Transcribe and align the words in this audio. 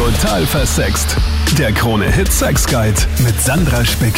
Total 0.00 0.46
versext. 0.46 1.14
Der 1.58 1.72
Krone-Hit 1.72 2.32
Sex 2.32 2.66
Guide 2.66 2.96
mit 3.22 3.38
Sandra 3.38 3.84
Spick. 3.84 4.14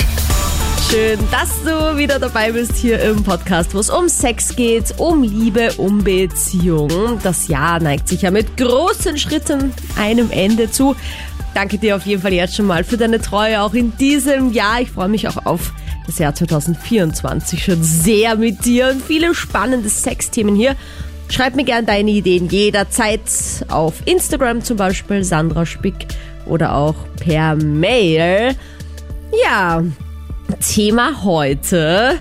Schön, 0.89 1.19
dass 1.33 1.61
du 1.65 1.99
wieder 1.99 2.21
dabei 2.21 2.53
bist 2.53 2.77
hier 2.77 3.03
im 3.03 3.25
Podcast, 3.25 3.75
wo 3.75 3.81
es 3.81 3.91
um 3.91 4.08
Sex 4.08 4.55
geht, 4.55 4.95
um 4.99 5.25
Liebe, 5.25 5.73
um 5.79 6.05
Beziehung. 6.05 7.18
Das 7.25 7.49
Jahr 7.49 7.81
neigt 7.81 8.07
sich 8.07 8.23
ja 8.23 8.30
mit 8.30 8.57
großen 8.57 9.18
Schritten 9.18 9.73
einem 9.98 10.30
Ende 10.30 10.71
zu. 10.71 10.95
Danke 11.53 11.79
dir 11.79 11.96
auf 11.96 12.07
jeden 12.07 12.23
Fall 12.23 12.33
jetzt 12.33 12.55
schon 12.55 12.67
mal 12.67 12.85
für 12.85 12.96
deine 12.96 13.21
Treue 13.21 13.61
auch 13.61 13.75
in 13.75 13.96
diesem 13.96 14.53
Jahr. 14.53 14.83
Ich 14.83 14.93
freue 14.93 15.09
mich 15.09 15.27
auch 15.27 15.46
auf 15.46 15.73
das 16.07 16.17
Jahr 16.21 16.33
2024 16.33 17.64
schon 17.64 17.83
sehr 17.83 18.37
mit 18.37 18.64
dir 18.64 18.91
und 18.91 19.03
viele 19.03 19.35
spannende 19.35 19.89
Sexthemen 19.89 20.55
hier. 20.55 20.77
Schreib 21.33 21.57
mir 21.57 21.64
gerne 21.64 21.87
deine 21.87 22.11
Ideen 22.11 22.51
jederzeit 22.51 23.23
auf 23.69 24.03
Instagram 24.05 24.62
zum 24.62 24.77
Beispiel, 24.77 25.25
Sandra 25.25 25.64
Spick 25.64 26.07
oder 26.45 26.77
auch 26.77 26.95
per 27.17 27.57
Mail. 27.57 28.55
Ja, 29.43 29.82
Thema 30.61 31.25
heute. 31.25 32.20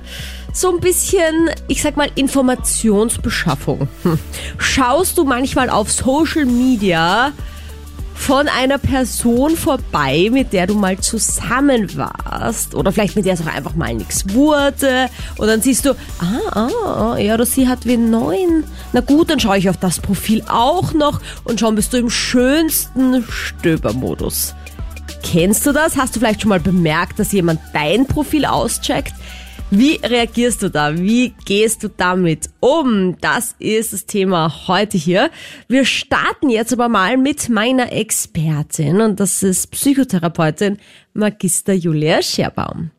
So 0.54 0.74
ein 0.74 0.80
bisschen, 0.80 1.50
ich 1.68 1.82
sag 1.82 1.98
mal, 1.98 2.10
Informationsbeschaffung. 2.16 3.90
Hm. 4.04 4.18
Schaust 4.58 5.18
du 5.18 5.26
manchmal 5.26 5.70
auf 5.70 5.92
Social 5.92 6.46
Media 6.46 7.34
von 8.22 8.48
einer 8.48 8.78
Person 8.78 9.58
vorbei, 9.58 10.30
mit 10.32 10.54
der 10.54 10.68
du 10.68 10.76
mal 10.76 11.00
zusammen 11.00 11.98
warst 11.98 12.76
oder 12.76 12.92
vielleicht 12.92 13.16
mit 13.16 13.26
der 13.26 13.34
es 13.34 13.42
auch 13.42 13.48
einfach 13.48 13.74
mal 13.74 13.96
nichts 13.96 14.32
wurde 14.32 15.10
und 15.38 15.48
dann 15.48 15.60
siehst 15.64 15.86
du, 15.86 15.96
ah, 16.20 16.70
ah, 16.86 17.16
er 17.18 17.34
oder 17.34 17.48
sie 17.48 17.68
hat 17.68 17.88
wen 17.88 18.12
neuen. 18.12 18.64
Na 18.94 19.02
gut, 19.02 19.32
dann 19.32 19.40
schaue 19.40 19.58
ich 19.58 19.70
auf 19.70 19.78
das 19.78 20.00
Profil 20.00 20.44
auch 20.48 20.94
noch 20.94 21.20
und 21.46 21.60
schon 21.60 21.74
bist 21.74 21.94
du 21.94 21.98
im 21.98 22.12
schönsten 22.12 23.26
Stöbermodus. 23.28 24.54
Kennst 25.24 25.66
du 25.66 25.72
das? 25.72 25.98
Hast 25.98 26.16
du 26.16 26.20
vielleicht 26.20 26.42
schon 26.42 26.50
mal 26.50 26.60
bemerkt, 26.60 27.18
dass 27.18 27.32
jemand 27.32 27.60
dein 27.74 28.06
Profil 28.06 28.46
auscheckt? 28.46 29.14
Wie 29.74 30.02
reagierst 30.04 30.64
du 30.64 30.70
da? 30.70 30.98
Wie 30.98 31.34
gehst 31.46 31.82
du 31.82 31.88
damit 31.88 32.50
um? 32.60 33.16
Das 33.22 33.56
ist 33.58 33.94
das 33.94 34.06
Thema 34.06 34.68
heute 34.68 34.98
hier. 34.98 35.32
Wir 35.70 35.86
starten 35.86 36.50
jetzt 36.50 36.74
aber 36.74 36.90
mal 36.90 37.16
mit 37.16 37.48
meiner 37.48 37.94
Expertin 37.94 39.00
und 39.00 39.22
das 39.22 39.42
ist 39.44 39.72
Psychotherapeutin 39.72 40.78
Magister 41.14 41.72
Julia 41.72 42.22
Scherbaum. 42.22 42.92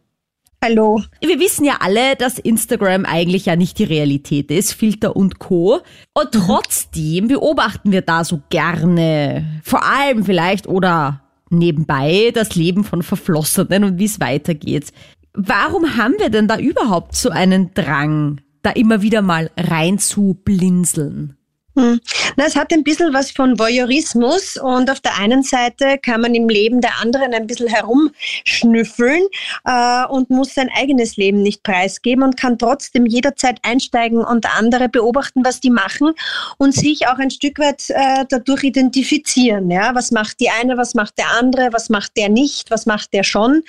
Hallo. 0.65 1.03
Wir 1.21 1.39
wissen 1.41 1.67
ja 1.67 1.77
alle, 1.81 2.17
dass 2.17 2.39
Instagram 2.39 3.05
eigentlich 3.05 3.45
ja 3.45 3.57
nicht 3.57 3.79
die 3.79 3.85
Realität 3.85 4.51
ist, 4.51 4.73
Filter 4.73 5.15
und 5.15 5.39
Co. 5.39 5.81
Und 6.15 6.35
mhm. 6.35 6.39
trotzdem 6.39 7.29
beobachten 7.29 7.93
wir 7.93 8.01
da 8.01 8.25
so 8.25 8.41
gerne, 8.49 9.61
vor 9.63 9.85
allem 9.85 10.25
vielleicht 10.25 10.67
oder 10.67 11.21
nebenbei 11.51 12.31
das 12.33 12.55
Leben 12.55 12.83
von 12.83 13.03
Verflossenen 13.03 13.85
und 13.85 13.99
wie 13.99 14.07
es 14.07 14.21
weitergeht. 14.21 14.91
Warum 15.35 15.97
haben 15.97 16.15
wir 16.19 16.29
denn 16.29 16.47
da 16.47 16.59
überhaupt 16.59 17.15
so 17.15 17.31
einen 17.31 17.73
Drang, 17.73 18.41
da 18.63 18.71
immer 18.71 19.01
wieder 19.01 19.23
mal 19.23 19.51
rein 19.57 19.99
zu 19.99 20.39
blinzeln? 20.45 21.37
Hm. 21.75 22.01
Na, 22.37 22.45
es 22.45 22.55
hat 22.55 22.71
ein 22.73 22.85
bisschen 22.85 23.15
was 23.15 23.31
von 23.31 23.59
Voyeurismus 23.59 24.59
und 24.59 24.91
auf 24.91 25.01
der 25.01 25.19
einen 25.19 25.43
Seite 25.43 25.97
kann 25.99 26.21
man 26.21 26.35
im 26.35 26.49
Leben 26.49 26.83
der 26.83 27.01
anderen 27.01 27.33
ein 27.33 27.47
bisschen 27.47 27.69
herumschnüffeln 27.69 29.23
äh, 29.65 30.05
und 30.07 30.29
muss 30.29 30.55
sein 30.55 30.69
eigenes 30.77 31.17
Leben 31.17 31.41
nicht 31.41 31.63
preisgeben 31.63 32.25
und 32.25 32.37
kann 32.37 32.59
trotzdem 32.59 33.07
jederzeit 33.07 33.59
einsteigen 33.63 34.19
und 34.19 34.47
andere 34.55 34.91
beobachten, 34.91 35.47
was 35.47 35.61
die 35.61 35.71
machen 35.71 36.13
und 36.59 36.75
sich 36.75 37.09
auch 37.09 37.19
ein 37.19 37.31
Stück 37.31 37.59
weit 37.59 37.89
äh, 37.89 38.27
dadurch 38.29 38.65
identifizieren. 38.65 39.71
Ja? 39.71 39.95
Was 39.95 40.11
macht 40.11 40.41
die 40.41 40.51
eine, 40.51 40.77
was 40.77 40.93
macht 40.93 41.17
der 41.17 41.31
andere, 41.39 41.73
was 41.73 41.89
macht 41.89 42.19
der 42.19 42.29
nicht, 42.29 42.71
was 42.71 42.85
macht 42.85 43.15
der 43.15 43.25
schon 43.25 43.63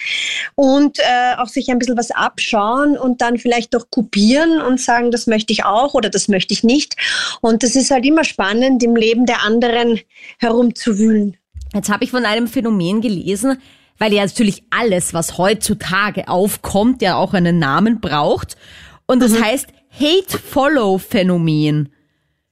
und 0.55 0.99
äh, 0.99 1.35
auch 1.37 1.47
sich 1.47 1.69
ein 1.69 1.79
bisschen 1.79 1.97
was 1.97 2.11
abschauen 2.11 2.97
und 2.97 3.21
dann 3.21 3.37
vielleicht 3.37 3.73
auch 3.77 3.85
kopieren 3.89 4.61
und 4.61 4.81
sagen, 4.81 5.09
das 5.09 5.25
möchte 5.25 5.53
ich 5.53 5.63
auch 5.63 5.93
oder 5.93 6.09
das 6.09 6.27
möchte 6.27 6.53
ich 6.53 6.63
nicht. 6.63 6.95
Und 7.39 7.63
das 7.63 7.77
ist 7.77 7.92
halt 7.93 8.05
immer 8.05 8.23
spannend, 8.23 8.83
im 8.83 8.95
Leben 8.95 9.25
der 9.25 9.43
anderen 9.43 9.99
herumzuwühlen. 10.39 11.37
Jetzt 11.73 11.89
habe 11.89 12.03
ich 12.03 12.11
von 12.11 12.25
einem 12.25 12.47
Phänomen 12.47 13.01
gelesen, 13.01 13.57
weil 13.97 14.13
ja 14.13 14.25
natürlich 14.25 14.63
alles, 14.69 15.13
was 15.13 15.37
heutzutage 15.37 16.27
aufkommt, 16.27 17.01
ja 17.01 17.15
auch 17.15 17.33
einen 17.33 17.59
Namen 17.59 18.01
braucht. 18.01 18.57
Und 19.05 19.21
das 19.21 19.31
mhm. 19.31 19.43
heißt 19.43 19.67
Hate-Follow-Phänomen. 19.99 21.89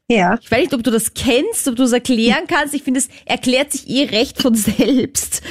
Ja. 0.08 0.38
Ich 0.42 0.52
weiß 0.52 0.60
nicht, 0.60 0.74
ob 0.74 0.84
du 0.84 0.92
das 0.92 1.14
kennst, 1.14 1.68
ob 1.68 1.76
du 1.76 1.84
es 1.84 1.94
erklären 1.94 2.46
kannst. 2.48 2.74
Ich 2.74 2.84
finde, 2.84 3.00
es 3.00 3.10
erklärt 3.26 3.72
sich 3.72 3.90
eh 3.90 4.06
recht 4.06 4.42
von 4.42 4.56
selbst. 4.56 5.42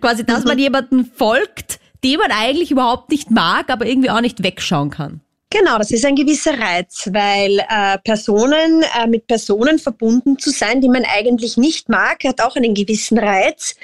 Quasi, 0.00 0.24
dass 0.24 0.40
mhm. 0.40 0.48
man 0.48 0.58
jemanden 0.58 1.04
folgt, 1.04 1.80
den 2.04 2.18
man 2.18 2.30
eigentlich 2.30 2.70
überhaupt 2.70 3.10
nicht 3.10 3.30
mag, 3.30 3.70
aber 3.70 3.86
irgendwie 3.86 4.10
auch 4.10 4.20
nicht 4.20 4.42
wegschauen 4.42 4.90
kann. 4.90 5.20
Genau, 5.56 5.78
das 5.78 5.92
ist 5.92 6.04
ein 6.04 6.16
gewisser 6.16 6.58
Reiz, 6.58 7.08
weil 7.12 7.60
äh, 7.60 7.96
Personen 8.02 8.82
äh, 8.82 9.06
mit 9.06 9.28
Personen 9.28 9.78
verbunden 9.78 10.36
zu 10.36 10.50
sein, 10.50 10.80
die 10.80 10.88
man 10.88 11.04
eigentlich 11.04 11.56
nicht 11.56 11.88
mag, 11.88 12.24
hat 12.24 12.40
auch 12.40 12.56
einen 12.56 12.74
gewissen 12.74 13.16
Reiz. 13.18 13.76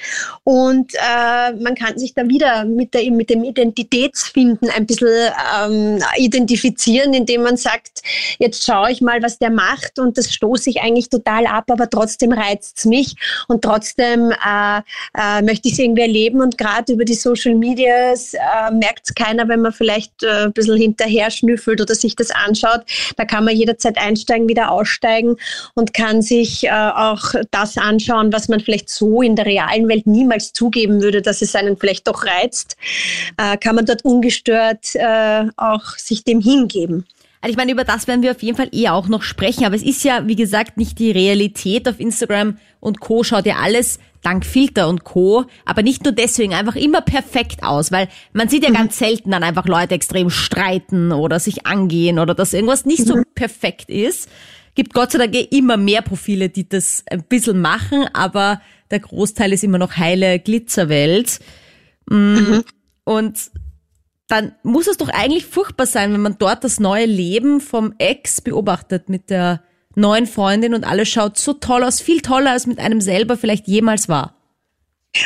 Und 0.43 0.93
äh, 0.95 1.53
man 1.53 1.77
kann 1.77 1.97
sich 1.97 2.13
dann 2.13 2.29
wieder 2.29 2.65
mit, 2.65 2.93
der, 2.93 3.09
mit 3.13 3.31
dem 3.31 3.45
Identitätsfinden 3.45 4.69
ein 4.69 4.85
bisschen 4.85 5.33
ähm, 5.63 6.03
identifizieren, 6.17 7.15
indem 7.15 7.45
man 7.45 7.57
sagt, 7.57 8.03
jetzt 8.41 8.65
schaue 8.65 8.91
ich 8.91 9.01
mal, 9.01 9.23
was 9.23 9.39
der 9.39 9.51
macht 9.51 10.01
und 10.01 10.19
das 10.19 10.35
stoße 10.35 10.71
ich 10.71 10.81
eigentlich 10.81 11.09
total 11.09 11.47
ab, 11.47 11.71
aber 11.71 11.89
trotzdem 11.89 12.33
reizt 12.33 12.79
es 12.79 12.85
mich 12.85 13.15
und 13.47 13.63
trotzdem 13.63 14.33
äh, 14.33 14.81
äh, 15.17 15.43
möchte 15.43 15.69
ich 15.69 15.75
es 15.75 15.79
irgendwie 15.79 16.03
erleben. 16.03 16.41
Und 16.41 16.59
gerade 16.59 16.95
über 16.95 17.05
die 17.05 17.15
Social 17.15 17.55
Medias 17.55 18.35
äh, 18.35 18.73
merkt 18.73 19.03
es 19.05 19.15
keiner, 19.15 19.47
wenn 19.47 19.61
man 19.61 19.73
vielleicht 19.73 20.25
ein 20.25 20.53
bisschen 20.53 20.77
hinterher 20.77 21.31
schnüffelt 21.31 21.60
fühlt 21.61 21.81
oder 21.81 21.95
sich 21.95 22.17
das 22.17 22.31
anschaut. 22.31 22.81
Da 23.17 23.25
kann 23.25 23.45
man 23.45 23.55
jederzeit 23.55 23.99
einsteigen, 23.99 24.49
wieder 24.49 24.71
aussteigen 24.71 25.37
und 25.75 25.95
kann 25.95 26.23
sich 26.23 26.65
äh, 26.65 26.71
auch 26.71 27.35
das 27.51 27.77
anschauen, 27.77 28.33
was 28.33 28.49
man 28.49 28.61
vielleicht 28.61 28.89
so 28.89 29.23
in 29.23 29.37
der 29.37 29.47
realen 29.47 29.89
Welt 29.89 30.07
niemals 30.07 30.53
zugeben 30.53 31.01
würde, 31.03 31.23
dass 31.23 31.43
es 31.43 31.55
einen 31.55 31.77
vielleicht 31.77 32.09
doch 32.09 32.25
reizt. 32.25 32.77
Äh, 33.37 33.57
kann 33.57 33.77
man 33.77 33.87
dort 33.87 34.05
ungestört 34.05 34.95
äh, 34.95 35.45
auch 35.57 35.97
sich 35.97 36.25
dem 36.25 36.41
hingeben. 36.41 37.07
Also 37.43 37.53
ich 37.53 37.57
meine, 37.57 37.73
über 37.73 37.85
das 37.85 38.07
werden 38.07 38.23
wir 38.23 38.33
auf 38.33 38.43
jeden 38.43 38.57
Fall 38.57 38.69
eher 38.71 38.95
auch 38.95 39.09
noch 39.09 39.23
sprechen, 39.23 39.65
aber 39.65 39.75
es 39.75 39.83
ist 39.83 40.05
ja, 40.05 40.27
wie 40.27 40.37
gesagt, 40.37 40.77
nicht 40.77 40.99
die 40.99 41.11
Realität 41.11 41.89
auf 41.89 41.99
Instagram 41.99 42.59
und 42.81 43.01
Co. 43.01 43.23
schaut 43.25 43.47
ja 43.47 43.57
alles 43.57 43.99
dank 44.23 44.45
Filter 44.45 44.89
und 44.89 45.05
Co. 45.05 45.45
Aber 45.65 45.83
nicht 45.83 46.05
nur 46.05 46.13
deswegen 46.13 46.55
einfach 46.55 46.77
immer 46.77 47.01
perfekt 47.01 47.63
aus, 47.63 47.93
weil 47.93 48.09
man 48.33 48.49
sieht 48.49 48.65
ja 48.65 48.71
mhm. 48.71 48.75
ganz 48.75 48.99
selten 48.99 49.31
dann 49.31 49.43
einfach 49.43 49.67
Leute 49.67 49.95
extrem 49.95 50.31
streiten 50.31 51.13
oder 51.13 51.41
sich 51.41 51.67
angehen 51.67 52.19
oder 52.19 52.35
dass 52.35 52.53
irgendwas 52.53 52.85
nicht 52.85 53.07
so 53.07 53.17
mhm. 53.17 53.25
perfekt 53.35 53.91
ist. 53.91 54.29
Gibt 54.75 54.95
Gott 54.95 55.13
sei 55.13 55.19
Dank 55.19 55.35
eh 55.35 55.49
immer 55.51 55.77
mehr 55.77 56.03
Profile, 56.03 56.49
die 56.49 56.69
das 56.69 57.05
ein 57.11 57.25
bisschen 57.25 57.61
machen, 57.61 58.07
aber 58.13 58.61
der 58.91 59.01
Großteil 59.01 59.53
ist 59.53 59.65
immer 59.65 59.79
noch 59.79 59.97
heile 59.97 60.39
Glitzerwelt. 60.39 61.41
Mm. 62.09 62.15
Mhm. 62.15 62.65
Und 63.05 63.51
dann 64.29 64.53
muss 64.63 64.87
es 64.87 64.97
doch 64.97 65.09
eigentlich 65.09 65.45
furchtbar 65.47 65.87
sein, 65.87 66.13
wenn 66.13 66.21
man 66.21 66.39
dort 66.39 66.63
das 66.63 66.79
neue 66.79 67.07
Leben 67.07 67.61
vom 67.61 67.95
Ex 67.99 68.41
beobachtet 68.41 69.09
mit 69.09 69.29
der 69.29 69.63
neuen 69.95 70.27
Freundin 70.27 70.75
und 70.75 70.85
alles 70.85 71.09
schaut 71.09 71.39
so 71.39 71.53
toll 71.53 71.85
aus, 71.85 72.01
viel 72.01 72.21
toller 72.21 72.53
als 72.53 72.67
mit 72.67 72.79
einem 72.79 73.01
selber 73.01 73.37
vielleicht 73.37 73.67
jemals 73.67 74.09
war. 74.09 74.35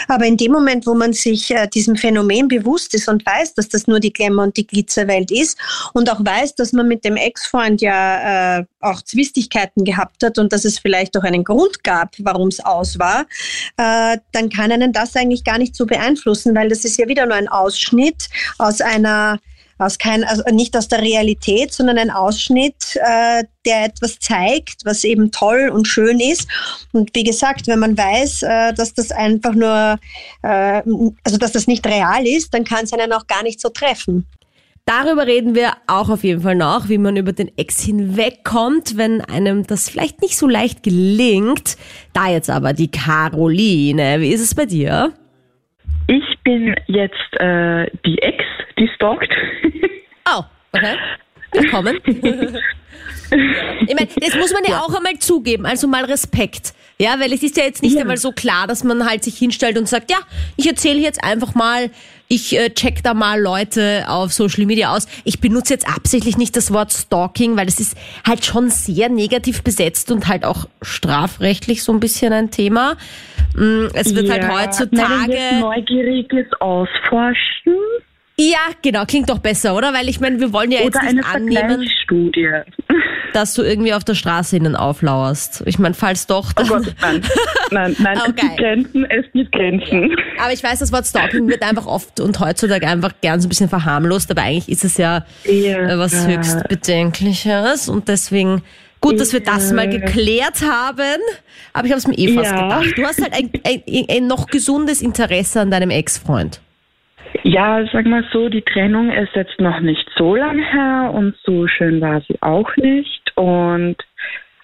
Aber 0.08 0.24
in 0.24 0.38
dem 0.38 0.52
Moment, 0.52 0.86
wo 0.86 0.94
man 0.94 1.12
sich 1.12 1.50
äh, 1.50 1.68
diesem 1.68 1.96
Phänomen 1.96 2.48
bewusst 2.48 2.94
ist 2.94 3.08
und 3.08 3.24
weiß, 3.26 3.54
dass 3.54 3.68
das 3.68 3.86
nur 3.86 4.00
die 4.00 4.12
Glamour 4.12 4.44
und 4.44 4.56
die 4.56 4.66
Glitzerwelt 4.66 5.30
ist 5.30 5.58
und 5.92 6.10
auch 6.10 6.24
weiß, 6.24 6.54
dass 6.54 6.72
man 6.72 6.88
mit 6.88 7.04
dem 7.04 7.16
Ex-Freund 7.16 7.82
ja 7.82 8.58
äh, 8.58 8.64
auch 8.80 9.02
Zwistigkeiten 9.02 9.84
gehabt 9.84 10.22
hat 10.22 10.38
und 10.38 10.52
dass 10.54 10.64
es 10.64 10.78
vielleicht 10.78 11.16
auch 11.18 11.22
einen 11.22 11.44
Grund 11.44 11.84
gab, 11.84 12.14
warum 12.20 12.48
es 12.48 12.64
aus 12.64 12.98
war, 12.98 13.26
äh, 13.76 14.18
dann 14.32 14.48
kann 14.48 14.72
einen 14.72 14.92
das 14.92 15.16
eigentlich 15.16 15.44
gar 15.44 15.58
nicht 15.58 15.76
so 15.76 15.84
beeinflussen, 15.84 16.54
weil 16.54 16.70
das 16.70 16.84
ist 16.86 16.96
ja 16.96 17.06
wieder 17.06 17.26
nur 17.26 17.36
ein 17.36 17.48
Ausschnitt 17.48 18.28
aus 18.58 18.80
einer 18.80 19.38
aus 19.78 19.98
kein, 19.98 20.24
also 20.24 20.42
nicht 20.52 20.76
aus 20.76 20.88
der 20.88 21.00
Realität, 21.00 21.72
sondern 21.72 21.98
ein 21.98 22.10
Ausschnitt, 22.10 22.96
äh, 22.96 23.44
der 23.66 23.84
etwas 23.86 24.18
zeigt, 24.18 24.84
was 24.84 25.04
eben 25.04 25.30
toll 25.30 25.70
und 25.72 25.88
schön 25.88 26.20
ist. 26.20 26.48
Und 26.92 27.10
wie 27.14 27.24
gesagt, 27.24 27.66
wenn 27.66 27.78
man 27.78 27.96
weiß, 27.96 28.42
äh, 28.42 28.72
dass 28.74 28.94
das 28.94 29.10
einfach 29.10 29.54
nur, 29.54 29.98
äh, 30.42 30.82
also 31.24 31.38
dass 31.38 31.52
das 31.52 31.66
nicht 31.66 31.86
real 31.86 32.26
ist, 32.26 32.54
dann 32.54 32.64
kann 32.64 32.84
es 32.84 32.92
einen 32.92 33.12
auch 33.12 33.26
gar 33.26 33.42
nicht 33.42 33.60
so 33.60 33.68
treffen. 33.68 34.26
Darüber 34.86 35.26
reden 35.26 35.54
wir 35.54 35.72
auch 35.86 36.10
auf 36.10 36.24
jeden 36.24 36.42
Fall 36.42 36.56
noch, 36.56 36.90
wie 36.90 36.98
man 36.98 37.16
über 37.16 37.32
den 37.32 37.50
Ex 37.56 37.80
hinwegkommt, 37.80 38.98
wenn 38.98 39.22
einem 39.22 39.66
das 39.66 39.88
vielleicht 39.88 40.20
nicht 40.20 40.36
so 40.36 40.46
leicht 40.46 40.82
gelingt. 40.82 41.78
Da 42.12 42.28
jetzt 42.28 42.50
aber 42.50 42.74
die 42.74 42.90
Caroline. 42.90 44.20
Wie 44.20 44.28
ist 44.28 44.42
es 44.42 44.54
bei 44.54 44.66
dir? 44.66 45.14
Ich 46.06 46.38
bin 46.44 46.74
jetzt 46.86 47.40
äh, 47.40 47.86
die 48.04 48.18
Ex, 48.20 48.33
die 48.84 48.90
stalkt. 48.94 49.32
Oh, 50.26 50.42
okay. 50.72 50.96
Willkommen. 51.52 51.98
ich 52.06 53.94
meine, 53.94 54.08
das 54.18 54.34
muss 54.36 54.54
man 54.54 54.62
ja 54.66 54.80
auch 54.80 54.94
einmal 54.94 55.18
zugeben, 55.18 55.66
also 55.66 55.86
mal 55.86 56.06
Respekt. 56.06 56.72
Ja, 56.98 57.20
weil 57.20 57.30
es 57.34 57.42
ist 57.42 57.58
ja 57.58 57.64
jetzt 57.64 57.82
nicht 57.82 57.94
Ja. 57.96 58.00
einmal 58.00 58.16
so 58.16 58.32
klar, 58.32 58.66
dass 58.66 58.84
man 58.84 59.04
halt 59.06 59.22
sich 59.22 59.36
hinstellt 59.36 59.76
und 59.76 59.86
sagt, 59.86 60.10
ja, 60.10 60.16
ich 60.56 60.66
erzähle 60.66 60.98
jetzt 60.98 61.22
einfach 61.22 61.54
mal, 61.54 61.90
ich 62.28 62.56
äh, 62.58 62.70
check 62.70 63.02
da 63.02 63.12
mal 63.12 63.38
Leute 63.38 64.06
auf 64.08 64.32
Social 64.32 64.64
Media 64.64 64.94
aus. 64.96 65.06
Ich 65.24 65.40
benutze 65.40 65.74
jetzt 65.74 65.86
absichtlich 65.86 66.38
nicht 66.38 66.56
das 66.56 66.72
Wort 66.72 66.90
Stalking, 66.94 67.58
weil 67.58 67.66
das 67.66 67.78
ist 67.80 67.98
halt 68.26 68.46
schon 68.46 68.70
sehr 68.70 69.10
negativ 69.10 69.62
besetzt 69.62 70.10
und 70.10 70.26
halt 70.26 70.46
auch 70.46 70.66
strafrechtlich 70.80 71.82
so 71.82 71.92
ein 71.92 72.00
bisschen 72.00 72.32
ein 72.32 72.50
Thema. 72.50 72.96
Mm, 73.54 73.88
Es 73.92 74.14
wird 74.14 74.30
halt 74.30 74.44
Ja, 74.44 74.58
heutzutage... 74.58 75.32
Wir 75.32 75.50
es 75.52 75.60
neugieriges 75.60 76.46
Ausforschen 76.60 77.76
Ja, 78.36 78.58
genau, 78.82 79.04
klingt 79.04 79.30
doch 79.30 79.38
besser, 79.38 79.76
oder? 79.76 79.92
Weil 79.94 80.08
ich 80.08 80.18
meine, 80.20 80.40
wir 80.40 80.52
wollen 80.52 80.72
ja 80.72 80.80
jetzt 80.80 80.96
oder 80.96 81.02
eine 81.02 81.14
nicht 81.20 81.34
annehmen, 81.34 81.88
dass 83.32 83.54
du 83.54 83.62
irgendwie 83.62 83.94
auf 83.94 84.02
der 84.02 84.14
Straße 84.16 84.56
ihnen 84.56 84.74
auflauerst. 84.74 85.62
Ich 85.66 85.78
meine, 85.78 85.94
falls 85.94 86.26
doch, 86.26 86.50
Oh 86.56 86.62
dann... 86.62 86.68
Gott, 86.68 86.94
nein. 87.00 87.22
Nein, 87.70 87.96
nein, 88.00 88.16
es 88.16 88.28
Okay. 88.28 88.40
gibt 88.42 88.56
Grenzen, 88.58 89.04
es 89.10 89.24
gibt 89.32 89.52
Grenzen. 89.52 90.16
Aber 90.42 90.52
ich 90.52 90.62
weiß, 90.64 90.80
das 90.80 90.90
Wort 90.92 91.06
Stalking 91.06 91.48
wird 91.48 91.62
einfach 91.62 91.86
oft 91.86 92.18
und 92.20 92.38
heutzutage 92.40 92.86
einfach 92.88 93.12
gern 93.20 93.40
so 93.40 93.46
ein 93.46 93.50
bisschen 93.50 93.68
verharmlost, 93.68 94.30
aber 94.30 94.42
eigentlich 94.42 94.68
ist 94.68 94.84
es 94.84 94.96
ja 94.96 95.24
Ja. 95.44 95.78
äh, 95.88 95.98
was 95.98 96.26
höchst 96.26 96.68
Bedenkliches 96.68 97.88
und 97.88 98.08
deswegen 98.08 98.62
gut, 99.00 99.20
dass 99.20 99.32
wir 99.32 99.40
das 99.40 99.72
mal 99.72 99.88
geklärt 99.88 100.62
haben. 100.62 101.20
Aber 101.72 101.86
ich 101.86 101.92
habe 101.92 101.98
es 101.98 102.06
mir 102.08 102.18
eh 102.18 102.34
fast 102.34 102.50
Ja. 102.52 102.62
gedacht. 102.80 102.98
Du 102.98 103.04
hast 103.04 103.20
halt 103.22 103.32
ein, 103.32 103.50
ein, 103.64 103.82
ein 104.10 104.26
noch 104.26 104.46
gesundes 104.46 105.02
Interesse 105.02 105.60
an 105.60 105.70
deinem 105.70 105.90
Ex-Freund. 105.90 106.60
Ja, 107.42 107.84
sag 107.92 108.06
mal 108.06 108.24
so, 108.32 108.48
die 108.48 108.62
Trennung 108.62 109.10
ist 109.10 109.34
jetzt 109.34 109.60
noch 109.60 109.80
nicht 109.80 110.08
so 110.16 110.36
lang 110.36 110.58
her 110.58 111.10
und 111.12 111.34
so 111.42 111.66
schön 111.66 112.00
war 112.00 112.20
sie 112.22 112.40
auch 112.40 112.74
nicht. 112.76 113.32
Und 113.36 113.96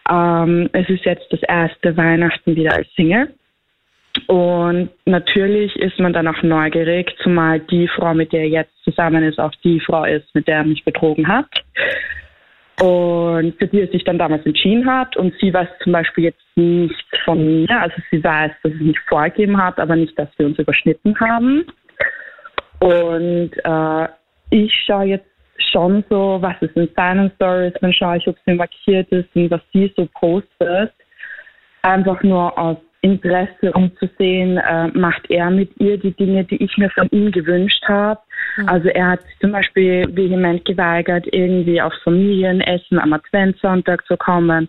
ähm, 0.08 0.70
es 0.72 0.88
ist 0.88 1.04
jetzt 1.04 1.26
das 1.30 1.42
erste 1.42 1.96
Weihnachten 1.96 2.54
wieder 2.54 2.74
als 2.74 2.88
Single. 2.94 3.34
Und 4.26 4.90
natürlich 5.04 5.74
ist 5.76 5.98
man 5.98 6.12
dann 6.12 6.26
auch 6.26 6.42
neugierig, 6.42 7.14
zumal 7.22 7.60
die 7.60 7.88
Frau, 7.88 8.14
mit 8.14 8.32
der 8.32 8.40
er 8.40 8.48
jetzt 8.48 8.84
zusammen 8.84 9.22
ist, 9.24 9.38
auch 9.38 9.54
die 9.62 9.80
Frau 9.80 10.04
ist, 10.04 10.34
mit 10.34 10.48
der 10.48 10.58
er 10.58 10.64
mich 10.64 10.84
betrogen 10.84 11.28
hat. 11.28 11.48
Und 12.80 13.54
für 13.58 13.66
die 13.66 13.80
er 13.80 13.88
sich 13.88 14.04
dann 14.04 14.18
damals 14.18 14.46
entschieden 14.46 14.90
hat. 14.90 15.16
Und 15.16 15.34
sie 15.40 15.52
weiß 15.52 15.68
zum 15.82 15.92
Beispiel 15.92 16.24
jetzt 16.24 16.42
nichts 16.56 17.18
von 17.24 17.44
mir. 17.44 17.70
Also 17.70 17.96
sie 18.10 18.22
weiß, 18.22 18.52
dass 18.62 18.72
es 18.72 18.80
mich 18.80 18.98
vorgegeben 19.00 19.62
hat, 19.62 19.78
aber 19.78 19.96
nicht, 19.96 20.18
dass 20.18 20.28
wir 20.38 20.46
uns 20.46 20.58
überschnitten 20.58 21.18
haben. 21.20 21.66
Und 22.80 23.52
äh, 23.64 24.08
ich 24.50 24.72
schaue 24.86 25.04
jetzt 25.04 25.26
schon 25.72 26.04
so, 26.08 26.38
was 26.40 26.56
ist 26.60 26.76
in 26.76 26.88
seinen 26.96 27.30
Stories, 27.36 27.74
dann 27.80 27.92
schaue 27.92 28.16
ich, 28.16 28.26
ob 28.26 28.36
sie 28.46 28.54
markiert 28.54 29.08
ist 29.10 29.28
und 29.34 29.50
was 29.50 29.60
sie 29.72 29.92
so 29.96 30.08
postet. 30.14 30.92
Einfach 31.82 32.22
nur 32.22 32.58
aus 32.58 32.78
Interesse, 33.02 33.72
um 33.72 33.90
zu 33.96 34.08
sehen, 34.18 34.58
äh, 34.58 34.88
macht 34.88 35.30
er 35.30 35.50
mit 35.50 35.70
ihr 35.78 35.96
die 35.96 36.12
Dinge, 36.12 36.44
die 36.44 36.62
ich 36.62 36.76
mir 36.76 36.90
von 36.90 37.08
ihm 37.10 37.30
gewünscht 37.30 37.82
habe. 37.88 38.20
Also 38.66 38.88
er 38.88 39.08
hat 39.12 39.20
zum 39.40 39.52
Beispiel 39.52 40.06
vehement 40.14 40.64
geweigert, 40.64 41.26
irgendwie 41.32 41.80
auf 41.80 41.94
Familienessen 42.04 42.98
am 42.98 43.12
Adventssonntag 43.12 44.04
zu 44.06 44.16
kommen 44.16 44.68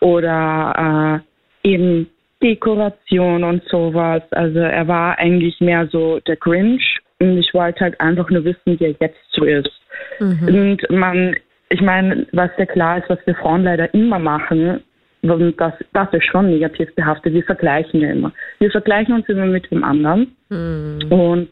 oder 0.00 1.22
äh, 1.64 1.68
eben 1.68 2.08
Dekoration 2.42 3.44
und 3.44 3.64
sowas. 3.68 4.22
Also 4.32 4.58
er 4.58 4.86
war 4.86 5.18
eigentlich 5.18 5.58
mehr 5.60 5.86
so 5.86 6.20
der 6.20 6.36
Grinch 6.36 7.00
und 7.30 7.38
ich 7.38 7.52
wollte 7.54 7.80
halt 7.80 8.00
einfach 8.00 8.30
nur 8.30 8.44
wissen, 8.44 8.78
wie 8.78 8.84
er 8.84 8.94
jetzt 9.00 9.18
so 9.30 9.44
ist. 9.44 9.70
Und 10.46 10.90
man, 10.90 11.36
ich 11.70 11.80
meine, 11.80 12.26
was 12.32 12.50
ja 12.58 12.66
klar 12.66 12.98
ist, 12.98 13.08
was 13.08 13.18
wir 13.26 13.34
Frauen 13.34 13.64
leider 13.64 13.92
immer 13.94 14.18
machen, 14.18 14.82
und 15.22 15.58
das, 15.58 15.72
das 15.94 16.12
ist 16.12 16.24
schon 16.24 16.50
negativ 16.50 16.94
behaftet, 16.94 17.32
wir 17.32 17.44
vergleichen 17.44 18.00
ja 18.00 18.10
immer. 18.10 18.32
Wir 18.58 18.70
vergleichen 18.70 19.14
uns 19.14 19.28
immer 19.28 19.46
mit 19.46 19.70
dem 19.70 19.82
anderen 19.82 20.36
und 21.10 21.48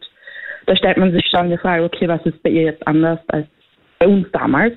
da 0.67 0.77
stellt 0.77 0.99
man 0.99 1.13
sich 1.13 1.27
schon 1.27 1.51
die 1.51 1.59
Frage, 1.59 1.85
okay, 1.85 2.07
was 2.07 2.25
ist 2.25 2.43
bei 2.43 2.51
ihr 2.51 2.63
jetzt 2.63 2.87
anders 2.87 3.19
als 3.29 3.47
bei 3.99 4.07
uns 4.07 4.31
damals? 4.33 4.75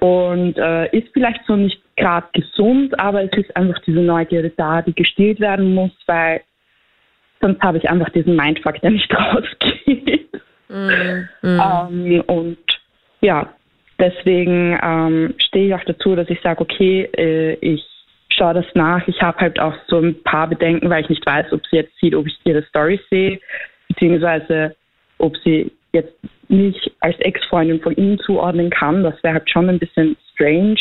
Und 0.00 0.56
äh, 0.56 0.96
ist 0.96 1.08
vielleicht 1.12 1.44
so 1.46 1.56
nicht 1.56 1.80
gerade 1.96 2.26
gesund, 2.32 2.98
aber 2.98 3.22
es 3.22 3.30
ist 3.36 3.54
einfach 3.54 3.78
diese 3.80 4.00
Neugierde 4.00 4.50
da, 4.56 4.80
die 4.80 4.94
gestillt 4.94 5.40
werden 5.40 5.74
muss, 5.74 5.92
weil 6.06 6.40
sonst 7.40 7.60
habe 7.62 7.78
ich 7.78 7.88
einfach 7.88 8.10
diesen 8.10 8.36
Mindfuck, 8.36 8.80
der 8.80 8.90
nicht 8.90 9.12
rausgeht. 9.14 10.28
Ähm, 10.70 12.22
und 12.26 12.58
ja, 13.20 13.52
deswegen 13.98 14.78
ähm, 14.82 15.34
stehe 15.38 15.68
ich 15.68 15.74
auch 15.74 15.84
dazu, 15.84 16.14
dass 16.14 16.30
ich 16.30 16.40
sage, 16.42 16.60
okay, 16.60 17.08
äh, 17.16 17.54
ich 17.54 17.84
schaue 18.30 18.54
das 18.54 18.66
nach. 18.74 19.06
Ich 19.08 19.20
habe 19.20 19.38
halt 19.38 19.60
auch 19.60 19.74
so 19.88 19.98
ein 19.98 20.22
paar 20.22 20.48
Bedenken, 20.48 20.88
weil 20.88 21.02
ich 21.02 21.10
nicht 21.10 21.26
weiß, 21.26 21.52
ob 21.52 21.66
sie 21.66 21.76
jetzt 21.76 21.98
sieht, 22.00 22.14
ob 22.14 22.26
ich 22.26 22.38
ihre 22.44 22.62
Story 22.64 23.00
sehe, 23.10 23.40
beziehungsweise 23.88 24.74
ob 25.18 25.36
sie 25.38 25.72
jetzt 25.92 26.14
mich 26.48 26.90
als 27.00 27.18
Ex-Freundin 27.20 27.80
von 27.80 27.94
ihm 27.96 28.18
zuordnen 28.20 28.70
kann. 28.70 29.02
Das 29.02 29.22
wäre 29.22 29.34
halt 29.34 29.50
schon 29.50 29.68
ein 29.68 29.78
bisschen 29.78 30.16
strange, 30.32 30.80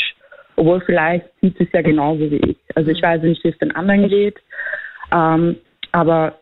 obwohl 0.56 0.82
vielleicht 0.82 1.26
sieht 1.42 1.58
sie 1.58 1.64
es 1.66 1.72
ja 1.74 1.82
genauso 1.82 2.32
wie 2.32 2.38
ich. 2.38 2.58
Also 2.76 2.92
ich 2.92 3.02
weiß 3.02 3.22
nicht, 3.24 3.44
wie 3.44 3.50
es 3.50 3.58
den 3.58 3.76
anderen 3.76 4.08
geht, 4.08 4.38
ähm, 5.12 5.58
aber 5.92 6.39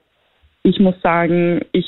ich 0.67 0.79
muss 0.79 0.95
sagen, 1.01 1.61
ich 1.71 1.85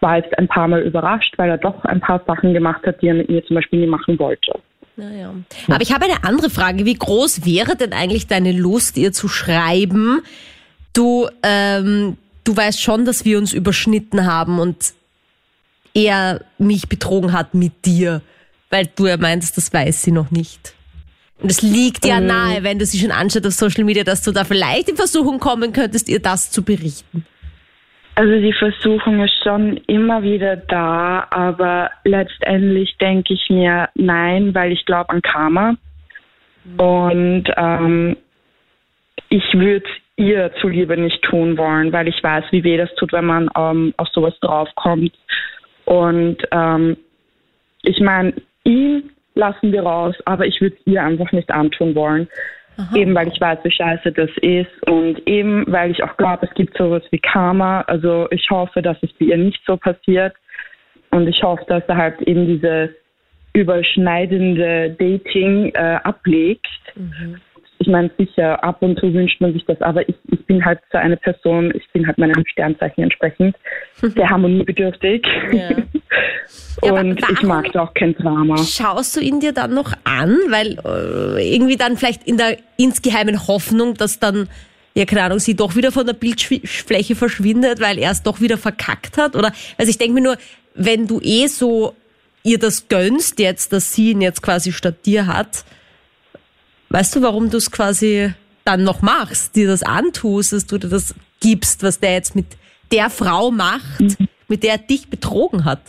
war 0.00 0.18
jetzt 0.18 0.38
ein 0.38 0.46
paar 0.46 0.68
Mal 0.68 0.82
überrascht, 0.82 1.34
weil 1.36 1.50
er 1.50 1.58
doch 1.58 1.84
ein 1.84 2.00
paar 2.00 2.22
Sachen 2.26 2.54
gemacht 2.54 2.86
hat, 2.86 3.02
die 3.02 3.08
er 3.08 3.14
mit 3.14 3.28
mir 3.28 3.44
zum 3.44 3.56
Beispiel 3.56 3.80
nie 3.80 3.86
machen 3.86 4.18
wollte. 4.18 4.52
Naja. 4.96 5.34
Aber 5.68 5.82
ich 5.82 5.92
habe 5.92 6.04
eine 6.04 6.22
andere 6.22 6.48
Frage. 6.48 6.84
Wie 6.84 6.94
groß 6.94 7.44
wäre 7.44 7.76
denn 7.76 7.92
eigentlich 7.92 8.28
deine 8.28 8.52
Lust, 8.52 8.96
ihr 8.96 9.12
zu 9.12 9.28
schreiben? 9.28 10.22
Du, 10.92 11.28
ähm, 11.42 12.16
du 12.44 12.56
weißt 12.56 12.80
schon, 12.80 13.04
dass 13.04 13.24
wir 13.24 13.36
uns 13.36 13.52
überschnitten 13.52 14.26
haben 14.26 14.58
und 14.58 14.94
er 15.92 16.42
mich 16.58 16.88
betrogen 16.88 17.32
hat 17.32 17.54
mit 17.54 17.84
dir, 17.84 18.22
weil 18.70 18.88
du 18.94 19.06
ja 19.06 19.16
meinst, 19.16 19.56
das 19.56 19.72
weiß 19.72 20.02
sie 20.02 20.12
noch 20.12 20.30
nicht. 20.30 20.74
Und 21.38 21.50
es 21.50 21.62
liegt 21.62 22.06
ja 22.06 22.20
nahe, 22.20 22.62
wenn 22.62 22.78
du 22.78 22.86
sie 22.86 22.98
schon 22.98 23.10
anschaut 23.10 23.46
auf 23.46 23.52
Social 23.52 23.84
Media, 23.84 24.04
dass 24.04 24.22
du 24.22 24.32
da 24.32 24.44
vielleicht 24.44 24.88
in 24.88 24.96
Versuchung 24.96 25.38
kommen 25.40 25.72
könntest, 25.72 26.08
ihr 26.08 26.20
das 26.20 26.50
zu 26.50 26.62
berichten. 26.62 27.26
Also 28.16 28.40
die 28.40 28.54
Versuchung 28.54 29.22
ist 29.22 29.42
schon 29.44 29.76
immer 29.88 30.22
wieder 30.22 30.56
da, 30.56 31.26
aber 31.28 31.90
letztendlich 32.04 32.96
denke 32.96 33.34
ich 33.34 33.50
mir 33.50 33.90
nein, 33.94 34.54
weil 34.54 34.72
ich 34.72 34.86
glaube 34.86 35.10
an 35.10 35.20
Karma. 35.20 35.76
Und 36.78 37.44
ähm, 37.58 38.16
ich 39.28 39.44
würde 39.52 39.86
ihr 40.16 40.50
zuliebe 40.62 40.96
nicht 40.96 41.22
tun 41.24 41.58
wollen, 41.58 41.92
weil 41.92 42.08
ich 42.08 42.22
weiß, 42.22 42.44
wie 42.52 42.64
weh 42.64 42.78
das 42.78 42.94
tut, 42.94 43.12
wenn 43.12 43.26
man 43.26 43.50
ähm, 43.54 43.92
auf 43.98 44.08
sowas 44.08 44.34
draufkommt. 44.40 45.12
Und 45.84 46.38
ähm, 46.52 46.96
ich 47.82 48.00
meine, 48.00 48.32
ihn 48.64 49.10
lassen 49.34 49.72
wir 49.72 49.82
raus, 49.82 50.16
aber 50.24 50.46
ich 50.46 50.58
würde 50.62 50.76
ihr 50.86 51.02
einfach 51.02 51.32
nicht 51.32 51.50
antun 51.50 51.94
wollen. 51.94 52.28
Eben 52.94 53.14
weil 53.14 53.28
ich 53.28 53.40
weiß, 53.40 53.58
wie 53.62 53.70
scheiße 53.70 54.12
das 54.12 54.30
ist 54.42 54.90
und 54.90 55.26
eben 55.26 55.64
weil 55.68 55.90
ich 55.90 56.02
auch 56.02 56.16
glaube, 56.16 56.46
es 56.46 56.54
gibt 56.54 56.76
sowas 56.76 57.02
wie 57.10 57.18
Karma. 57.18 57.80
Also 57.82 58.28
ich 58.30 58.48
hoffe, 58.50 58.82
dass 58.82 58.98
es 59.02 59.12
bei 59.14 59.26
ihr 59.26 59.38
nicht 59.38 59.62
so 59.66 59.76
passiert 59.76 60.34
und 61.10 61.26
ich 61.26 61.42
hoffe, 61.42 61.64
dass 61.68 61.82
er 61.88 61.96
halt 61.96 62.20
eben 62.22 62.46
dieses 62.46 62.90
überschneidende 63.54 64.94
Dating 64.98 65.72
äh, 65.74 65.98
ablegt. 66.04 66.68
Ich 67.78 67.86
meine, 67.88 68.10
sicher, 68.18 68.62
ab 68.64 68.82
und 68.82 68.98
zu 68.98 69.12
wünscht 69.12 69.40
man 69.40 69.52
sich 69.52 69.64
das, 69.66 69.80
aber 69.82 70.08
ich, 70.08 70.14
ich 70.30 70.44
bin 70.46 70.64
halt 70.64 70.80
so 70.90 70.98
eine 70.98 71.16
Person, 71.16 71.72
ich 71.74 71.86
bin 71.92 72.06
halt 72.06 72.18
meinem 72.18 72.44
Sternzeichen 72.46 73.04
entsprechend, 73.04 73.56
sehr 74.00 74.28
harmoniebedürftig. 74.28 75.26
Ja. 75.52 75.70
Ja, 76.82 76.90
aber 76.90 77.00
und 77.00 77.20
ich 77.30 77.42
mag 77.42 77.72
da 77.72 77.84
auch 77.84 77.94
kein 77.94 78.14
Drama. 78.14 78.56
Schaust 78.58 79.16
du 79.16 79.20
ihn 79.20 79.40
dir 79.40 79.52
dann 79.52 79.74
noch 79.74 79.92
an? 80.04 80.36
Weil 80.48 80.78
äh, 80.84 81.54
irgendwie 81.54 81.76
dann 81.76 81.96
vielleicht 81.96 82.26
in 82.26 82.36
der 82.36 82.58
insgeheimen 82.76 83.48
Hoffnung, 83.48 83.94
dass 83.94 84.18
dann, 84.18 84.48
ja 84.94 85.06
keine 85.06 85.22
Ahnung, 85.22 85.38
sie 85.38 85.56
doch 85.56 85.74
wieder 85.74 85.90
von 85.90 86.06
der 86.06 86.12
Bildfläche 86.12 87.16
verschwindet, 87.16 87.80
weil 87.80 87.98
er 87.98 88.10
es 88.10 88.22
doch 88.22 88.40
wieder 88.40 88.58
verkackt 88.58 89.16
hat? 89.18 89.34
Oder, 89.36 89.52
also 89.78 89.90
ich 89.90 89.98
denke 89.98 90.14
mir 90.14 90.22
nur, 90.22 90.36
wenn 90.74 91.06
du 91.06 91.20
eh 91.22 91.46
so 91.46 91.94
ihr 92.42 92.58
das 92.58 92.88
gönnst 92.88 93.40
jetzt, 93.40 93.72
dass 93.72 93.92
sie 93.92 94.12
ihn 94.12 94.20
jetzt 94.20 94.42
quasi 94.42 94.72
statt 94.72 95.04
dir 95.04 95.26
hat, 95.26 95.64
weißt 96.96 97.16
du, 97.16 97.22
warum 97.22 97.50
du 97.50 97.58
es 97.58 97.70
quasi 97.70 98.32
dann 98.64 98.82
noch 98.82 99.02
machst, 99.02 99.54
dir 99.54 99.66
das 99.66 99.82
antust, 99.82 100.54
dass 100.54 100.66
du 100.66 100.78
dir 100.78 100.88
das 100.88 101.14
gibst, 101.42 101.82
was 101.82 102.00
der 102.00 102.14
jetzt 102.14 102.34
mit 102.34 102.46
der 102.90 103.10
Frau 103.10 103.50
macht, 103.50 104.00
mit 104.48 104.62
der 104.62 104.72
er 104.72 104.78
dich 104.78 105.10
betrogen 105.10 105.66
hat? 105.66 105.80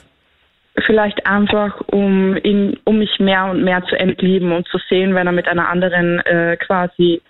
Vielleicht 0.86 1.26
einfach, 1.26 1.80
um 1.88 2.36
ihn, 2.44 2.78
um 2.84 3.00
mich 3.00 3.20
mehr 3.20 3.46
und 3.46 3.64
mehr 3.64 3.84
zu 3.86 3.98
entlieben 3.98 4.52
und 4.52 4.68
zu 4.68 4.80
sehen, 4.90 5.16
wenn 5.16 5.28
er 5.28 5.34
mit 5.34 5.48
einer 5.48 5.70
anderen 5.70 6.20
äh, 6.20 6.58
quasi 6.58 7.22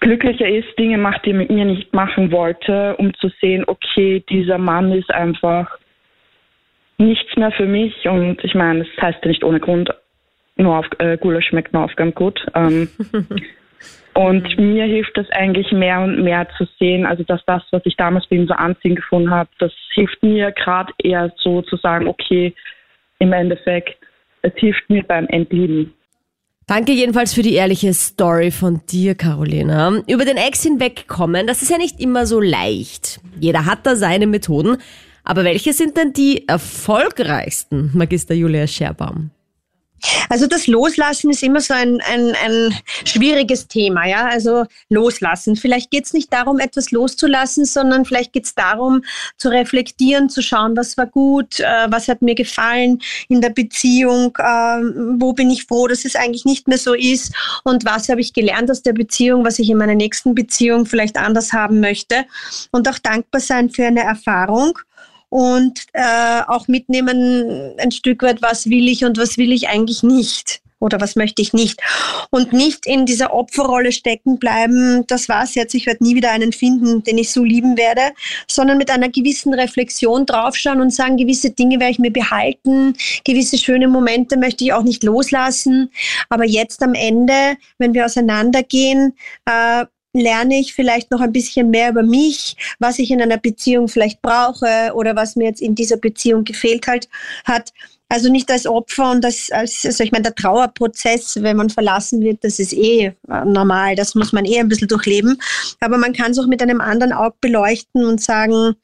glücklicher 0.00 0.46
ist, 0.46 0.68
Dinge 0.78 0.98
macht, 0.98 1.24
die 1.24 1.30
er 1.30 1.36
mit 1.36 1.50
mir 1.50 1.64
nicht 1.64 1.94
machen 1.94 2.30
wollte, 2.30 2.96
um 2.96 3.14
zu 3.14 3.30
sehen, 3.40 3.64
okay, 3.66 4.22
dieser 4.28 4.58
Mann 4.58 4.92
ist 4.92 5.10
einfach 5.10 5.78
nichts 6.98 7.34
mehr 7.36 7.50
für 7.52 7.66
mich 7.66 8.06
und 8.06 8.44
ich 8.44 8.54
meine, 8.54 8.84
das 8.84 9.02
heißt 9.02 9.20
ja 9.22 9.28
nicht 9.28 9.42
ohne 9.42 9.58
Grund, 9.58 9.90
nur 10.60 10.78
auf 10.78 10.86
äh, 10.98 11.16
Gulasch 11.18 11.48
schmeckt 11.48 11.72
nur 11.72 11.84
Aufgaben 11.84 12.14
gut. 12.14 12.40
Ähm, 12.54 12.88
Und 14.14 14.58
mhm. 14.58 14.72
mir 14.72 14.84
hilft 14.84 15.16
das 15.16 15.30
eigentlich 15.30 15.70
mehr 15.72 16.00
und 16.00 16.22
mehr 16.22 16.46
zu 16.58 16.66
sehen, 16.78 17.06
also 17.06 17.22
dass 17.22 17.40
das, 17.46 17.62
was 17.70 17.82
ich 17.84 17.96
damals 17.96 18.26
bei 18.26 18.36
ihm 18.36 18.46
so 18.46 18.54
anziehen 18.54 18.96
gefunden 18.96 19.30
habe, 19.30 19.48
das 19.58 19.72
hilft 19.94 20.22
mir 20.22 20.52
gerade 20.52 20.92
eher 20.98 21.32
so 21.38 21.62
zu 21.62 21.76
sagen, 21.76 22.08
okay, 22.08 22.54
im 23.18 23.32
Endeffekt, 23.32 23.96
es 24.42 24.52
hilft 24.56 24.88
mir 24.90 25.04
beim 25.04 25.26
Entlieben. 25.28 25.94
Danke 26.66 26.92
jedenfalls 26.92 27.34
für 27.34 27.42
die 27.42 27.54
ehrliche 27.54 27.92
Story 27.94 28.50
von 28.50 28.80
dir, 28.88 29.14
Carolina. 29.14 30.02
Über 30.06 30.24
den 30.24 30.36
Ex 30.36 30.62
hinwegkommen, 30.62 31.46
das 31.46 31.62
ist 31.62 31.70
ja 31.70 31.78
nicht 31.78 32.00
immer 32.00 32.26
so 32.26 32.40
leicht. 32.40 33.20
Jeder 33.40 33.66
hat 33.66 33.86
da 33.86 33.96
seine 33.96 34.26
Methoden. 34.26 34.78
Aber 35.24 35.44
welche 35.44 35.72
sind 35.72 35.96
denn 35.96 36.12
die 36.12 36.48
erfolgreichsten, 36.48 37.90
Magister 37.94 38.34
Julia 38.34 38.66
Scherbaum? 38.66 39.30
Also 40.28 40.46
das 40.46 40.66
Loslassen 40.66 41.30
ist 41.30 41.42
immer 41.42 41.60
so 41.60 41.74
ein, 41.74 42.00
ein, 42.02 42.34
ein 42.44 42.74
schwieriges 43.04 43.68
Thema, 43.68 44.06
ja. 44.06 44.26
Also 44.26 44.64
loslassen. 44.88 45.56
Vielleicht 45.56 45.90
geht 45.90 46.06
es 46.06 46.12
nicht 46.12 46.32
darum, 46.32 46.58
etwas 46.58 46.90
loszulassen, 46.90 47.64
sondern 47.64 48.04
vielleicht 48.04 48.32
geht 48.32 48.44
es 48.44 48.54
darum, 48.54 49.02
zu 49.36 49.48
reflektieren, 49.48 50.28
zu 50.28 50.42
schauen, 50.42 50.76
was 50.76 50.96
war 50.96 51.06
gut, 51.06 51.60
äh, 51.60 51.86
was 51.88 52.08
hat 52.08 52.22
mir 52.22 52.34
gefallen 52.34 53.00
in 53.28 53.40
der 53.40 53.50
Beziehung, 53.50 54.36
äh, 54.38 54.42
wo 55.18 55.32
bin 55.32 55.50
ich 55.50 55.64
froh, 55.64 55.86
dass 55.86 56.04
es 56.04 56.16
eigentlich 56.16 56.44
nicht 56.44 56.68
mehr 56.68 56.78
so 56.78 56.94
ist 56.94 57.34
und 57.64 57.84
was 57.84 58.08
habe 58.08 58.20
ich 58.20 58.32
gelernt 58.32 58.70
aus 58.70 58.82
der 58.82 58.92
Beziehung, 58.92 59.44
was 59.44 59.58
ich 59.58 59.70
in 59.70 59.78
meiner 59.78 59.94
nächsten 59.94 60.34
Beziehung 60.34 60.86
vielleicht 60.86 61.16
anders 61.16 61.52
haben 61.52 61.80
möchte. 61.80 62.24
Und 62.70 62.88
auch 62.88 62.98
dankbar 62.98 63.40
sein 63.40 63.70
für 63.70 63.86
eine 63.86 64.02
Erfahrung 64.02 64.78
und 65.30 65.86
äh, 65.94 66.42
auch 66.46 66.68
mitnehmen 66.68 67.72
ein 67.78 67.92
Stück 67.92 68.22
weit, 68.22 68.42
was 68.42 68.68
will 68.68 68.88
ich 68.88 69.04
und 69.04 69.16
was 69.16 69.38
will 69.38 69.52
ich 69.52 69.68
eigentlich 69.68 70.02
nicht 70.02 70.60
oder 70.80 71.00
was 71.00 71.14
möchte 71.14 71.42
ich 71.42 71.52
nicht. 71.52 71.80
Und 72.30 72.52
nicht 72.52 72.86
in 72.86 73.06
dieser 73.06 73.32
Opferrolle 73.32 73.92
stecken 73.92 74.38
bleiben, 74.38 75.06
das 75.06 75.28
war's 75.28 75.54
jetzt, 75.54 75.74
ich 75.74 75.86
werde 75.86 76.02
nie 76.02 76.16
wieder 76.16 76.32
einen 76.32 76.52
finden, 76.52 77.02
den 77.04 77.18
ich 77.18 77.30
so 77.30 77.44
lieben 77.44 77.76
werde, 77.76 78.12
sondern 78.48 78.78
mit 78.78 78.90
einer 78.90 79.10
gewissen 79.10 79.54
Reflexion 79.54 80.26
draufschauen 80.26 80.80
und 80.80 80.92
sagen, 80.92 81.18
gewisse 81.18 81.50
Dinge 81.50 81.78
werde 81.78 81.92
ich 81.92 81.98
mir 81.98 82.12
behalten, 82.12 82.96
gewisse 83.24 83.58
schöne 83.58 83.88
Momente 83.88 84.36
möchte 84.36 84.64
ich 84.64 84.72
auch 84.72 84.82
nicht 84.82 85.04
loslassen. 85.04 85.90
Aber 86.30 86.44
jetzt 86.44 86.82
am 86.82 86.94
Ende, 86.94 87.56
wenn 87.78 87.94
wir 87.94 88.06
auseinandergehen, 88.06 89.14
äh, 89.44 89.84
lerne 90.12 90.58
ich 90.58 90.74
vielleicht 90.74 91.10
noch 91.10 91.20
ein 91.20 91.32
bisschen 91.32 91.70
mehr 91.70 91.90
über 91.90 92.02
mich, 92.02 92.56
was 92.78 92.98
ich 92.98 93.10
in 93.10 93.22
einer 93.22 93.38
Beziehung 93.38 93.88
vielleicht 93.88 94.22
brauche 94.22 94.92
oder 94.94 95.16
was 95.16 95.36
mir 95.36 95.44
jetzt 95.44 95.62
in 95.62 95.74
dieser 95.74 95.96
Beziehung 95.96 96.44
gefehlt 96.44 96.86
halt, 96.86 97.08
hat. 97.44 97.72
Also 98.08 98.28
nicht 98.28 98.50
als 98.50 98.66
Opfer 98.66 99.12
und 99.12 99.24
als, 99.24 99.52
als 99.52 99.84
also 99.84 100.02
ich 100.02 100.10
meine, 100.10 100.24
der 100.24 100.34
Trauerprozess, 100.34 101.40
wenn 101.42 101.56
man 101.56 101.70
verlassen 101.70 102.20
wird, 102.22 102.42
das 102.42 102.58
ist 102.58 102.72
eh 102.72 103.06
äh, 103.06 103.44
normal, 103.44 103.94
das 103.94 104.16
muss 104.16 104.32
man 104.32 104.44
eh 104.44 104.58
ein 104.58 104.68
bisschen 104.68 104.88
durchleben. 104.88 105.40
Aber 105.78 105.96
man 105.96 106.12
kann 106.12 106.32
es 106.32 106.38
auch 106.40 106.48
mit 106.48 106.60
einem 106.60 106.80
anderen 106.80 107.12
Auge 107.12 107.36
beleuchten 107.40 108.04
und 108.04 108.20
sagen, 108.20 108.74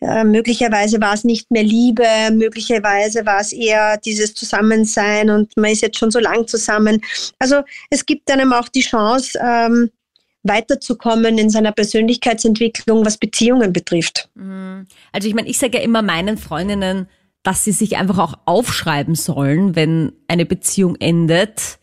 äh, 0.00 0.22
möglicherweise 0.22 1.00
war 1.00 1.14
es 1.14 1.24
nicht 1.24 1.50
mehr 1.50 1.64
Liebe, 1.64 2.06
möglicherweise 2.32 3.26
war 3.26 3.40
es 3.40 3.52
eher 3.52 3.96
dieses 3.98 4.32
Zusammensein 4.34 5.30
und 5.30 5.56
man 5.56 5.72
ist 5.72 5.82
jetzt 5.82 5.98
schon 5.98 6.12
so 6.12 6.20
lang 6.20 6.46
zusammen. 6.46 7.00
Also 7.40 7.62
es 7.90 8.06
gibt 8.06 8.30
einem 8.30 8.52
auch 8.52 8.68
die 8.68 8.82
Chance, 8.82 9.38
ähm, 9.42 9.90
weiterzukommen 10.42 11.38
in 11.38 11.50
seiner 11.50 11.72
Persönlichkeitsentwicklung, 11.72 13.04
was 13.04 13.18
Beziehungen 13.18 13.72
betrifft. 13.72 14.28
Mhm. 14.34 14.86
Also 15.12 15.28
ich 15.28 15.34
meine, 15.34 15.48
ich 15.48 15.58
sage 15.58 15.78
ja 15.78 15.84
immer 15.84 16.02
meinen 16.02 16.38
Freundinnen, 16.38 17.08
dass 17.42 17.64
sie 17.64 17.72
sich 17.72 17.96
einfach 17.96 18.18
auch 18.18 18.34
aufschreiben 18.44 19.14
sollen, 19.14 19.74
wenn 19.74 20.12
eine 20.28 20.46
Beziehung 20.46 20.96
endet, 20.96 21.78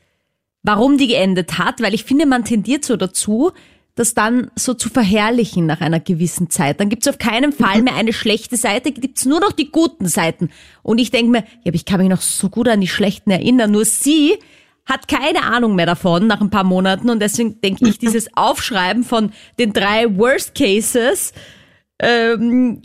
warum 0.64 0.98
die 0.98 1.08
geendet 1.08 1.58
hat, 1.58 1.82
weil 1.82 1.94
ich 1.94 2.04
finde, 2.04 2.26
man 2.26 2.46
tendiert 2.46 2.86
so 2.86 2.96
dazu, 2.96 3.52
das 3.96 4.14
dann 4.14 4.50
so 4.56 4.74
zu 4.74 4.90
verherrlichen 4.90 5.66
nach 5.66 5.82
einer 5.82 6.00
gewissen 6.00 6.50
Zeit. 6.50 6.80
Dann 6.80 6.88
gibt's 6.88 7.08
auf 7.08 7.18
keinen 7.18 7.52
Fall 7.52 7.82
mehr 7.82 7.96
eine 7.96 8.14
schlechte 8.14 8.56
Seite, 8.56 8.94
gibt's 8.94 9.26
nur 9.26 9.42
noch 9.42 9.52
die 9.52 9.72
guten 9.72 10.08
Seiten. 10.08 10.50
Und 10.84 11.00
ich 11.00 11.12
denke 11.12 11.32
mir, 11.32 11.40
ja, 11.40 11.68
aber 11.68 11.76
ich 11.76 11.84
kann 11.84 12.00
mich 12.00 12.08
noch 12.08 12.22
so 12.22 12.50
gut 12.50 12.70
an 12.70 12.80
die 12.80 12.88
schlechten 12.88 13.30
erinnern. 13.30 13.72
Nur 13.72 13.84
sie 13.84 14.38
hat 14.90 15.08
keine 15.08 15.44
Ahnung 15.44 15.76
mehr 15.76 15.86
davon 15.86 16.28
nach 16.28 16.42
ein 16.42 16.50
paar 16.50 16.64
Monaten 16.64 17.10
und 17.10 17.20
deswegen 17.20 17.62
denke 17.62 17.88
ich, 17.88 18.00
dieses 18.00 18.28
Aufschreiben 18.36 19.04
von 19.04 19.32
den 19.60 19.72
drei 19.72 20.18
Worst 20.18 20.56
Cases 20.56 21.32
ähm, 22.02 22.82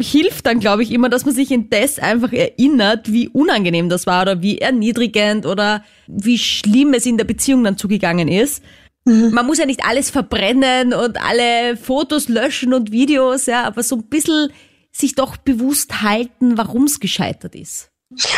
hilft 0.00 0.46
dann, 0.46 0.60
glaube 0.60 0.82
ich, 0.82 0.90
immer, 0.90 1.08
dass 1.08 1.24
man 1.24 1.34
sich 1.34 1.50
in 1.50 1.70
das 1.70 1.98
einfach 1.98 2.32
erinnert, 2.32 3.12
wie 3.12 3.28
unangenehm 3.28 3.88
das 3.88 4.06
war 4.06 4.22
oder 4.22 4.42
wie 4.42 4.58
erniedrigend 4.58 5.46
oder 5.46 5.84
wie 6.06 6.38
schlimm 6.38 6.92
es 6.92 7.06
in 7.06 7.16
der 7.16 7.24
Beziehung 7.24 7.64
dann 7.64 7.78
zugegangen 7.78 8.28
ist. 8.28 8.62
Mhm. 9.04 9.30
Man 9.32 9.46
muss 9.46 9.58
ja 9.58 9.66
nicht 9.66 9.84
alles 9.84 10.10
verbrennen 10.10 10.92
und 10.92 11.22
alle 11.22 11.76
Fotos 11.76 12.28
löschen 12.28 12.74
und 12.74 12.90
Videos, 12.90 13.46
ja, 13.46 13.64
aber 13.64 13.82
so 13.82 13.96
ein 13.96 14.08
bisschen 14.08 14.50
sich 14.90 15.14
doch 15.14 15.36
bewusst 15.36 16.02
halten, 16.02 16.58
warum 16.58 16.84
es 16.84 17.00
gescheitert 17.00 17.54
ist. 17.54 17.92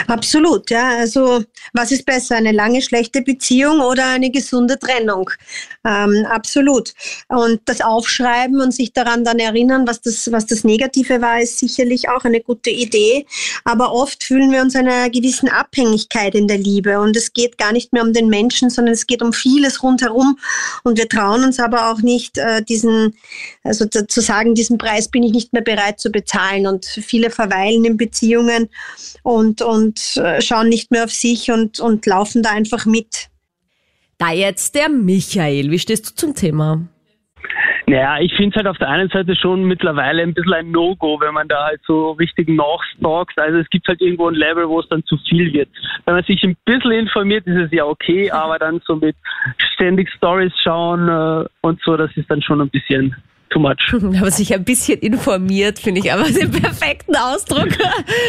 Absolut, 0.07 0.71
ja. 0.71 0.89
Also 0.99 1.45
was 1.73 1.93
ist 1.93 2.07
besser, 2.07 2.37
eine 2.37 2.53
lange 2.53 2.83
schlechte 2.83 3.23
Beziehung 3.23 3.81
oder 3.81 4.07
eine 4.07 4.31
gesunde 4.31 4.79
Trennung? 4.79 5.31
Ähm, 5.85 6.27
absolut. 6.31 6.93
Und 7.29 7.61
das 7.67 7.81
Aufschreiben 7.81 8.61
und 8.61 8.75
sich 8.75 8.93
daran 8.93 9.25
dann 9.25 9.39
erinnern, 9.39 9.87
was 9.87 10.01
das, 10.01 10.31
was 10.33 10.47
das 10.47 10.65
Negative 10.65 11.21
war, 11.21 11.41
ist 11.41 11.59
sicherlich 11.59 12.09
auch 12.09 12.25
eine 12.25 12.41
gute 12.41 12.71
Idee. 12.71 13.27
Aber 13.65 13.93
oft 13.93 14.25
fühlen 14.25 14.51
wir 14.51 14.63
uns 14.63 14.75
einer 14.75 15.11
gewissen 15.11 15.49
Abhängigkeit 15.49 16.35
in 16.35 16.49
der 16.49 16.59
Liebe 16.59 16.99
und 17.01 17.17
es 17.17 17.33
geht 17.33 17.59
gar 17.59 17.73
nicht 17.73 17.93
mehr 17.93 18.03
um 18.03 18.13
den 18.13 18.29
Menschen, 18.29 18.71
sondern 18.71 18.95
es 18.95 19.07
geht 19.07 19.23
um 19.23 19.33
vieles 19.33 19.83
rundherum. 19.83 20.39
Und 20.85 20.99
wir 20.99 21.09
trauen 21.09 21.45
uns 21.45 21.59
aber 21.61 21.91
auch 21.91 22.01
nicht, 22.01 22.39
äh, 22.39 22.63
diesen, 22.63 23.15
also 23.63 23.87
zu 23.87 24.21
sagen, 24.21 24.55
diesen 24.55 24.79
Preis 24.79 25.09
bin 25.09 25.23
ich 25.23 25.33
nicht 25.33 25.53
mehr 25.53 25.63
bereit 25.63 26.01
zu 26.01 26.11
bezahlen. 26.11 26.67
Und 26.67 26.87
viele 26.87 27.31
verweilen 27.31 27.85
in 27.85 27.97
Beziehungen 27.97 28.69
und 29.23 29.63
und 29.69 30.17
äh, 30.17 30.41
schauen 30.41 30.69
nicht 30.69 30.91
mehr 30.91 31.05
auf 31.05 31.11
sich 31.11 31.51
und, 31.51 31.81
und 31.81 32.07
laufen 32.07 32.43
da 32.43 32.51
einfach 32.51 32.87
mit. 32.87 33.29
Da 34.19 34.33
jetzt 34.33 34.75
der 34.75 34.89
Michael, 34.89 35.71
wie 35.71 35.79
stehst 35.79 36.11
du 36.11 36.15
zum 36.15 36.35
Thema? 36.35 36.81
Naja, 37.87 38.19
ich 38.21 38.35
finde 38.35 38.51
es 38.51 38.57
halt 38.57 38.67
auf 38.67 38.77
der 38.77 38.91
einen 38.91 39.09
Seite 39.09 39.35
schon 39.35 39.65
mittlerweile 39.65 40.23
ein 40.23 40.35
bisschen 40.35 40.53
ein 40.53 40.71
No-Go, 40.71 41.21
wenn 41.21 41.33
man 41.33 41.49
da 41.49 41.65
halt 41.65 41.81
so 41.87 42.11
richtig 42.13 42.49
nachstalkt. 42.49 43.39
Also 43.39 43.59
es 43.59 43.71
gibt 43.71 43.89
halt 43.89 44.03
irgendwo 44.03 44.29
ein 44.29 44.35
Level, 44.35 44.69
wo 44.69 44.81
es 44.81 44.89
dann 44.89 45.05
zu 45.05 45.17
viel 45.29 45.53
wird. 45.55 45.71
Wenn 46.05 46.15
man 46.15 46.25
sich 46.25 46.43
ein 46.43 46.57
bisschen 46.67 46.93
informiert, 46.93 47.47
ist 47.47 47.57
es 47.57 47.73
ja 47.73 47.87
okay, 47.87 48.31
aber 48.33 48.59
dann 48.59 48.83
so 48.85 48.97
mit 48.97 49.17
ständig 49.73 50.11
Stories 50.11 50.53
schauen 50.63 51.09
äh, 51.09 51.49
und 51.63 51.81
so, 51.83 51.97
das 51.97 52.15
ist 52.17 52.31
dann 52.31 52.43
schon 52.43 52.61
ein 52.61 52.69
bisschen 52.69 53.17
too 53.51 53.59
much. 53.59 53.77
Aber 53.93 54.31
sich 54.31 54.55
ein 54.55 54.65
bisschen 54.65 54.99
informiert, 55.01 55.79
finde 55.79 56.01
ich 56.01 56.13
aber 56.13 56.25
den 56.31 56.51
perfekten 56.51 57.17
Ausdruck. 57.17 57.69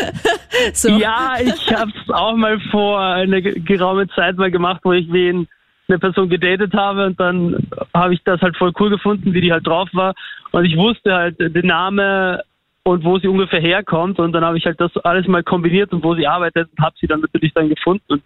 so. 0.74 0.90
Ja, 0.90 1.36
ich 1.42 1.74
habe 1.74 1.92
es 1.92 2.14
auch 2.14 2.36
mal 2.36 2.60
vor 2.72 3.00
einer 3.00 3.42
geraume 3.42 4.08
Zeit 4.10 4.38
mal 4.38 4.52
gemacht, 4.52 4.82
wo 4.84 4.94
ich 4.94 5.12
wen 5.12 5.48
eine 5.88 6.00
Person 6.00 6.30
gedatet 6.30 6.74
habe 6.74 7.08
und 7.08 7.20
dann 7.20 7.68
habe 7.94 8.14
ich 8.14 8.22
das 8.24 8.40
halt 8.42 8.56
voll 8.58 8.72
cool 8.80 8.92
gefunden, 8.92 9.34
wie 9.34 9.42
die 9.42 9.52
halt 9.52 9.66
drauf 9.66 9.90
war 9.94 10.14
und 10.52 10.66
ich 10.66 10.78
wusste 10.78 11.14
halt 11.14 11.40
den 11.40 11.66
Name 11.66 12.44
und 12.84 13.04
wo 13.04 13.20
sie 13.20 13.28
ungefähr 13.28 13.60
herkommt 13.60 14.20
und 14.20 14.32
dann 14.34 14.44
habe 14.44 14.58
ich 14.58 14.66
halt 14.66 14.80
das 14.80 14.96
alles 14.98 15.28
mal 15.28 15.44
kombiniert 15.44 15.92
und 15.92 16.04
wo 16.04 16.16
sie 16.16 16.28
arbeitet 16.28 16.70
und 16.72 16.84
habe 16.84 16.96
sie 17.00 17.08
dann 17.08 17.22
natürlich 17.22 17.54
dann 17.54 17.70
gefunden 17.70 18.04
und 18.08 18.24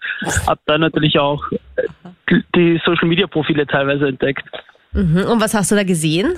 habe 0.47 0.59
dann 0.65 0.81
natürlich 0.81 1.19
auch 1.19 1.43
die 2.55 2.81
Social 2.85 3.07
Media 3.07 3.27
Profile 3.27 3.65
teilweise 3.65 4.07
entdeckt. 4.07 4.43
Mhm. 4.93 5.25
Und 5.29 5.41
was 5.41 5.53
hast 5.53 5.71
du 5.71 5.75
da 5.75 5.83
gesehen? 5.83 6.35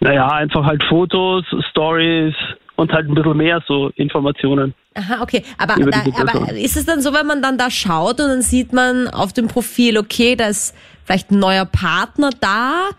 Naja, 0.00 0.28
einfach 0.28 0.64
halt 0.64 0.82
Fotos, 0.84 1.44
Stories 1.70 2.34
und 2.76 2.92
halt 2.92 3.08
ein 3.08 3.14
bisschen 3.14 3.36
mehr 3.36 3.62
so 3.66 3.90
Informationen. 3.96 4.74
Aha, 4.94 5.22
okay. 5.22 5.42
Aber, 5.58 5.74
da, 5.76 6.02
aber 6.20 6.52
ist 6.52 6.76
es 6.76 6.86
dann 6.86 7.00
so, 7.00 7.12
wenn 7.12 7.26
man 7.26 7.42
dann 7.42 7.58
da 7.58 7.70
schaut 7.70 8.20
und 8.20 8.28
dann 8.28 8.42
sieht 8.42 8.72
man 8.72 9.08
auf 9.08 9.32
dem 9.32 9.48
Profil, 9.48 9.98
okay, 9.98 10.36
da 10.36 10.46
ist 10.48 10.76
vielleicht 11.04 11.30
ein 11.30 11.38
neuer 11.38 11.64
Partner 11.64 12.30
da, 12.40 12.90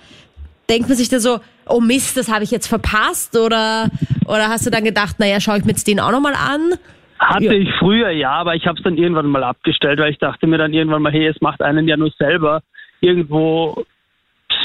denkt 0.69 0.89
man 0.89 0.97
sich 0.97 1.09
da 1.09 1.19
so, 1.19 1.39
oh 1.67 1.79
Mist, 1.79 2.17
das 2.17 2.31
habe 2.31 2.43
ich 2.43 2.51
jetzt 2.51 2.67
verpasst? 2.67 3.37
Oder, 3.37 3.89
oder 4.25 4.49
hast 4.49 4.65
du 4.65 4.69
dann 4.69 4.83
gedacht, 4.83 5.19
naja, 5.19 5.39
schaue 5.39 5.59
ich 5.59 5.65
mir 5.65 5.71
jetzt 5.71 5.87
den 5.87 5.99
auch 5.99 6.11
nochmal 6.11 6.33
an? 6.33 6.73
Hatte 7.19 7.45
ja. 7.45 7.51
ich 7.51 7.69
früher, 7.79 8.11
ja, 8.11 8.31
aber 8.31 8.55
ich 8.55 8.65
habe 8.65 8.77
es 8.77 8.83
dann 8.83 8.97
irgendwann 8.97 9.27
mal 9.27 9.43
abgestellt, 9.43 9.99
weil 9.99 10.11
ich 10.11 10.19
dachte 10.19 10.47
mir 10.47 10.57
dann 10.57 10.73
irgendwann 10.73 11.01
mal, 11.01 11.11
hey, 11.11 11.27
es 11.27 11.39
macht 11.41 11.61
einen 11.61 11.87
ja 11.87 11.97
nur 11.97 12.11
selber 12.17 12.61
irgendwo 13.01 13.85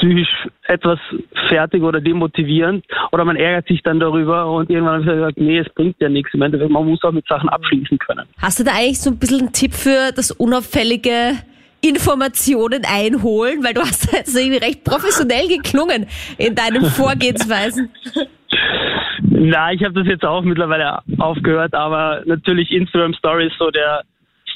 psychisch 0.05 0.47
etwas 0.67 0.99
fertig 1.49 1.83
oder 1.83 2.01
demotivierend 2.01 2.85
oder 3.11 3.25
man 3.25 3.35
ärgert 3.35 3.67
sich 3.67 3.81
dann 3.83 3.99
darüber 3.99 4.51
und 4.51 4.69
irgendwann 4.69 5.01
habe 5.01 5.03
ich 5.03 5.17
gesagt, 5.17 5.37
nee, 5.37 5.59
es 5.59 5.69
bringt 5.73 5.95
ja 5.99 6.09
nichts. 6.09 6.33
Im 6.33 6.41
Endeffekt, 6.41 6.71
man 6.71 6.85
muss 6.85 7.03
auch 7.03 7.11
mit 7.11 7.27
Sachen 7.27 7.49
abschließen 7.49 7.97
können. 7.99 8.25
Hast 8.41 8.59
du 8.59 8.63
da 8.63 8.71
eigentlich 8.71 8.99
so 8.99 9.11
ein 9.11 9.17
bisschen 9.17 9.41
einen 9.41 9.53
Tipp 9.53 9.73
für 9.73 10.11
das 10.15 10.31
unauffällige 10.31 11.33
Informationen 11.81 12.83
einholen? 12.85 13.63
Weil 13.63 13.73
du 13.73 13.81
hast 13.81 14.11
jetzt 14.11 14.35
irgendwie 14.35 14.63
recht 14.63 14.83
professionell 14.83 15.47
geklungen 15.47 16.07
in 16.37 16.55
deinen 16.55 16.85
Vorgehensweisen. 16.85 17.89
Na, 19.21 19.71
ich 19.71 19.83
habe 19.83 19.93
das 19.93 20.07
jetzt 20.07 20.25
auch 20.25 20.43
mittlerweile 20.43 20.99
aufgehört, 21.17 21.73
aber 21.73 22.21
natürlich 22.25 22.71
Instagram 22.71 23.13
Stories 23.13 23.53
so 23.57 23.69
der 23.69 24.03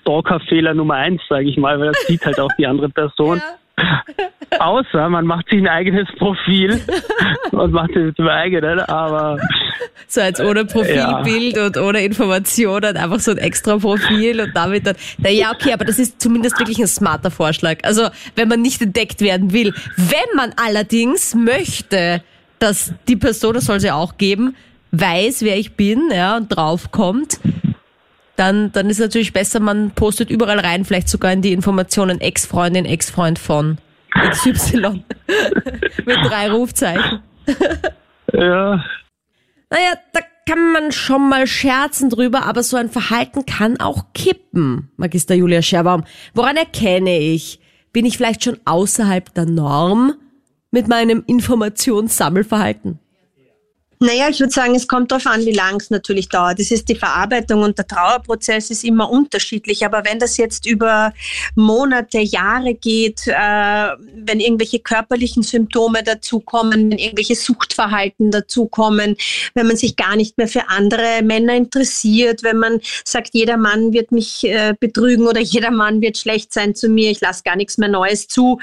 Stalker-Fehler 0.02 0.74
Nummer 0.74 0.96
eins, 0.96 1.22
sage 1.28 1.50
ich 1.50 1.58
mal, 1.58 1.80
weil 1.80 1.88
das 1.88 2.08
sieht 2.08 2.26
halt 2.26 2.40
auch 2.40 2.52
die 2.58 2.66
andere 2.66 2.90
Person. 2.90 3.38
Ja 3.38 3.60
Außer 4.60 5.10
man 5.10 5.26
macht 5.26 5.50
sich 5.50 5.60
ein 5.60 5.68
eigenes 5.68 6.08
Profil 6.18 6.82
und 7.52 7.72
macht 7.72 7.96
es 7.96 8.16
zum 8.16 8.28
eigenen, 8.28 8.80
aber. 8.82 9.40
So 10.08 10.22
als 10.22 10.40
ohne 10.42 10.66
Profilbild 10.66 11.56
ja. 11.56 11.68
und 11.68 11.78
ohne 11.78 12.04
Informationen, 12.04 12.98
einfach 12.98 13.20
so 13.20 13.32
ein 13.32 13.38
extra 13.38 13.78
Profil 13.78 14.42
und 14.42 14.52
damit 14.56 14.88
dann. 14.88 14.96
Na 15.20 15.30
ja, 15.30 15.52
okay, 15.52 15.74
aber 15.74 15.86
das 15.86 16.00
ist 16.00 16.20
zumindest 16.20 16.58
wirklich 16.60 16.80
ein 16.80 16.88
smarter 16.88 17.32
Vorschlag. 17.32 17.78
Also, 17.84 18.10
wenn 18.36 18.48
man 18.48 18.62
nicht 18.62 18.82
entdeckt 18.82 19.22
werden 19.22 19.54
will. 19.54 19.74
Wenn 19.98 20.36
man 20.36 20.54
allerdings 20.58 21.36
möchte, 21.36 22.24
dass 22.58 22.94
die 23.08 23.16
Person, 23.16 23.54
das 23.54 23.66
soll 23.66 23.80
sie 23.80 23.92
auch 23.92 24.18
geben, 24.18 24.56
weiß, 24.92 25.44
wer 25.44 25.58
ich 25.58 25.74
bin, 25.74 26.10
ja, 26.12 26.38
und 26.38 26.50
draufkommt, 26.50 27.40
dann, 28.40 28.72
dann 28.72 28.90
ist 28.90 28.98
es 28.98 29.06
natürlich 29.06 29.34
besser, 29.34 29.60
man 29.60 29.92
postet 29.92 30.30
überall 30.30 30.60
rein, 30.60 30.86
vielleicht 30.86 31.10
sogar 31.10 31.34
in 31.34 31.42
die 31.42 31.52
Informationen 31.52 32.22
Ex-Freundin, 32.22 32.86
Ex-Freund 32.86 33.38
von 33.38 33.78
XY. 34.32 34.80
Mit 36.06 36.18
drei 36.24 36.50
Rufzeichen. 36.50 37.20
ja. 38.34 38.84
Naja, 39.70 39.94
da 40.14 40.22
kann 40.48 40.72
man 40.72 40.92
schon 40.92 41.30
mal 41.30 41.46
scherzen 41.48 42.10
drüber, 42.10 42.46
aber 42.46 42.64
so 42.64 42.78
ein 42.78 42.90
Verhalten 42.90 43.46
kann 43.46 43.80
auch 43.80 44.06
kippen, 44.14 44.90
Magister 44.96 45.36
Julia 45.36 45.62
Scherbaum. 45.62 46.06
Woran 46.34 46.58
erkenne 46.58 47.20
ich? 47.20 47.60
Bin 47.92 48.06
ich 48.06 48.18
vielleicht 48.18 48.44
schon 48.44 48.58
außerhalb 48.66 49.34
der 49.34 49.46
Norm 49.46 50.14
mit 50.72 50.88
meinem 50.88 51.24
Informationssammelverhalten? 51.28 53.00
Naja, 54.02 54.30
ich 54.30 54.40
würde 54.40 54.54
sagen, 54.54 54.76
es 54.76 54.88
kommt 54.88 55.12
darauf 55.12 55.26
an, 55.26 55.46
wie 55.46 55.52
lang 55.52 55.78
es 55.78 55.90
natürlich 55.90 56.30
dauert. 56.30 56.58
Das 56.58 56.72
ist 56.72 56.88
die 56.88 56.96
Verarbeitung 56.96 57.64
und 57.64 57.78
der 57.78 57.86
Trauerprozess 57.86 58.70
ist 58.70 58.86
immer 58.86 59.10
unterschiedlich. 59.10 59.86
Aber 59.86 60.06
wenn 60.06 60.20
das 60.20 60.38
jetzt 60.38 60.66
über 60.66 61.14
Monate, 61.56 62.20
Jahre 62.20 62.76
geht, 62.76 63.28
äh, 63.28 63.34
wenn 63.34 64.40
irgendwelche 64.40 64.80
körperlichen 64.80 65.44
Symptome 65.44 66.02
dazukommen, 66.02 66.92
wenn 66.92 66.98
irgendwelche 66.98 67.36
Suchtverhalten 67.36 68.32
dazukommen, 68.32 69.18
wenn 69.54 69.68
man 69.68 69.76
sich 69.76 69.98
gar 69.98 70.16
nicht 70.16 70.38
mehr 70.38 70.48
für 70.48 70.70
andere 70.70 71.22
Männer 71.22 71.56
interessiert, 71.56 72.42
wenn 72.44 72.58
man 72.58 72.80
sagt, 73.04 73.32
jeder 73.34 73.58
Mann 73.58 73.92
wird 73.92 74.14
mich 74.14 74.46
äh, 74.46 74.76
betrügen 74.80 75.28
oder 75.28 75.42
jeder 75.42 75.72
Mann 75.72 76.00
wird 76.00 76.18
schlecht 76.18 76.54
sein 76.54 76.74
zu 76.74 76.88
mir, 76.88 77.12
ich 77.12 77.20
lasse 77.20 77.44
gar 77.44 77.58
nichts 77.58 77.78
mehr 77.78 77.90
Neues 77.90 78.30
zu, 78.30 78.62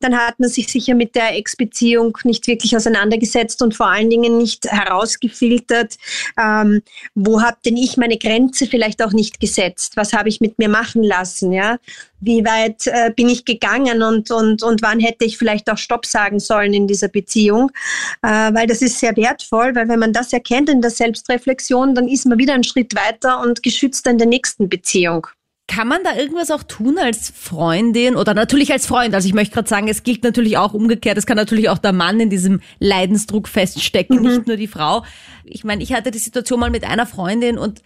dann 0.00 0.16
hat 0.16 0.40
man 0.40 0.48
sich 0.48 0.72
sicher 0.72 0.94
mit 0.94 1.14
der 1.14 1.36
Ex-Beziehung 1.36 2.16
nicht 2.24 2.46
wirklich 2.46 2.74
auseinandergesetzt 2.74 3.60
und 3.60 3.76
vor 3.76 3.88
allen 3.88 4.08
Dingen 4.08 4.38
nicht 4.38 4.66
herausgefiltert, 4.78 5.96
ähm, 6.38 6.82
wo 7.14 7.42
habe 7.42 7.58
denn 7.64 7.76
ich 7.76 7.96
meine 7.96 8.18
Grenze 8.18 8.66
vielleicht 8.66 9.02
auch 9.02 9.12
nicht 9.12 9.40
gesetzt? 9.40 9.96
Was 9.96 10.12
habe 10.12 10.28
ich 10.28 10.40
mit 10.40 10.58
mir 10.58 10.68
machen 10.68 11.02
lassen? 11.02 11.52
Ja? 11.52 11.78
Wie 12.20 12.44
weit 12.44 12.86
äh, 12.86 13.12
bin 13.14 13.28
ich 13.28 13.44
gegangen 13.44 14.02
und, 14.02 14.30
und, 14.30 14.62
und 14.62 14.82
wann 14.82 15.00
hätte 15.00 15.24
ich 15.24 15.38
vielleicht 15.38 15.70
auch 15.70 15.78
Stopp 15.78 16.06
sagen 16.06 16.40
sollen 16.40 16.74
in 16.74 16.86
dieser 16.86 17.08
Beziehung? 17.08 17.70
Äh, 18.22 18.28
weil 18.28 18.66
das 18.66 18.82
ist 18.82 18.98
sehr 18.98 19.16
wertvoll, 19.16 19.74
weil 19.74 19.88
wenn 19.88 20.00
man 20.00 20.12
das 20.12 20.32
erkennt 20.32 20.68
in 20.68 20.80
der 20.80 20.90
Selbstreflexion, 20.90 21.94
dann 21.94 22.08
ist 22.08 22.26
man 22.26 22.38
wieder 22.38 22.54
einen 22.54 22.64
Schritt 22.64 22.94
weiter 22.94 23.40
und 23.40 23.62
geschützt 23.62 24.06
in 24.06 24.18
der 24.18 24.26
nächsten 24.26 24.68
Beziehung. 24.68 25.26
Kann 25.68 25.86
man 25.86 26.02
da 26.02 26.16
irgendwas 26.16 26.50
auch 26.50 26.62
tun 26.62 26.98
als 26.98 27.30
Freundin 27.30 28.16
oder 28.16 28.32
natürlich 28.32 28.72
als 28.72 28.86
Freund? 28.86 29.14
Also 29.14 29.28
ich 29.28 29.34
möchte 29.34 29.54
gerade 29.54 29.68
sagen, 29.68 29.86
es 29.86 30.02
gilt 30.02 30.24
natürlich 30.24 30.56
auch 30.56 30.72
umgekehrt. 30.72 31.18
Es 31.18 31.26
kann 31.26 31.36
natürlich 31.36 31.68
auch 31.68 31.76
der 31.76 31.92
Mann 31.92 32.18
in 32.18 32.30
diesem 32.30 32.60
Leidensdruck 32.78 33.48
feststecken, 33.48 34.16
mhm. 34.16 34.22
nicht 34.22 34.46
nur 34.46 34.56
die 34.56 34.66
Frau. 34.66 35.04
Ich 35.44 35.64
meine, 35.64 35.82
ich 35.82 35.92
hatte 35.92 36.10
die 36.10 36.18
Situation 36.18 36.58
mal 36.58 36.70
mit 36.70 36.84
einer 36.84 37.06
Freundin 37.06 37.58
und 37.58 37.82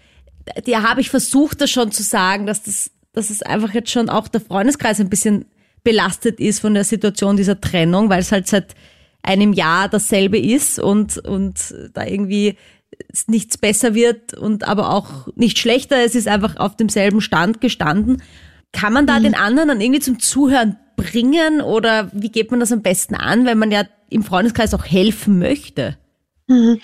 der 0.67 0.83
habe 0.89 1.01
ich 1.01 1.11
versucht, 1.11 1.61
das 1.61 1.71
schon 1.71 1.91
zu 1.91 2.05
sagen, 2.05 2.47
dass 2.47 2.63
das, 2.63 2.93
dass 3.13 3.31
es 3.31 3.43
einfach 3.43 3.75
jetzt 3.75 3.91
schon 3.91 4.09
auch 4.09 4.29
der 4.29 4.41
Freundeskreis 4.41 5.01
ein 5.01 5.11
bisschen 5.11 5.47
belastet 5.85 6.39
ist 6.39 6.61
von 6.61 6.75
der 6.75 6.85
Situation 6.85 7.37
dieser 7.37 7.61
Trennung, 7.61 8.09
weil 8.09 8.21
es 8.21 8.31
halt 8.31 8.47
seit 8.47 8.75
einem 9.23 9.53
Jahr 9.53 9.89
dasselbe 9.89 10.39
ist 10.39 10.79
und, 10.79 11.19
und 11.19 11.75
da 11.95 12.07
irgendwie 12.07 12.57
nichts 13.27 13.59
besser 13.59 13.95
wird 13.95 14.35
und 14.35 14.67
aber 14.67 14.91
auch 14.91 15.29
nicht 15.35 15.59
schlechter. 15.59 16.05
Es 16.05 16.15
ist 16.15 16.29
einfach 16.29 16.57
auf 16.57 16.77
demselben 16.77 17.21
Stand 17.21 17.61
gestanden. 17.61 18.23
Kann 18.73 18.93
man 18.93 19.07
da 19.07 19.19
mhm. 19.19 19.25
den 19.25 19.35
anderen 19.35 19.69
dann 19.69 19.81
irgendwie 19.81 20.01
zum 20.01 20.19
Zuhören 20.19 20.79
bringen 20.97 21.61
oder 21.61 22.11
wie 22.13 22.31
geht 22.31 22.51
man 22.51 22.61
das 22.61 22.73
am 22.73 22.83
besten 22.83 23.15
an, 23.15 23.45
wenn 23.45 23.59
man 23.59 23.71
ja 23.71 23.85
im 24.11 24.23
Freundeskreis 24.23 24.75
auch 24.75 24.85
helfen 24.85 25.39
möchte? 25.39 25.97
Mhm. 26.47 26.81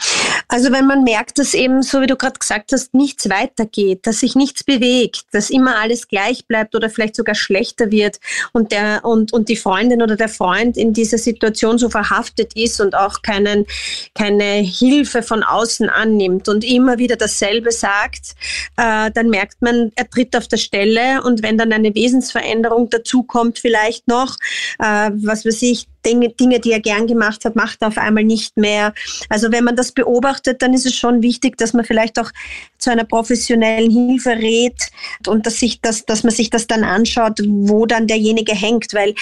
Also 0.48 0.72
wenn 0.72 0.86
man 0.86 1.04
merkt, 1.04 1.38
dass 1.38 1.52
eben, 1.52 1.82
so 1.82 2.00
wie 2.00 2.06
du 2.06 2.16
gerade 2.16 2.38
gesagt 2.38 2.72
hast, 2.72 2.94
nichts 2.94 3.28
weitergeht, 3.28 4.06
dass 4.06 4.20
sich 4.20 4.34
nichts 4.34 4.64
bewegt, 4.64 5.24
dass 5.32 5.50
immer 5.50 5.76
alles 5.76 6.08
gleich 6.08 6.46
bleibt 6.46 6.74
oder 6.74 6.88
vielleicht 6.88 7.16
sogar 7.16 7.34
schlechter 7.34 7.90
wird 7.90 8.18
und, 8.52 8.72
der, 8.72 9.04
und, 9.04 9.34
und 9.34 9.50
die 9.50 9.56
Freundin 9.56 10.00
oder 10.00 10.16
der 10.16 10.30
Freund 10.30 10.78
in 10.78 10.94
dieser 10.94 11.18
Situation 11.18 11.76
so 11.76 11.90
verhaftet 11.90 12.56
ist 12.56 12.80
und 12.80 12.94
auch 12.94 13.20
keinen, 13.20 13.66
keine 14.14 14.62
Hilfe 14.62 15.22
von 15.22 15.42
außen 15.42 15.90
annimmt 15.90 16.48
und 16.48 16.64
immer 16.64 16.96
wieder 16.96 17.16
dasselbe 17.16 17.70
sagt, 17.70 18.34
äh, 18.78 19.10
dann 19.10 19.28
merkt 19.28 19.60
man, 19.60 19.92
er 19.96 20.08
tritt 20.08 20.34
auf 20.34 20.48
der 20.48 20.56
Stelle 20.56 21.22
und 21.24 21.42
wenn 21.42 21.58
dann 21.58 21.74
eine 21.74 21.94
Wesensveränderung 21.94 22.88
dazukommt 22.88 23.58
vielleicht 23.58 24.08
noch, 24.08 24.36
äh, 24.78 25.10
was 25.12 25.44
weiß 25.44 25.60
ich, 25.60 25.86
Dinge, 26.04 26.30
Dinge, 26.30 26.60
die 26.60 26.72
er 26.72 26.80
gern 26.80 27.06
gemacht 27.06 27.44
hat, 27.44 27.56
macht 27.56 27.82
er 27.82 27.88
auf 27.88 27.98
einmal 27.98 28.24
nicht 28.24 28.56
mehr. 28.56 28.94
Also 29.28 29.52
wenn 29.52 29.64
man 29.64 29.76
das 29.76 29.92
beobachtet, 29.92 30.62
dann 30.62 30.74
ist 30.74 30.86
es 30.86 30.94
schon 30.94 31.22
wichtig, 31.22 31.56
dass 31.58 31.72
man 31.72 31.84
vielleicht 31.84 32.18
auch 32.18 32.30
zu 32.78 32.90
einer 32.90 33.04
professionellen 33.04 33.90
Hilfe 33.90 34.30
rät 34.30 34.90
und 35.26 35.46
dass, 35.46 35.58
sich 35.58 35.80
das, 35.80 36.06
dass 36.06 36.22
man 36.22 36.32
sich 36.32 36.50
das 36.50 36.66
dann 36.66 36.84
anschaut, 36.84 37.40
wo 37.44 37.86
dann 37.86 38.06
derjenige 38.06 38.54
hängt, 38.54 38.94
weil 38.94 39.14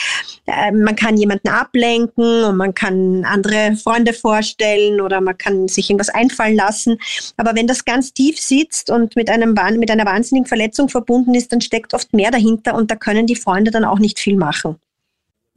äh, 0.47 0.73
man 0.73 0.97
kann 0.97 1.17
jemanden 1.17 1.49
ablenken 1.49 2.45
und 2.45 2.57
man 2.57 2.75
kann 2.75 3.25
andere 3.25 3.77
Freunde 3.77 4.13
vorstellen 4.13 5.01
oder 5.01 5.21
man 5.21 5.37
kann 5.39 5.69
sich 5.69 5.91
irgendwas 5.91 6.11
einfallen 6.11 6.57
lassen. 6.57 6.99
Aber 7.37 7.55
wenn 7.55 7.67
das 7.67 7.85
ganz 7.85 8.13
tief 8.13 8.39
sitzt 8.39 8.91
und 8.91 9.17
mit, 9.17 9.31
einem, 9.31 9.55
mit 9.79 9.91
einer 9.91 10.05
wahnsinnigen 10.05 10.47
Verletzung 10.47 10.89
verbunden 10.89 11.35
ist, 11.35 11.53
dann 11.53 11.61
steckt 11.61 11.95
oft 11.95 12.13
mehr 12.13 12.31
dahinter 12.31 12.75
und 12.75 12.91
da 12.91 12.97
können 12.97 13.27
die 13.27 13.37
Freunde 13.37 13.71
dann 13.71 13.85
auch 13.85 13.99
nicht 13.99 14.19
viel 14.19 14.37
machen. 14.37 14.77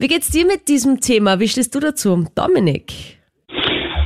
Wie 0.00 0.08
geht's 0.08 0.30
dir 0.30 0.46
mit 0.46 0.68
diesem 0.68 1.02
Thema? 1.02 1.40
Wie 1.40 1.48
stehst 1.48 1.74
du 1.74 1.78
dazu? 1.78 2.24
Dominik? 2.34 3.18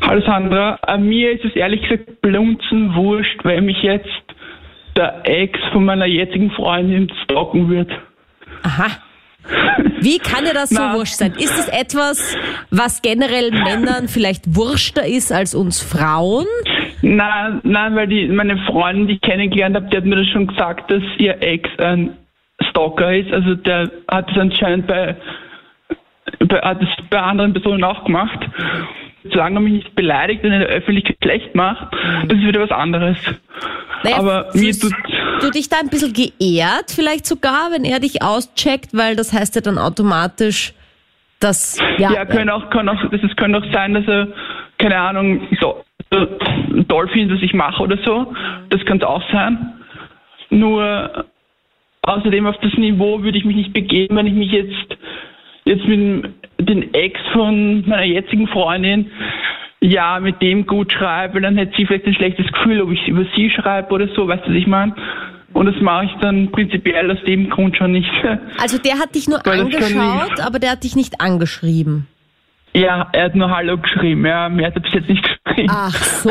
Hallo 0.00 0.20
Sandra, 0.26 0.76
äh, 0.88 0.98
mir 0.98 1.30
ist 1.30 1.44
es 1.44 1.54
ehrlich 1.54 1.82
gesagt 1.82 2.20
blunzen 2.20 2.92
wurscht, 2.96 3.44
weil 3.44 3.62
mich 3.62 3.80
jetzt 3.80 4.08
der 4.96 5.20
Ex 5.22 5.56
von 5.70 5.84
meiner 5.84 6.06
jetzigen 6.06 6.50
Freundin 6.50 7.12
stalken 7.22 7.70
wird. 7.70 7.92
Aha. 8.64 8.90
Wie 10.00 10.18
kann 10.18 10.44
dir 10.44 10.52
das 10.52 10.70
so 10.70 10.82
wurscht 10.94 11.14
sein? 11.14 11.34
Ist 11.38 11.56
es 11.56 11.68
etwas, 11.68 12.36
was 12.72 13.00
generell 13.00 13.52
Männern 13.52 14.08
vielleicht 14.08 14.56
wurschter 14.56 15.06
ist 15.06 15.30
als 15.30 15.54
uns 15.54 15.80
Frauen? 15.80 16.46
Nein, 17.02 17.60
nein, 17.62 17.94
weil 17.94 18.08
die, 18.08 18.26
meine 18.26 18.58
Freundin, 18.66 19.06
die 19.06 19.14
ich 19.14 19.20
kennengelernt 19.20 19.76
habe, 19.76 19.86
die 19.90 19.96
hat 19.96 20.04
mir 20.06 20.16
das 20.16 20.26
schon 20.32 20.48
gesagt, 20.48 20.90
dass 20.90 21.04
ihr 21.18 21.40
Ex 21.40 21.70
ein 21.78 22.16
Stalker 22.70 23.14
ist. 23.14 23.32
Also 23.32 23.54
der 23.54 23.92
hat 24.08 24.28
es 24.32 24.36
anscheinend 24.36 24.88
bei 24.88 25.14
hat 26.62 26.82
es 26.82 26.88
bei 27.10 27.20
anderen 27.20 27.52
Personen 27.52 27.84
auch 27.84 28.04
gemacht. 28.04 28.38
Solange 29.24 29.54
man 29.54 29.64
mich 29.64 29.72
nicht 29.72 29.94
beleidigt 29.94 30.44
und 30.44 30.52
in 30.52 30.60
der 30.60 30.68
Öffentlichkeit 30.68 31.16
schlecht 31.22 31.54
macht, 31.54 31.86
das 32.26 32.38
ist 32.38 32.44
wieder 32.44 32.60
was 32.60 32.70
anderes. 32.70 33.16
Naja, 34.02 34.18
Aber 34.18 34.50
mir 34.52 34.78
tut 34.78 34.92
du 35.40 35.50
dich 35.50 35.68
da 35.68 35.78
ein 35.80 35.88
bisschen 35.88 36.12
geehrt, 36.12 36.90
vielleicht 36.94 37.26
sogar, 37.26 37.70
wenn 37.70 37.84
er 37.84 38.00
dich 38.00 38.22
auscheckt, 38.22 38.90
weil 38.92 39.16
das 39.16 39.32
heißt 39.32 39.54
ja 39.56 39.62
dann 39.62 39.78
automatisch, 39.78 40.74
dass 41.40 41.78
ja, 41.98 42.12
ja 42.12 42.24
können 42.24 42.50
auch, 42.50 42.70
kann 42.70 42.88
auch, 42.88 43.00
das 43.10 43.22
es 43.22 43.36
könnte 43.36 43.58
auch 43.58 43.72
sein, 43.72 43.94
dass 43.94 44.06
er 44.06 44.28
keine 44.78 44.98
Ahnung 44.98 45.46
so, 45.60 45.84
toll 46.88 47.08
findet, 47.08 47.36
was 47.36 47.42
ich 47.42 47.54
mache 47.54 47.82
oder 47.82 47.98
so. 48.04 48.34
Das 48.70 48.84
könnte 48.84 49.08
auch 49.08 49.22
sein. 49.32 49.74
Nur 50.50 51.24
außerdem 52.02 52.46
auf 52.46 52.56
das 52.62 52.74
Niveau 52.74 53.22
würde 53.22 53.38
ich 53.38 53.44
mich 53.44 53.56
nicht 53.56 53.72
begeben, 53.72 54.16
wenn 54.16 54.26
ich 54.26 54.34
mich 54.34 54.50
jetzt 54.50 54.96
jetzt 55.64 55.86
mit 55.86 56.32
dem 56.58 56.94
Ex 56.94 57.20
von 57.32 57.86
meiner 57.88 58.04
jetzigen 58.04 58.46
Freundin 58.48 59.10
ja 59.80 60.18
mit 60.18 60.40
dem 60.40 60.66
gut 60.66 60.92
schreibe, 60.92 61.40
dann 61.40 61.56
hätte 61.56 61.74
sie 61.76 61.86
vielleicht 61.86 62.06
ein 62.06 62.14
schlechtes 62.14 62.46
Gefühl, 62.52 62.80
ob 62.80 62.90
ich 62.90 63.06
über 63.06 63.24
sie 63.36 63.50
schreibe 63.50 63.92
oder 63.92 64.08
so, 64.14 64.26
weißt 64.26 64.46
du, 64.46 64.50
was 64.50 64.56
ich 64.56 64.66
meine? 64.66 64.94
Und 65.52 65.66
das 65.66 65.80
mache 65.80 66.06
ich 66.06 66.12
dann 66.20 66.50
prinzipiell 66.50 67.10
aus 67.10 67.22
dem 67.26 67.48
Grund 67.48 67.76
schon 67.76 67.92
nicht. 67.92 68.10
Also 68.60 68.78
der 68.78 68.98
hat 68.98 69.14
dich 69.14 69.28
nur 69.28 69.46
angeschaut, 69.46 70.40
aber 70.40 70.58
der 70.58 70.72
hat 70.72 70.84
dich 70.84 70.96
nicht 70.96 71.20
angeschrieben. 71.20 72.06
Ja, 72.72 73.08
er 73.12 73.26
hat 73.26 73.36
nur 73.36 73.54
Hallo 73.54 73.78
geschrieben, 73.78 74.26
ja, 74.26 74.48
mehr 74.48 74.66
hat 74.68 74.74
er 74.74 74.80
bis 74.80 74.94
jetzt 74.94 75.08
nicht 75.08 75.22
geschrieben. 75.22 75.70
Ach 75.70 75.94
so, 75.94 76.30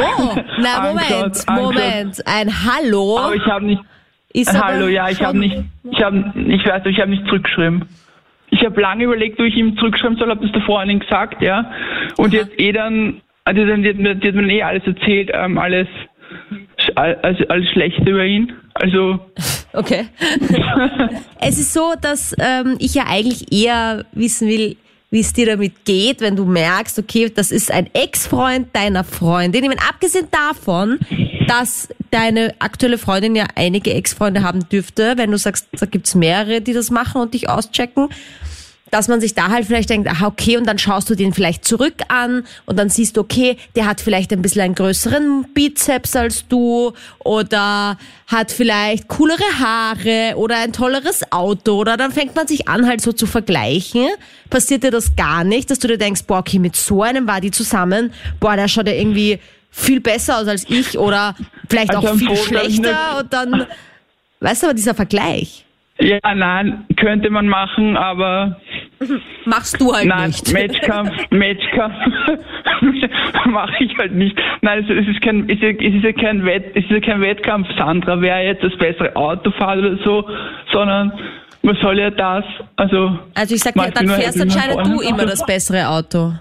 na 0.60 0.82
Moment, 0.90 1.46
Moment, 1.48 2.22
ein 2.26 2.50
Hallo. 2.66 3.18
Aber 3.18 3.36
ich 3.36 3.46
habe 3.46 3.66
nicht, 3.66 3.82
ist 4.34 4.62
Hallo, 4.62 4.88
ja, 4.88 5.10
ich 5.10 5.24
habe 5.24 5.38
nicht, 5.38 5.56
ich 5.90 6.04
habe, 6.04 6.34
ich 6.36 6.66
weiß, 6.66 6.82
ich 6.86 7.00
habe 7.00 7.12
nicht 7.12 7.26
zurückgeschrieben. 7.28 7.86
Ich 8.54 8.64
habe 8.66 8.80
lange 8.80 9.06
überlegt, 9.06 9.40
wo 9.40 9.44
ich 9.44 9.56
ihm 9.56 9.78
zurückschreiben 9.78 10.18
soll, 10.18 10.30
habe 10.30 10.42
das 10.42 10.52
der 10.52 10.62
Freundin 10.62 11.00
gesagt, 11.00 11.42
ja. 11.42 11.72
Und 12.18 12.34
jetzt 12.34 12.60
eh 12.60 12.72
dann, 12.72 13.22
also 13.44 13.66
die, 13.66 13.90
hat 13.90 13.98
mir, 13.98 14.16
die 14.16 14.28
hat 14.28 14.36
mir 14.36 14.52
eh 14.52 14.64
alles 14.64 14.86
erzählt, 14.86 15.32
ähm, 15.34 15.58
alles, 15.58 15.88
alles, 16.96 17.50
alles 17.50 17.70
Schlechte 17.72 18.10
über 18.10 18.26
ihn. 18.26 18.54
Also 18.76 19.20
Okay. 19.74 20.06
es 21.42 21.58
ist 21.58 21.74
so, 21.74 21.94
dass 22.00 22.36
ähm, 22.40 22.76
ich 22.80 22.94
ja 22.94 23.06
eigentlich 23.10 23.52
eher 23.52 24.06
wissen 24.12 24.48
will, 24.48 24.78
wie 25.14 25.20
es 25.20 25.32
dir 25.32 25.46
damit 25.46 25.86
geht, 25.86 26.22
wenn 26.22 26.36
du 26.36 26.44
merkst, 26.44 26.98
okay, 26.98 27.30
das 27.30 27.52
ist 27.52 27.70
ein 27.70 27.88
Ex-Freund 27.94 28.76
deiner 28.76 29.04
Freundin. 29.04 29.64
Ich 29.64 29.70
meine, 29.70 29.88
abgesehen 29.88 30.28
davon, 30.32 30.98
dass 31.48 31.90
deine 32.10 32.56
aktuelle 32.58 32.98
Freundin 32.98 33.36
ja 33.36 33.46
einige 33.54 33.94
Ex-Freunde 33.94 34.42
haben 34.42 34.68
dürfte, 34.70 35.14
wenn 35.16 35.30
du 35.30 35.38
sagst, 35.38 35.68
da 35.74 35.86
gibt's 35.86 36.16
mehrere, 36.16 36.62
die 36.62 36.74
das 36.74 36.90
machen 36.90 37.22
und 37.22 37.36
dich 37.36 37.48
auschecken 37.48 38.10
dass 38.94 39.08
man 39.08 39.20
sich 39.20 39.34
da 39.34 39.50
halt 39.50 39.66
vielleicht 39.66 39.90
denkt, 39.90 40.08
aha, 40.08 40.28
okay, 40.28 40.56
und 40.56 40.68
dann 40.68 40.78
schaust 40.78 41.10
du 41.10 41.16
den 41.16 41.34
vielleicht 41.34 41.66
zurück 41.66 41.96
an 42.10 42.44
und 42.68 42.78
dann 42.78 42.90
siehst 42.90 43.18
du, 43.18 43.22
okay, 43.22 43.58
der 43.76 43.88
hat 43.88 44.00
vielleicht 44.00 44.32
ein 44.32 44.44
bisschen 44.44 44.62
einen 44.62 44.76
größeren 44.76 45.48
Bizeps 45.56 46.16
als 46.16 46.48
du 46.48 46.94
oder 47.18 47.98
hat 48.28 48.52
vielleicht 48.52 49.08
coolere 49.08 49.42
Haare 49.60 50.36
oder 50.36 50.58
ein 50.58 50.74
tolleres 50.74 51.32
Auto 51.32 51.74
oder 51.74 51.98
dann 51.98 52.12
fängt 52.12 52.36
man 52.36 52.46
sich 52.46 52.68
an 52.68 52.88
halt 52.88 53.02
so 53.02 53.12
zu 53.12 53.26
vergleichen. 53.26 54.10
Passiert 54.52 54.84
dir 54.84 54.92
das 54.92 55.16
gar 55.16 55.44
nicht, 55.44 55.72
dass 55.72 55.80
du 55.80 55.88
dir 55.88 55.98
denkst, 55.98 56.26
boah, 56.28 56.40
okay, 56.40 56.60
mit 56.60 56.76
so 56.76 57.02
einem 57.02 57.26
war 57.26 57.42
die 57.42 57.50
zusammen, 57.50 58.14
boah, 58.40 58.56
der 58.56 58.68
schaut 58.68 58.86
ja 58.86 58.94
irgendwie 58.94 59.40
viel 59.72 60.02
besser 60.02 60.38
aus 60.38 60.48
als 60.48 60.70
ich 60.70 61.00
oder 61.00 61.34
vielleicht 61.68 61.96
also 61.96 62.10
auch 62.10 62.14
viel 62.14 62.36
schlechter 62.36 63.22
und 63.22 63.34
dann, 63.34 63.66
weißt 64.40 64.62
du, 64.62 64.68
aber 64.68 64.76
dieser 64.76 64.94
Vergleich. 64.94 65.66
Ja, 66.00 66.20
nein, 66.36 66.86
könnte 66.98 67.30
man 67.30 67.48
machen, 67.48 67.96
aber 67.98 68.60
Machst 69.46 69.80
du 69.80 69.94
halt 69.94 70.08
Nein, 70.08 70.30
nicht. 70.30 70.54
Matchkampf, 70.54 71.12
Matchkampf 71.30 71.96
mache 73.46 73.84
ich 73.84 73.98
halt 73.98 74.14
nicht. 74.14 74.38
Nein, 74.62 74.86
es 74.90 75.08
ist 75.08 75.22
kein, 75.22 75.50
es 75.50 75.62
ist 75.62 76.04
ja 76.04 76.12
kein, 76.14 76.46
Wett, 76.46 76.72
es 76.76 76.84
ist 76.86 76.92
ja 76.92 77.00
kein 77.00 77.22
Wettkampf, 77.22 77.68
Sandra, 77.78 78.22
wer 78.22 78.44
jetzt 78.44 78.64
das 78.64 78.76
bessere 78.78 79.16
Auto 79.16 79.52
fährt 79.52 79.80
oder 79.80 79.98
so, 80.04 80.30
sondern 80.72 81.12
man 81.62 81.76
soll 81.82 82.00
ja 82.00 82.10
das, 82.10 82.44
also. 82.76 83.18
Also 83.34 83.56
ich 83.56 83.62
sag 83.62 83.74
dir, 83.74 83.92
dann 83.92 84.10
fährst 84.10 84.42
anscheinend 84.42 84.86
du 84.86 85.02
immer 85.02 85.26
das 85.26 85.46
bessere 85.46 85.88
Auto. 85.88 86.34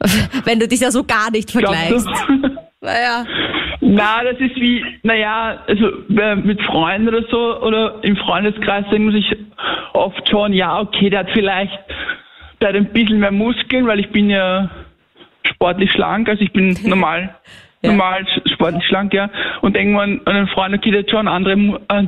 Wenn 0.44 0.60
du 0.60 0.68
dich 0.68 0.80
ja 0.80 0.90
so 0.90 1.04
gar 1.04 1.30
nicht 1.30 1.50
vergleichst. 1.50 2.08
Naja. 2.80 3.24
Na, 3.88 4.24
das 4.24 4.40
ist 4.40 4.56
wie, 4.56 4.84
naja, 5.04 5.62
also 5.68 5.92
mit 6.08 6.60
Freunden 6.62 7.08
oder 7.08 7.22
so 7.30 7.60
oder 7.60 8.02
im 8.02 8.16
Freundeskreis 8.16 8.84
denkt 8.90 9.12
man 9.12 9.14
sich 9.14 9.36
oft 9.92 10.28
schon, 10.28 10.52
ja, 10.52 10.80
okay, 10.80 11.08
der 11.08 11.20
hat 11.20 11.30
vielleicht, 11.32 11.78
der 12.60 12.70
hat 12.70 12.76
ein 12.76 12.92
bisschen 12.92 13.20
mehr 13.20 13.30
Muskeln, 13.30 13.86
weil 13.86 14.00
ich 14.00 14.10
bin 14.10 14.28
ja 14.28 14.70
sportlich 15.44 15.92
schlank, 15.92 16.28
also 16.28 16.42
ich 16.42 16.52
bin 16.52 16.76
normal, 16.84 17.34
ja. 17.82 17.90
normal 17.90 18.26
sportlich 18.52 18.84
schlank, 18.86 19.14
ja. 19.14 19.30
Und 19.60 19.76
irgendwann 19.76 20.20
an 20.24 20.34
einen 20.34 20.48
Freund, 20.48 20.74
okay, 20.74 20.90
der 20.90 21.00
hat 21.00 21.10
schon 21.10 21.28
andere, 21.28 21.52
äh, 21.88 22.02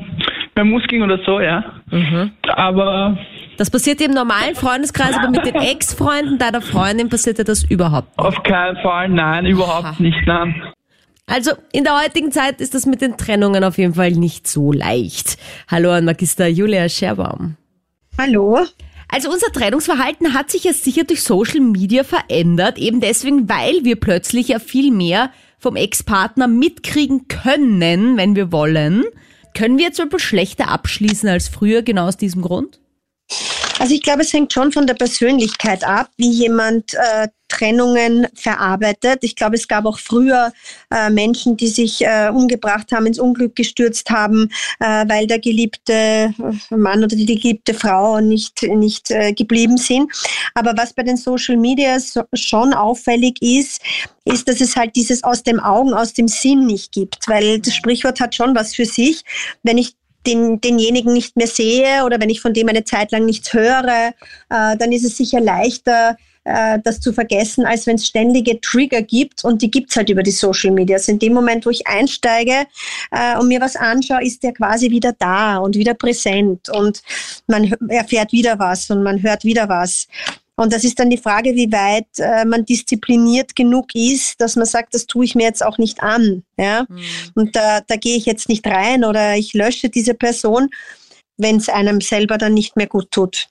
mehr 0.57 0.64
Muskeln 0.64 1.03
oder 1.03 1.19
so, 1.25 1.41
ja. 1.41 1.62
Mhm. 1.93 2.33
Aber. 2.49 3.17
Das 3.57 3.71
passiert 3.71 4.01
im 4.01 4.12
normalen 4.12 4.57
Freundeskreis, 4.57 5.17
aber 5.17 5.31
mit 5.31 5.47
den 5.47 5.55
Ex-Freunden 5.71 6.38
deiner 6.38 6.61
Freundin 6.61 7.09
passiert 7.09 7.38
dir 7.38 7.45
das 7.45 7.62
überhaupt 7.71 8.17
nicht? 8.19 8.27
Auf 8.27 8.43
keinen 8.43 8.77
Fall, 8.79 9.09
nein, 9.09 9.47
überhaupt 9.47 9.85
Aha. 9.85 9.97
nicht, 9.99 10.27
nein. 10.27 10.61
Also 11.29 11.53
in 11.73 11.85
der 11.85 12.03
heutigen 12.03 12.33
Zeit 12.33 12.62
ist 12.62 12.75
das 12.75 12.87
mit 12.87 13.03
den 13.03 13.19
Trennungen 13.19 13.62
auf 13.62 13.77
jeden 13.77 13.95
Fall 13.95 14.12
nicht 14.12 14.49
so 14.49 14.73
leicht. 14.73 15.37
Hallo 15.69 15.91
an 15.91 16.07
Magister 16.07 16.47
Julia 16.47 16.88
Scherbaum. 16.88 17.57
Hallo. 18.17 18.61
Also 19.09 19.31
unser 19.31 19.53
Trennungsverhalten 19.53 20.33
hat 20.33 20.51
sich 20.51 20.64
jetzt 20.64 20.85
sicher 20.85 21.05
durch 21.05 21.23
Social 21.23 21.61
Media 21.61 22.03
verändert, 22.03 22.79
eben 22.79 23.01
deswegen, 23.01 23.47
weil 23.49 23.85
wir 23.85 23.97
plötzlich 23.97 24.49
ja 24.49 24.59
viel 24.59 24.91
mehr 24.91 25.31
vom 25.59 25.77
Ex-Partner 25.77 26.49
mitkriegen 26.49 27.29
können, 27.29 28.17
wenn 28.17 28.35
wir 28.35 28.51
wollen. 28.51 29.05
Können 29.55 29.77
wir 29.77 29.87
jetzt 29.87 29.99
bisschen 29.99 30.19
schlechter 30.19 30.69
abschließen 30.69 31.29
als 31.29 31.49
früher, 31.49 31.83
genau 31.83 32.09
aus 32.09 32.17
diesem 32.17 32.41
Grund? 32.41 32.81
Also 33.79 33.95
ich 33.95 34.03
glaube, 34.03 34.23
es 34.23 34.33
hängt 34.33 34.53
schon 34.53 34.73
von 34.73 34.87
der 34.87 34.95
Persönlichkeit 34.95 35.85
ab, 35.85 36.11
wie 36.17 36.31
jemand 36.31 36.95
äh, 36.95 37.29
Trennungen 37.49 38.27
verarbeitet. 38.35 39.21
Ich 39.23 39.35
glaube, 39.35 39.57
es 39.57 39.69
gab 39.69 39.87
auch 39.87 39.99
früher 39.99 40.53
äh, 40.91 41.11
Menschen, 41.11 41.57
die 41.57 41.69
sich 41.69 42.05
äh, 42.05 42.29
umgebracht 42.29 42.93
haben, 42.93 43.07
ins 43.07 43.19
Unglück 43.19 43.57
gestürzt 43.57 44.11
haben, 44.11 44.51
äh, 44.81 45.05
weil 45.09 45.27
der 45.27 45.38
geliebte 45.38 45.93
äh, 45.93 46.33
Mann 46.71 47.05
oder 47.05 47.17
die 47.17 47.25
geliebte 47.25 47.73
Frau 47.73 48.21
nicht, 48.21 48.62
nicht 48.62 49.11
äh, 49.11 49.33
geblieben 49.33 49.79
sind. 49.79 50.12
Aber 50.55 50.75
was 50.77 50.93
bei 50.93 51.03
den 51.03 51.17
Social 51.17 51.57
Media 51.57 51.99
so, 52.01 52.23
schon 52.35 52.75
auffällig 52.75 53.41
ist, 53.41 53.81
ist, 54.25 54.49
dass 54.49 54.61
es 54.61 54.77
halt 54.77 54.95
dieses 54.95 55.25
aus 55.25 55.43
dem 55.43 55.61
Augen, 55.61 55.95
aus 55.95 56.12
dem 56.12 56.29
Sinn 56.29 56.67
nicht 56.67 56.93
gibt. 56.93 57.27
Weil 57.29 57.61
das 57.61 57.75
Sprichwort 57.75 58.21
hat 58.21 58.35
schon 58.35 58.55
was 58.55 58.75
für 58.75 58.85
sich. 58.85 59.23
Wenn 59.62 59.79
ich 59.79 59.95
den, 60.29 60.61
denjenigen 60.61 61.12
nicht 61.12 61.37
mehr 61.37 61.47
sehe 61.47 62.05
oder 62.05 62.21
wenn 62.21 62.31
ich 62.31 62.41
von 62.41 62.53
dem 62.53 62.69
eine 62.69 62.85
Zeit 62.85 63.12
lang 63.12 63.25
nichts 63.25 63.53
höre, 63.53 64.12
äh, 64.51 64.77
dann 64.77 64.93
ist 64.93 65.05
es 65.05 65.17
sicher 65.17 65.41
leichter, 65.41 66.17
äh, 66.45 66.79
das 66.83 67.01
zu 67.01 67.12
vergessen, 67.12 67.67
als 67.67 67.87
wenn 67.87 67.97
es 67.97 68.07
ständige 68.07 68.61
Trigger 68.61 69.03
gibt 69.03 69.45
und 69.45 69.62
die 69.62 69.71
gibt 69.71 69.91
es 69.91 69.97
halt 69.97 70.11
über 70.11 70.23
die 70.23 70.31
Social 70.31 70.73
Media. 70.73 70.97
Also 70.97 71.12
in 71.12 71.19
dem 71.19 71.35
Moment, 71.35 71.67
wo 71.67 71.71
ich 71.71 71.87
einsteige 71.87 72.67
äh, 73.11 73.38
und 73.38 73.49
mir 73.49 73.61
was 73.61 73.77
anschaue, 73.77 74.25
ist 74.25 74.43
der 74.43 74.53
quasi 74.53 74.91
wieder 74.91 75.14
da 75.19 75.59
und 75.59 75.77
wieder 75.77 75.95
präsent 75.95 76.69
und 76.69 77.03
man 77.47 77.73
erfährt 77.88 78.33
wieder 78.33 78.59
was 78.59 78.91
und 78.91 79.03
man 79.03 79.23
hört 79.23 79.45
wieder 79.45 79.69
was. 79.69 80.09
Und 80.59 80.73
das 80.73 80.83
ist 80.83 80.99
dann 80.99 81.09
die 81.09 81.18
Frage, 81.18 81.55
wie 81.55 81.71
weit 81.71 82.09
äh, 82.18 82.44
man 82.44 82.64
diszipliniert 82.64 83.55
genug 83.55 83.94
ist, 83.94 84.40
dass 84.40 84.57
man 84.57 84.66
sagt, 84.66 84.92
das 84.92 85.07
tue 85.07 85.25
ich 85.25 85.37
mir 85.37 85.44
jetzt 85.44 85.64
auch 85.64 85.79
nicht 85.79 86.03
an. 86.03 86.42
Ja? 86.59 86.85
Mhm. 86.88 86.99
Und 87.37 87.55
da, 87.55 87.81
da 87.87 87.94
gehe 87.94 88.16
ich 88.16 88.27
jetzt 88.27 88.49
nicht 88.49 88.66
rein 88.66 89.05
oder 89.05 89.37
ich 89.37 89.55
lösche 89.55 89.88
diese 89.88 90.14
Person, 90.14 90.68
wenn 91.37 91.59
es 91.59 91.68
einem 91.68 92.01
selber 92.01 92.38
dann 92.38 92.55
nicht 92.55 92.75
mehr 92.75 92.88
gut 92.88 93.12
tut. 93.12 93.47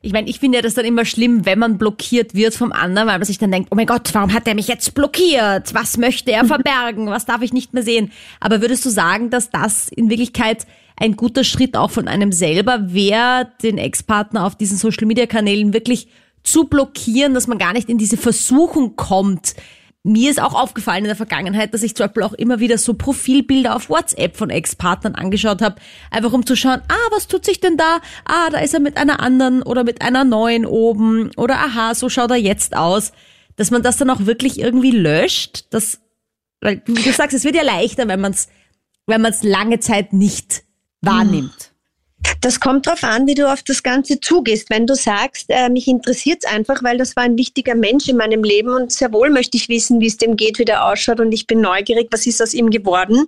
Ich 0.00 0.12
meine, 0.12 0.30
ich 0.30 0.38
finde 0.38 0.58
ja 0.58 0.62
das 0.62 0.74
dann 0.74 0.84
immer 0.84 1.04
schlimm, 1.04 1.44
wenn 1.44 1.58
man 1.58 1.76
blockiert 1.76 2.36
wird 2.36 2.54
vom 2.54 2.70
anderen, 2.70 3.08
weil 3.08 3.18
man 3.18 3.26
sich 3.26 3.38
dann 3.38 3.50
denkt, 3.50 3.70
oh 3.72 3.74
mein 3.74 3.86
Gott, 3.86 4.14
warum 4.14 4.32
hat 4.32 4.46
er 4.46 4.54
mich 4.54 4.68
jetzt 4.68 4.94
blockiert? 4.94 5.74
Was 5.74 5.96
möchte 5.96 6.30
er 6.30 6.44
verbergen? 6.44 7.08
Was 7.08 7.26
darf 7.26 7.42
ich 7.42 7.52
nicht 7.52 7.74
mehr 7.74 7.82
sehen? 7.82 8.12
Aber 8.38 8.60
würdest 8.60 8.84
du 8.84 8.90
sagen, 8.90 9.28
dass 9.30 9.50
das 9.50 9.88
in 9.88 10.08
Wirklichkeit 10.08 10.68
ein 10.96 11.16
guter 11.16 11.42
Schritt 11.42 11.76
auch 11.76 11.90
von 11.90 12.06
einem 12.06 12.30
selber 12.30 12.94
wäre, 12.94 13.50
den 13.60 13.76
Ex-Partner 13.76 14.46
auf 14.46 14.54
diesen 14.54 14.76
Social-Media-Kanälen 14.76 15.72
wirklich 15.72 16.06
zu 16.44 16.64
blockieren, 16.64 17.34
dass 17.34 17.46
man 17.46 17.58
gar 17.58 17.72
nicht 17.72 17.88
in 17.88 17.98
diese 17.98 18.16
Versuchung 18.16 18.96
kommt. 18.96 19.54
Mir 20.02 20.30
ist 20.30 20.40
auch 20.40 20.54
aufgefallen 20.54 21.04
in 21.04 21.08
der 21.08 21.16
Vergangenheit, 21.16 21.72
dass 21.72 21.82
ich 21.82 21.96
zum 21.96 22.06
Beispiel 22.06 22.22
auch 22.22 22.34
immer 22.34 22.60
wieder 22.60 22.76
so 22.76 22.92
Profilbilder 22.92 23.74
auf 23.74 23.88
WhatsApp 23.88 24.36
von 24.36 24.50
Ex-Partnern 24.50 25.14
angeschaut 25.14 25.62
habe, 25.62 25.76
einfach 26.10 26.32
um 26.34 26.44
zu 26.44 26.54
schauen, 26.54 26.82
ah, 26.88 27.10
was 27.10 27.26
tut 27.26 27.46
sich 27.46 27.58
denn 27.58 27.78
da? 27.78 28.00
Ah, 28.26 28.50
da 28.50 28.58
ist 28.58 28.74
er 28.74 28.80
mit 28.80 28.98
einer 28.98 29.20
anderen 29.20 29.62
oder 29.62 29.82
mit 29.82 30.02
einer 30.02 30.24
neuen 30.24 30.66
oben 30.66 31.30
oder 31.36 31.56
aha, 31.56 31.94
so 31.94 32.10
schaut 32.10 32.30
er 32.30 32.36
jetzt 32.36 32.76
aus. 32.76 33.12
Dass 33.56 33.70
man 33.70 33.82
das 33.82 33.96
dann 33.96 34.10
auch 34.10 34.26
wirklich 34.26 34.60
irgendwie 34.60 34.90
löscht, 34.90 35.66
das, 35.70 36.00
weil 36.60 36.82
du, 36.84 36.94
sagst, 37.12 37.34
es 37.34 37.44
wird 37.44 37.54
ja 37.54 37.62
leichter, 37.62 38.06
wenn 38.06 38.20
man 38.20 38.32
es 38.32 38.48
wenn 39.06 39.20
man's 39.20 39.42
lange 39.42 39.80
Zeit 39.80 40.12
nicht 40.12 40.64
wahrnimmt. 41.00 41.73
Das 42.44 42.60
kommt 42.60 42.86
darauf 42.86 43.02
an, 43.04 43.26
wie 43.26 43.34
du 43.34 43.50
auf 43.50 43.62
das 43.62 43.82
Ganze 43.82 44.20
zugehst. 44.20 44.68
Wenn 44.68 44.86
du 44.86 44.94
sagst, 44.94 45.46
äh, 45.48 45.70
mich 45.70 45.88
interessiert 45.88 46.44
es 46.44 46.50
einfach, 46.50 46.82
weil 46.82 46.98
das 46.98 47.16
war 47.16 47.22
ein 47.22 47.38
wichtiger 47.38 47.74
Mensch 47.74 48.06
in 48.06 48.18
meinem 48.18 48.44
Leben 48.44 48.68
und 48.68 48.92
sehr 48.92 49.12
wohl 49.12 49.30
möchte 49.30 49.56
ich 49.56 49.70
wissen, 49.70 50.00
wie 50.00 50.08
es 50.08 50.18
dem 50.18 50.36
geht, 50.36 50.58
wie 50.58 50.66
der 50.66 50.84
ausschaut 50.84 51.20
und 51.20 51.32
ich 51.32 51.46
bin 51.46 51.62
neugierig, 51.62 52.08
was 52.10 52.26
ist 52.26 52.42
aus 52.42 52.52
ihm 52.52 52.68
geworden, 52.68 53.26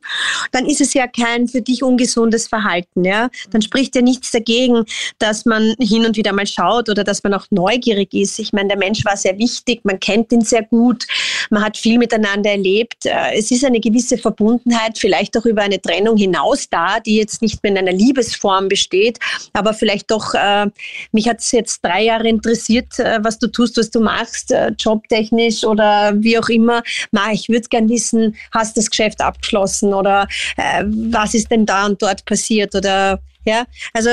dann 0.53 0.67
ist 0.67 0.83
es 0.83 0.93
ja 0.93 1.07
kein 1.07 1.49
für 1.49 1.63
dich 1.63 1.83
ungesundes 1.83 2.47
Verhalten. 2.49 3.07
Ja? 3.07 3.31
Dann 3.51 3.63
spricht 3.63 3.95
ja 3.95 4.03
nichts 4.03 4.33
dagegen, 4.33 4.85
dass 5.19 5.47
man 5.47 5.75
hin 5.81 6.05
und 6.05 6.19
wieder 6.19 6.35
mal 6.35 6.47
schaut 6.47 6.91
oder 6.91 7.03
dass 7.03 7.23
man 7.23 7.33
auch 7.33 7.47
neugierig 7.51 8.13
ist. 8.13 8.39
Ich 8.39 8.53
meine, 8.53 8.69
der 8.69 8.79
Mensch 8.79 9.03
war 9.07 9.17
sehr 9.17 9.39
wichtig, 9.39 9.81
man 9.85 9.99
kennt 9.99 10.31
ihn 10.31 10.43
sehr 10.43 10.63
gut, 10.63 11.07
man 11.49 11.65
hat 11.65 11.79
viel 11.79 11.97
miteinander 11.97 12.51
erlebt. 12.51 13.07
Äh, 13.07 13.39
es 13.39 13.51
ist 13.51 13.65
eine 13.65 13.81
gewisse 13.81 14.19
Verbundenheit, 14.19 14.99
vielleicht 14.99 15.39
auch 15.39 15.47
über 15.47 15.63
eine 15.63 15.81
Trennung 15.81 16.19
hinaus 16.19 16.69
da, 16.69 17.01
die 17.01 17.17
jetzt 17.17 17.41
nicht 17.41 17.63
mehr 17.63 17.73
in 17.73 17.79
einer 17.79 17.93
Liebesform 17.93 18.69
besteht 18.69 18.86
steht. 18.87 19.19
Aber 19.53 19.75
vielleicht 19.75 20.11
doch, 20.11 20.35
äh, 20.35 20.67
mich 21.13 21.29
hat 21.29 21.41
es 21.41 21.53
jetzt 21.53 21.85
drei 21.85 22.05
Jahre 22.05 22.29
interessiert, 22.29 22.99
äh, 22.99 23.19
was 23.23 23.39
du 23.39 23.49
tust, 23.49 23.77
was 23.77 23.91
du 23.91 24.01
machst, 24.01 24.51
äh, 24.51 24.73
jobtechnisch 24.79 25.65
oder 25.65 26.13
wie 26.17 26.39
auch 26.39 26.49
immer. 26.49 26.83
Ma, 27.11 27.33
ich 27.33 27.49
würde 27.49 27.69
gern 27.69 27.89
wissen, 27.89 28.37
hast 28.53 28.77
das 28.77 28.91
Geschäft 28.91 29.21
abgeschlossen 29.21 29.93
oder 29.93 30.27
äh, 30.57 30.85
was 30.87 31.35
ist 31.35 31.51
denn 31.51 31.67
da 31.67 31.87
und 31.87 32.01
dort 32.01 32.25
passiert 32.25 32.75
oder 32.75 33.21
ja, 33.47 33.65
also 33.93 34.11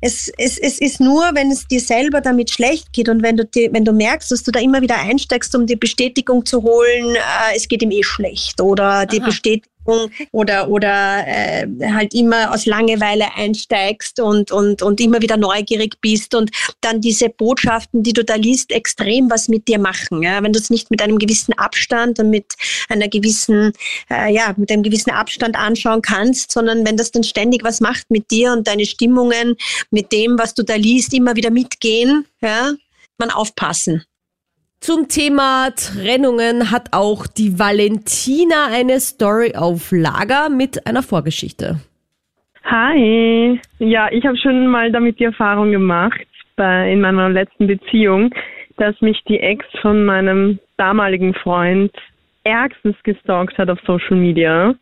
es, 0.00 0.30
es, 0.38 0.58
es 0.58 0.78
ist 0.80 1.00
nur, 1.00 1.32
wenn 1.34 1.50
es 1.50 1.66
dir 1.66 1.80
selber 1.80 2.20
damit 2.20 2.50
schlecht 2.50 2.92
geht 2.92 3.08
und 3.08 3.20
wenn 3.20 3.36
du, 3.36 3.44
die, 3.44 3.68
wenn 3.72 3.84
du 3.84 3.92
merkst, 3.92 4.30
dass 4.30 4.44
du 4.44 4.52
da 4.52 4.60
immer 4.60 4.80
wieder 4.80 4.96
einsteigst, 4.96 5.56
um 5.56 5.66
die 5.66 5.74
Bestätigung 5.74 6.46
zu 6.46 6.62
holen, 6.62 7.16
äh, 7.16 7.56
es 7.56 7.66
geht 7.66 7.82
ihm 7.82 7.90
eh 7.90 8.04
schlecht 8.04 8.60
oder 8.60 9.04
die 9.04 9.18
Bestätigung 9.18 9.75
oder, 10.32 10.68
oder 10.68 11.24
äh, 11.26 11.66
halt 11.92 12.14
immer 12.14 12.52
aus 12.52 12.66
Langeweile 12.66 13.34
einsteigst 13.34 14.20
und, 14.20 14.50
und, 14.50 14.82
und 14.82 15.00
immer 15.00 15.22
wieder 15.22 15.36
neugierig 15.36 16.00
bist 16.00 16.34
und 16.34 16.50
dann 16.80 17.00
diese 17.00 17.28
Botschaften, 17.28 18.02
die 18.02 18.12
du 18.12 18.24
da 18.24 18.34
liest, 18.34 18.72
extrem 18.72 19.30
was 19.30 19.48
mit 19.48 19.68
dir 19.68 19.78
machen. 19.78 20.22
Ja? 20.22 20.42
Wenn 20.42 20.52
du 20.52 20.58
es 20.58 20.70
nicht 20.70 20.90
mit 20.90 21.02
einem 21.02 21.18
gewissen 21.18 21.52
Abstand 21.58 22.18
und 22.18 22.30
mit 22.30 22.54
einer 22.88 23.08
gewissen, 23.08 23.72
äh, 24.10 24.32
ja, 24.32 24.54
mit 24.56 24.70
einem 24.70 24.82
gewissen 24.82 25.10
Abstand 25.10 25.56
anschauen 25.56 26.02
kannst, 26.02 26.52
sondern 26.52 26.86
wenn 26.86 26.96
das 26.96 27.10
dann 27.10 27.24
ständig 27.24 27.64
was 27.64 27.80
macht 27.80 28.10
mit 28.10 28.30
dir 28.30 28.52
und 28.52 28.66
deine 28.66 28.86
Stimmungen, 28.86 29.56
mit 29.90 30.12
dem, 30.12 30.38
was 30.38 30.54
du 30.54 30.62
da 30.62 30.74
liest, 30.74 31.12
immer 31.14 31.36
wieder 31.36 31.50
mitgehen, 31.50 32.26
ja, 32.40 32.72
man 33.18 33.30
aufpassen. 33.30 34.04
Zum 34.80 35.08
Thema 35.08 35.70
Trennungen 35.70 36.70
hat 36.70 36.88
auch 36.92 37.26
die 37.26 37.58
Valentina 37.58 38.68
eine 38.72 39.00
Story 39.00 39.54
auf 39.56 39.90
Lager 39.90 40.48
mit 40.48 40.86
einer 40.86 41.02
Vorgeschichte. 41.02 41.80
Hi, 42.64 43.60
ja, 43.78 44.08
ich 44.10 44.24
habe 44.24 44.36
schon 44.36 44.66
mal 44.66 44.92
damit 44.92 45.18
die 45.18 45.24
Erfahrung 45.24 45.72
gemacht 45.72 46.26
bei, 46.56 46.92
in 46.92 47.00
meiner 47.00 47.28
letzten 47.28 47.66
Beziehung, 47.66 48.34
dass 48.76 49.00
mich 49.00 49.22
die 49.28 49.40
Ex 49.40 49.64
von 49.80 50.04
meinem 50.04 50.58
damaligen 50.76 51.34
Freund 51.34 51.92
ärgstens 52.44 52.96
gestalkt 53.02 53.56
hat 53.58 53.70
auf 53.70 53.78
Social 53.86 54.16
Media. 54.16 54.74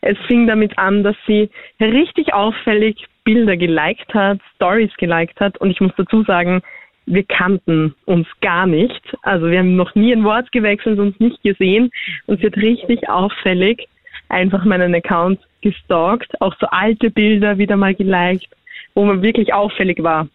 Es 0.00 0.18
fing 0.26 0.46
damit 0.46 0.78
an, 0.78 1.02
dass 1.02 1.16
sie 1.26 1.48
richtig 1.80 2.32
auffällig 2.34 3.06
Bilder 3.24 3.56
geliked 3.56 4.12
hat, 4.12 4.38
Stories 4.54 4.92
geliked 4.98 5.40
hat 5.40 5.56
und 5.58 5.70
ich 5.70 5.80
muss 5.80 5.92
dazu 5.96 6.22
sagen, 6.24 6.62
wir 7.06 7.24
kannten 7.24 7.94
uns 8.06 8.26
gar 8.40 8.66
nicht. 8.66 9.16
Also 9.22 9.50
wir 9.50 9.58
haben 9.58 9.76
noch 9.76 9.94
nie 9.94 10.12
ein 10.12 10.24
Wort 10.24 10.52
gewechselt, 10.52 10.98
uns 10.98 11.18
nicht 11.20 11.42
gesehen. 11.42 11.90
Und 12.26 12.40
sie 12.40 12.46
hat 12.46 12.56
richtig 12.56 13.08
auffällig 13.08 13.88
einfach 14.28 14.64
meinen 14.64 14.94
Account 14.94 15.40
gestalkt, 15.60 16.40
auch 16.40 16.54
so 16.60 16.66
alte 16.66 17.10
Bilder 17.10 17.58
wieder 17.58 17.76
mal 17.76 17.94
geliked, 17.94 18.48
wo 18.94 19.04
man 19.04 19.22
wirklich 19.22 19.52
auffällig 19.52 20.02
war. 20.02 20.28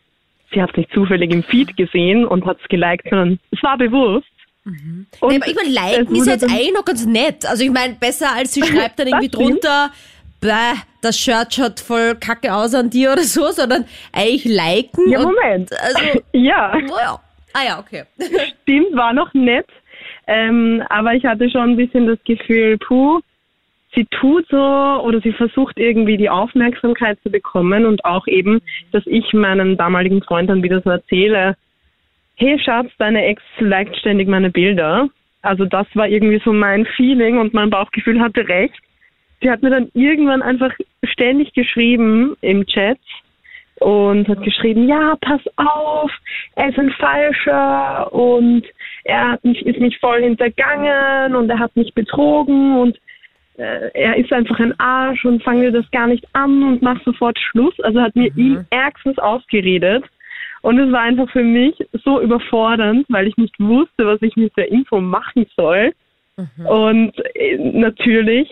Sie 0.52 0.62
hat 0.62 0.72
es 0.72 0.78
nicht 0.78 0.92
zufällig 0.92 1.32
im 1.32 1.44
Feed 1.44 1.78
gesehen 1.78 2.26
und 2.26 2.46
hat 2.46 2.58
es 2.62 2.68
geliked, 2.70 3.08
sondern 3.10 3.40
es 3.52 3.62
war 3.62 3.78
bewusst. 3.78 4.28
Mhm. 4.64 5.06
Und 5.20 5.36
aber 5.36 5.48
ich 5.48 5.56
meine, 5.56 5.70
liken 5.70 6.16
ist 6.16 6.28
jetzt 6.28 6.44
eigentlich 6.44 6.74
noch 6.74 6.86
ganz 6.86 7.06
nett. 7.06 7.46
Also 7.46 7.64
ich 7.64 7.72
meine, 7.72 7.96
besser 7.96 8.36
als 8.36 8.54
sie 8.54 8.64
schreibt 8.66 9.00
dann 9.00 9.08
irgendwie 9.08 9.30
drunter, 9.30 9.92
bäh, 10.42 10.76
das 11.02 11.18
Shirt 11.18 11.54
schaut 11.54 11.80
voll 11.80 12.16
kacke 12.16 12.54
aus 12.54 12.74
an 12.74 12.90
dir 12.90 13.12
oder 13.12 13.24
so, 13.24 13.52
sondern 13.52 13.86
eigentlich 14.12 14.46
liken. 14.46 15.10
Ja, 15.10 15.22
Moment. 15.22 15.72
Also, 15.82 16.22
ja. 16.34 16.74
Oh 16.92 17.20
Ah 17.54 17.66
ja, 17.66 17.80
okay. 17.80 18.04
Stimmt, 18.62 18.96
war 18.96 19.14
noch 19.14 19.34
nett. 19.34 19.68
Ähm, 20.28 20.84
aber 20.90 21.14
ich 21.16 21.26
hatte 21.26 21.50
schon 21.50 21.72
ein 21.72 21.76
bisschen 21.76 22.06
das 22.06 22.20
Gefühl, 22.24 22.78
puh, 22.78 23.20
sie 23.96 24.06
tut 24.06 24.48
so 24.50 24.58
oder 24.58 25.20
sie 25.22 25.34
versucht 25.34 25.78
irgendwie 25.80 26.18
die 26.18 26.30
Aufmerksamkeit 26.30 27.20
zu 27.24 27.32
bekommen 27.32 27.86
und 27.86 28.06
auch 28.06 28.28
eben, 28.28 28.62
dass 28.92 29.04
ich 29.08 29.34
meinem 29.34 29.78
damaligen 29.78 30.22
Freund 30.22 30.50
dann 30.50 30.62
wieder 30.62 30.82
so 30.82 30.92
erzähle, 30.92 31.56
hey 32.36 32.60
Schatz, 32.60 32.92
deine 33.00 33.26
Ex 33.26 33.42
liked 33.58 33.98
ständig 33.98 34.28
meine 34.28 34.52
Bilder. 34.52 35.10
Also 35.42 35.66
das 35.66 35.88
war 35.96 36.08
irgendwie 36.08 36.42
so 36.46 36.54
mein 36.54 36.86
Feeling 36.86 37.40
und 37.40 37.54
mein 37.54 37.70
Bauchgefühl 37.70 38.22
hatte 38.22 38.48
recht 38.48 38.80
sie 39.42 39.50
hat 39.50 39.62
mir 39.62 39.70
dann 39.70 39.90
irgendwann 39.94 40.42
einfach 40.42 40.74
ständig 41.04 41.54
geschrieben 41.54 42.36
im 42.42 42.66
Chat 42.66 43.00
und 43.80 44.28
hat 44.28 44.44
geschrieben, 44.44 44.88
ja, 44.88 45.16
pass 45.22 45.42
auf, 45.56 46.12
er 46.56 46.70
ist 46.70 46.80
ein 46.80 46.92
Falscher 46.92 48.12
und 48.14 48.64
er 49.06 49.32
hat 49.32 49.44
mich, 49.44 49.66
ist 49.66 49.80
mich 49.80 49.98
voll 50.00 50.22
hintergangen 50.22 51.36
und 51.36 51.50
er 51.50 51.60
hat 51.60 51.76
mich 51.76 51.94
betrogen 51.94 52.78
und 52.78 52.98
äh, 53.58 53.90
er 53.94 54.18
ist 54.18 54.32
einfach 54.34 54.60
ein 54.60 54.78
Arsch 54.80 55.24
und 55.26 55.44
fange 55.44 55.72
dir 55.72 55.72
das 55.72 55.90
gar 55.92 56.08
nicht 56.08 56.26
an 56.34 56.64
und 56.64 56.82
mach 56.82 57.02
sofort 57.04 57.40
Schluss. 57.40 57.80
Also 57.82 58.02
hat 58.02 58.16
mir 58.16 58.32
mhm. 58.34 58.40
ihm 58.40 58.66
ärgstens 58.70 59.18
ausgeredet. 59.18 60.04
Und 60.62 60.78
es 60.78 60.92
war 60.92 61.02
einfach 61.02 61.30
für 61.30 61.44
mich 61.44 61.76
so 62.04 62.20
überfordernd, 62.20 63.06
weil 63.08 63.28
ich 63.28 63.38
nicht 63.38 63.58
wusste, 63.60 64.06
was 64.06 64.22
ich 64.22 64.36
mit 64.36 64.56
der 64.58 64.70
Info 64.70 65.00
machen 65.00 65.46
soll. 65.56 65.94
Mhm. 66.36 66.66
Und 66.66 67.14
äh, 67.36 67.58
natürlich 67.58 68.50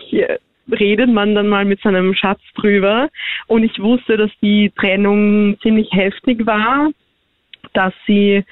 redet 0.70 1.10
man 1.10 1.34
dann 1.34 1.48
mal 1.48 1.64
mit 1.64 1.80
seinem 1.80 2.14
Schatz 2.14 2.40
drüber. 2.56 3.08
Und 3.46 3.64
ich 3.64 3.78
wusste, 3.80 4.16
dass 4.16 4.30
die 4.42 4.70
Trennung 4.78 5.58
ziemlich 5.60 5.88
heftig 5.92 6.46
war, 6.46 6.90
dass 7.72 7.92
sie 8.06 8.44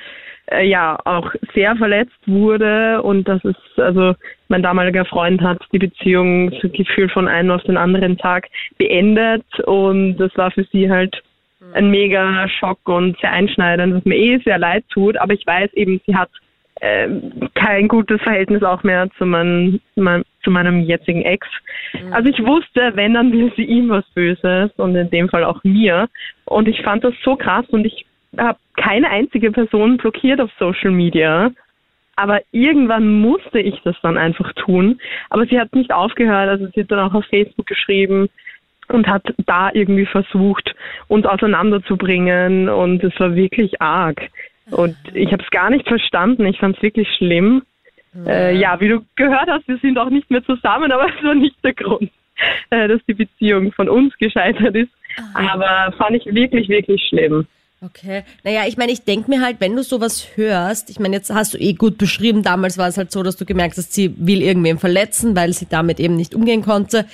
äh, 0.47 0.67
ja 0.67 0.99
auch 1.05 1.33
sehr 1.55 1.77
verletzt 1.77 2.19
wurde 2.27 3.03
und 3.03 3.27
dass 3.29 3.45
es, 3.45 3.57
also 3.77 4.15
mein 4.49 4.63
damaliger 4.63 5.05
Freund 5.05 5.41
hat 5.41 5.61
die 5.73 5.79
Beziehung 5.79 6.53
so 6.63 6.69
gefühlt 6.69 7.11
von 7.11 7.29
einem 7.29 7.51
auf 7.51 7.63
den 7.65 7.77
anderen 7.77 8.17
Tag 8.17 8.49
beendet 8.79 9.45
und 9.65 10.17
das 10.19 10.37
war 10.37 10.51
für 10.51 10.65
sie 10.73 10.91
halt 10.91 11.23
ein 11.73 11.91
mega 11.91 12.49
Schock 12.49 12.79
und 12.89 13.19
sehr 13.21 13.33
einschneidend, 13.33 13.95
was 13.95 14.05
mir 14.05 14.17
eh 14.17 14.39
sehr 14.39 14.59
leid 14.59 14.85
tut, 14.89 15.17
aber 15.17 15.35
ich 15.35 15.47
weiß 15.47 15.73
eben, 15.75 16.01
sie 16.07 16.15
hat 16.15 16.31
äh, 16.81 17.09
kein 17.55 17.89
gutes 17.89 18.21
Verhältnis 18.23 18.63
auch 18.63 18.83
mehr 18.83 19.09
zu, 19.19 19.27
mein, 19.27 19.81
mein, 19.97 20.23
zu 20.47 20.53
meinem 20.53 20.85
jetzigen 20.85 21.23
Ex. 21.23 21.45
Mhm. 21.93 22.13
Also 22.13 22.29
ich 22.29 22.39
wusste, 22.47 22.93
wenn, 22.95 23.15
dann 23.15 23.33
will 23.33 23.53
sie 23.57 23.65
ihm 23.65 23.89
was 23.89 24.05
Böses 24.15 24.71
und 24.77 24.95
in 24.95 25.11
dem 25.11 25.29
Fall 25.29 25.43
auch 25.43 25.65
mir. 25.65 26.09
Und 26.45 26.69
ich 26.69 26.83
fand 26.83 27.03
das 27.03 27.15
so 27.25 27.35
krass 27.35 27.67
und 27.71 27.85
ich 27.85 28.07
habe 28.39 28.59
keine 28.77 29.11
einzige 29.11 29.51
Person 29.51 29.97
blockiert 29.97 30.41
auf 30.41 30.51
Social 30.61 30.93
Media. 30.93 31.51
Aber 32.15 32.41
irgendwann 32.53 33.21
musste 33.21 33.59
ich 33.59 33.75
das 33.83 33.97
dann 34.03 34.17
einfach 34.17 34.53
tun. 34.53 35.01
Aber 35.31 35.47
sie 35.47 35.59
hat 35.59 35.75
nicht 35.75 35.93
aufgehört. 35.93 36.49
Also 36.49 36.69
sie 36.73 36.83
hat 36.83 36.91
dann 36.93 37.11
auch 37.11 37.15
auf 37.15 37.27
Facebook 37.27 37.67
geschrieben 37.67 38.29
und 38.89 39.09
hat 39.09 39.25
da 39.47 39.71
irgendwie 39.75 40.07
versucht, 40.07 40.77
uns 41.09 41.27
auseinanderzubringen. 41.27 42.69
Und 42.69 43.03
es 43.03 43.19
war 43.19 43.35
wirklich 43.35 43.83
arg. 43.83 44.31
Und 44.71 44.97
ich 45.13 45.33
habe 45.33 45.43
es 45.43 45.51
gar 45.51 45.71
nicht 45.71 45.89
verstanden. 45.89 46.47
Ich 46.47 46.59
fand 46.59 46.77
es 46.77 46.83
wirklich 46.83 47.09
schlimm. 47.17 47.63
Ja. 48.25 48.33
Äh, 48.33 48.57
ja, 48.57 48.81
wie 48.81 48.89
du 48.89 49.05
gehört 49.17 49.49
hast, 49.49 49.69
wir 49.69 49.79
sind 49.79 49.99
auch 49.99 50.11
nicht 50.11 50.31
mehr 50.31 50.45
zusammen, 50.45 50.91
aber 50.93 51.07
es 51.19 51.25
war 51.25 51.35
nicht 51.35 51.57
der 51.63 51.75
Grund, 51.75 52.11
äh, 52.71 52.89
dass 52.89 53.01
die 53.09 53.15
Beziehung 53.15 53.73
von 53.73 53.89
uns 53.89 54.17
gescheitert 54.19 54.75
ist. 54.75 54.91
Aha. 55.35 55.55
Aber 55.55 55.97
fand 55.97 56.17
ich 56.17 56.27
wirklich, 56.27 56.69
wirklich 56.69 57.03
schlimm. 57.09 57.47
Okay. 57.83 58.25
Naja, 58.43 58.63
ich 58.67 58.79
meine, 58.79 58.91
ich 58.91 59.05
denke 59.05 59.31
mir 59.31 59.43
halt, 59.43 59.57
wenn 59.61 59.77
du 59.77 59.83
sowas 59.83 60.29
hörst, 60.35 60.89
ich 60.89 60.99
meine, 60.99 61.17
jetzt 61.17 61.33
hast 61.33 61.55
du 61.55 61.59
eh 61.59 61.75
gut 61.75 61.99
beschrieben, 61.99 62.43
damals 62.43 62.79
war 62.79 62.89
es 62.89 62.97
halt 62.97 63.13
so, 63.13 63.23
dass 63.23 63.37
du 63.37 63.45
gemerkt 63.45 63.77
hast, 63.77 63.93
sie 63.93 64.15
will 64.17 64.41
irgendwen 64.41 64.79
verletzen, 64.79 65.37
weil 65.37 65.53
sie 65.53 65.67
damit 65.69 66.01
eben 66.01 66.17
nicht 66.17 66.35
umgehen 66.35 66.63
konnte. 66.63 67.07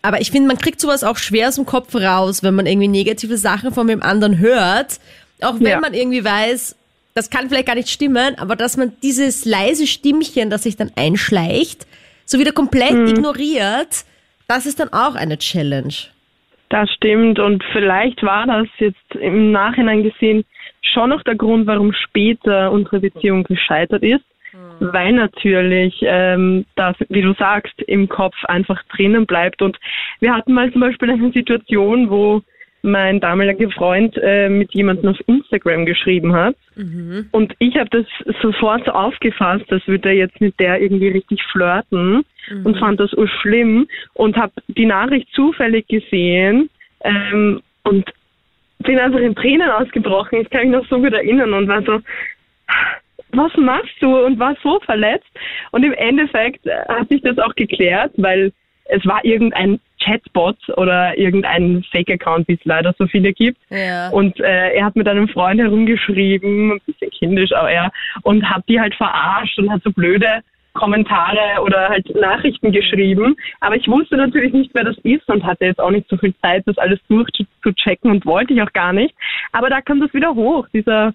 Aber 0.00 0.20
ich 0.20 0.30
finde, 0.30 0.48
man 0.48 0.56
kriegt 0.56 0.80
sowas 0.80 1.04
auch 1.04 1.18
schwer 1.18 1.48
aus 1.48 1.56
dem 1.56 1.66
Kopf 1.66 1.94
raus, 1.94 2.42
wenn 2.42 2.54
man 2.54 2.66
irgendwie 2.66 2.88
negative 2.88 3.36
Sachen 3.36 3.72
von 3.72 3.86
dem 3.86 4.02
anderen 4.02 4.38
hört. 4.38 4.98
Auch 5.42 5.56
wenn 5.60 5.66
ja. 5.66 5.80
man 5.80 5.92
irgendwie 5.92 6.24
weiß, 6.24 6.76
das 7.18 7.30
kann 7.30 7.48
vielleicht 7.48 7.66
gar 7.66 7.74
nicht 7.74 7.88
stimmen, 7.88 8.36
aber 8.38 8.54
dass 8.54 8.76
man 8.76 8.92
dieses 9.02 9.44
leise 9.44 9.88
Stimmchen, 9.88 10.50
das 10.50 10.62
sich 10.62 10.76
dann 10.76 10.92
einschleicht, 10.94 11.84
so 12.24 12.38
wieder 12.38 12.52
komplett 12.52 12.94
mhm. 12.94 13.08
ignoriert, 13.08 14.04
das 14.46 14.66
ist 14.66 14.78
dann 14.78 14.90
auch 14.92 15.16
eine 15.16 15.36
Challenge. 15.36 15.94
Das 16.68 16.88
stimmt 16.92 17.40
und 17.40 17.64
vielleicht 17.72 18.22
war 18.22 18.46
das 18.46 18.68
jetzt 18.78 19.14
im 19.20 19.50
Nachhinein 19.50 20.04
gesehen 20.04 20.44
schon 20.94 21.10
noch 21.10 21.24
der 21.24 21.34
Grund, 21.34 21.66
warum 21.66 21.92
später 21.92 22.70
unsere 22.70 23.00
Beziehung 23.00 23.42
gescheitert 23.42 24.04
ist, 24.04 24.24
mhm. 24.52 24.92
weil 24.92 25.12
natürlich 25.12 25.94
ähm, 26.02 26.66
das, 26.76 26.94
wie 27.08 27.22
du 27.22 27.34
sagst, 27.34 27.82
im 27.82 28.08
Kopf 28.08 28.36
einfach 28.44 28.80
drinnen 28.94 29.26
bleibt 29.26 29.60
und 29.60 29.76
wir 30.20 30.32
hatten 30.32 30.52
mal 30.52 30.70
zum 30.70 30.82
Beispiel 30.82 31.10
eine 31.10 31.32
Situation, 31.32 32.10
wo 32.10 32.42
mein 32.82 33.20
damaliger 33.20 33.70
Freund 33.70 34.16
äh, 34.22 34.48
mit 34.48 34.72
jemandem 34.74 35.10
auf 35.10 35.20
Instagram 35.26 35.84
geschrieben 35.86 36.32
hat. 36.34 36.56
Mhm. 36.76 37.28
Und 37.32 37.54
ich 37.58 37.76
habe 37.76 37.90
das 37.90 38.06
sofort 38.40 38.84
so 38.84 38.92
aufgefasst, 38.92 39.64
als 39.70 39.86
würde 39.86 40.10
er 40.10 40.14
jetzt 40.14 40.40
mit 40.40 40.58
der 40.60 40.80
irgendwie 40.80 41.08
richtig 41.08 41.42
flirten 41.50 42.24
mhm. 42.50 42.66
und 42.66 42.78
fand 42.78 43.00
das 43.00 43.10
schlimm 43.40 43.88
und 44.14 44.36
habe 44.36 44.52
die 44.68 44.86
Nachricht 44.86 45.28
zufällig 45.32 45.86
gesehen 45.88 46.70
ähm, 47.02 47.60
und 47.84 48.10
bin 48.78 48.98
einfach 48.98 49.20
in 49.20 49.34
Tränen 49.34 49.70
ausgebrochen. 49.70 50.40
Ich 50.40 50.50
kann 50.50 50.62
mich 50.62 50.78
noch 50.78 50.88
so 50.88 50.98
gut 50.98 51.12
erinnern 51.12 51.52
und 51.52 51.68
war 51.68 51.82
so, 51.82 52.00
was 53.32 53.54
machst 53.56 53.94
du? 54.00 54.24
Und 54.24 54.38
war 54.38 54.56
so 54.62 54.80
verletzt. 54.80 55.28
Und 55.72 55.84
im 55.84 55.92
Endeffekt 55.92 56.66
äh, 56.66 56.84
hat 56.88 57.08
sich 57.08 57.22
das 57.22 57.38
auch 57.38 57.54
geklärt, 57.54 58.12
weil 58.16 58.52
es 58.86 59.04
war 59.06 59.24
irgendein 59.24 59.80
Chatbot 59.98 60.56
oder 60.76 61.16
irgendein 61.18 61.84
Fake-Account, 61.90 62.48
wie 62.48 62.54
es 62.54 62.64
leider 62.64 62.94
so 62.98 63.06
viele 63.06 63.32
gibt. 63.32 63.58
Ja. 63.70 64.10
Und 64.10 64.38
äh, 64.40 64.72
er 64.74 64.84
hat 64.84 64.96
mit 64.96 65.08
einem 65.08 65.28
Freund 65.28 65.60
herumgeschrieben, 65.60 66.72
ein 66.72 66.80
bisschen 66.86 67.10
kindisch, 67.10 67.52
aber 67.52 67.70
er, 67.70 67.90
und 68.22 68.48
hat 68.48 68.64
die 68.68 68.80
halt 68.80 68.94
verarscht 68.94 69.58
und 69.58 69.70
hat 69.70 69.82
so 69.82 69.90
blöde 69.90 70.42
Kommentare 70.74 71.60
oder 71.62 71.88
halt 71.88 72.14
Nachrichten 72.14 72.72
geschrieben. 72.72 73.36
Aber 73.60 73.76
ich 73.76 73.88
wusste 73.88 74.16
natürlich 74.16 74.52
nicht, 74.52 74.70
wer 74.74 74.84
das 74.84 74.96
ist 74.98 75.28
und 75.28 75.44
hatte 75.44 75.64
jetzt 75.64 75.80
auch 75.80 75.90
nicht 75.90 76.08
so 76.08 76.16
viel 76.16 76.34
Zeit, 76.40 76.62
das 76.66 76.78
alles 76.78 77.00
durchzuchecken 77.08 78.10
und 78.10 78.24
wollte 78.26 78.54
ich 78.54 78.62
auch 78.62 78.72
gar 78.72 78.92
nicht. 78.92 79.14
Aber 79.52 79.70
da 79.70 79.80
kam 79.80 80.00
das 80.00 80.14
wieder 80.14 80.34
hoch, 80.34 80.66
dieser 80.72 81.12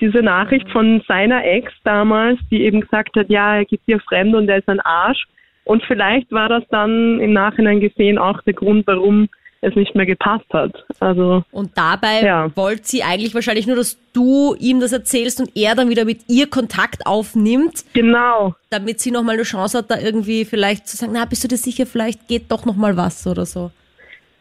diese 0.00 0.22
Nachricht 0.22 0.70
von 0.70 1.02
seiner 1.06 1.44
Ex 1.44 1.70
damals, 1.84 2.40
die 2.50 2.62
eben 2.62 2.80
gesagt 2.80 3.14
hat, 3.16 3.28
ja, 3.28 3.56
er 3.56 3.64
gibt 3.64 3.86
ihr 3.86 4.00
fremd 4.00 4.34
und 4.34 4.48
er 4.48 4.58
ist 4.58 4.68
ein 4.68 4.80
Arsch. 4.80 5.26
Und 5.64 5.82
vielleicht 5.84 6.30
war 6.32 6.48
das 6.48 6.64
dann 6.70 7.20
im 7.20 7.32
Nachhinein 7.32 7.80
gesehen 7.80 8.18
auch 8.18 8.40
der 8.42 8.54
Grund, 8.54 8.86
warum 8.86 9.28
es 9.62 9.76
nicht 9.76 9.94
mehr 9.94 10.06
gepasst 10.06 10.52
hat. 10.52 10.72
Also 10.98 11.44
und 11.52 11.70
dabei 11.76 12.22
ja. 12.22 12.54
wollte 12.56 12.82
sie 12.84 13.04
eigentlich 13.04 13.34
wahrscheinlich 13.34 13.66
nur, 13.66 13.76
dass 13.76 13.96
du 14.12 14.56
ihm 14.58 14.80
das 14.80 14.92
erzählst 14.92 15.40
und 15.40 15.50
er 15.56 15.76
dann 15.76 15.88
wieder 15.88 16.04
mit 16.04 16.28
ihr 16.28 16.50
Kontakt 16.50 17.06
aufnimmt. 17.06 17.84
Genau. 17.94 18.56
Damit 18.70 18.98
sie 18.98 19.12
nochmal 19.12 19.36
eine 19.36 19.44
Chance 19.44 19.78
hat, 19.78 19.90
da 19.90 19.98
irgendwie 19.98 20.44
vielleicht 20.44 20.88
zu 20.88 20.96
sagen, 20.96 21.12
na, 21.14 21.24
bist 21.24 21.44
du 21.44 21.48
dir 21.48 21.56
sicher, 21.56 21.86
vielleicht 21.86 22.26
geht 22.26 22.50
doch 22.50 22.66
nochmal 22.66 22.96
was 22.96 23.26
oder 23.26 23.46
so. 23.46 23.70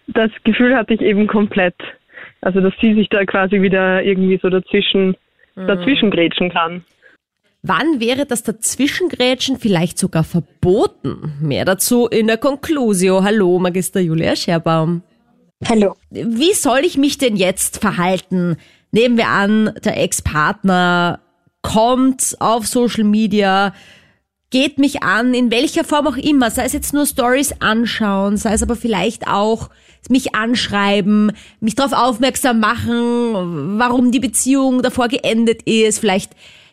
Das 0.07 0.31
Gefühl 0.43 0.75
hatte 0.75 0.95
ich 0.95 1.01
eben 1.01 1.27
komplett. 1.27 1.75
Also, 2.41 2.59
dass 2.59 2.73
sie 2.81 2.95
sich 2.95 3.07
da 3.09 3.23
quasi 3.23 3.61
wieder 3.61 4.01
irgendwie 4.01 4.39
so 4.41 4.49
dazwischen, 4.49 5.15
mhm. 5.55 5.67
dazwischen 5.67 6.09
grätschen 6.09 6.49
kann. 6.49 6.83
Wann 7.63 7.99
wäre 7.99 8.25
das 8.25 8.41
Dazwischengrätschen 8.41 9.59
vielleicht 9.59 9.99
sogar 9.99 10.23
verboten? 10.23 11.33
Mehr 11.39 11.63
dazu 11.63 12.07
in 12.07 12.25
der 12.25 12.37
Conclusio. 12.37 13.23
Hallo, 13.23 13.59
Magister 13.59 13.99
Julia 13.99 14.35
Scherbaum. 14.35 15.03
Hallo. 15.69 15.95
Wie 16.09 16.53
soll 16.53 16.79
ich 16.79 16.97
mich 16.97 17.19
denn 17.19 17.35
jetzt 17.35 17.77
verhalten? 17.77 18.57
Nehmen 18.91 19.15
wir 19.15 19.27
an, 19.27 19.75
der 19.83 20.01
Ex-Partner 20.01 21.19
kommt 21.61 22.35
auf 22.39 22.65
Social 22.65 23.03
Media, 23.03 23.75
geht 24.49 24.79
mich 24.79 25.03
an, 25.03 25.35
in 25.35 25.51
welcher 25.51 25.83
Form 25.83 26.07
auch 26.07 26.17
immer, 26.17 26.49
sei 26.49 26.65
es 26.65 26.73
jetzt 26.73 26.95
nur 26.95 27.05
Stories 27.05 27.53
anschauen, 27.59 28.37
sei 28.37 28.53
es 28.53 28.63
aber 28.63 28.75
vielleicht 28.75 29.27
auch 29.27 29.69
mich 30.09 30.33
anschreiben, 30.33 31.31
mich 31.59 31.75
darauf 31.75 31.93
aufmerksam 31.93 32.59
machen, 32.59 33.77
warum 33.77 34.11
die 34.11 34.19
Beziehung 34.19 34.81
davor 34.81 35.09
geendet 35.09 35.61
ist, 35.67 35.99
vielleicht 35.99 36.31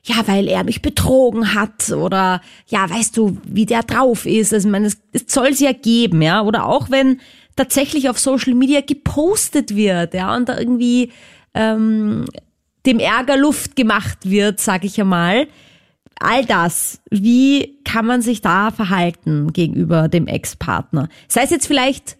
ja, 0.09 0.27
weil 0.27 0.49
er 0.49 0.65
mich 0.65 0.81
betrogen 0.81 1.55
hat 1.55 1.91
oder 1.91 2.41
ja, 2.67 2.89
weißt 2.89 3.17
du, 3.17 3.37
wie 3.45 3.67
der 3.67 3.83
drauf 3.83 4.25
ist. 4.25 4.55
Also, 4.55 4.69
ich 4.69 4.73
meine, 4.73 4.87
es, 4.87 4.99
es 5.13 5.25
soll 5.29 5.49
es 5.49 5.61
ja 5.61 5.73
geben, 5.73 6.23
ja, 6.23 6.43
oder 6.43 6.67
auch 6.67 6.91
wenn 6.91 7.21
tatsächlich 7.57 8.09
auf 8.09 8.19
Social 8.19 8.55
Media 8.55 8.81
gepostet 8.81 9.77
wird, 9.77 10.15
ja, 10.15 10.35
und 10.35 10.49
da 10.49 10.59
irgendwie 10.59 11.13
ähm, 11.55 12.25
dem 12.87 12.99
Ärger 13.01 13.37
Luft 13.37 13.77
gemacht 13.77 14.19
wird, 14.23 14.61
sag 14.61 14.85
ich 14.85 15.01
einmal. 15.01 15.47
All 16.21 16.45
das, 16.45 17.01
wie 17.11 17.79
kann 17.85 18.07
man 18.07 18.23
sich 18.23 18.41
da 18.41 18.71
verhalten 18.71 19.53
gegenüber 19.53 20.09
dem 20.09 20.27
Ex-Partner? 20.27 21.09
Sei 21.29 21.43
es 21.43 21.51
jetzt 21.51 21.67
vielleicht 21.67 22.17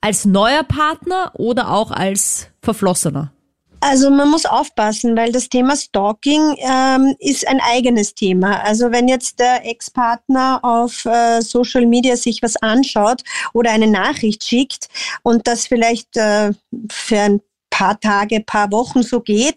als 0.00 0.26
neuer 0.26 0.62
Partner 0.62 1.32
oder 1.34 1.70
auch 1.70 1.90
als 1.90 2.48
Verflossener? 2.60 3.32
Also 3.80 4.10
man 4.10 4.30
muss 4.30 4.46
aufpassen, 4.46 5.16
weil 5.16 5.32
das 5.32 5.48
Thema 5.48 5.76
Stalking 5.76 6.56
ähm, 6.58 7.14
ist 7.18 7.46
ein 7.46 7.60
eigenes 7.60 8.14
Thema. 8.14 8.62
Also 8.62 8.90
wenn 8.90 9.06
jetzt 9.06 9.38
der 9.38 9.66
Ex-Partner 9.66 10.60
auf 10.62 11.04
äh, 11.04 11.40
Social 11.42 11.86
Media 11.86 12.16
sich 12.16 12.42
was 12.42 12.56
anschaut 12.56 13.22
oder 13.52 13.70
eine 13.70 13.86
Nachricht 13.86 14.44
schickt 14.44 14.88
und 15.22 15.46
das 15.46 15.66
vielleicht 15.66 16.16
äh, 16.16 16.52
für 16.90 17.20
ein 17.20 17.40
paar 17.76 18.00
Tage, 18.00 18.40
paar 18.40 18.72
Wochen 18.72 19.02
so 19.02 19.20
geht, 19.20 19.56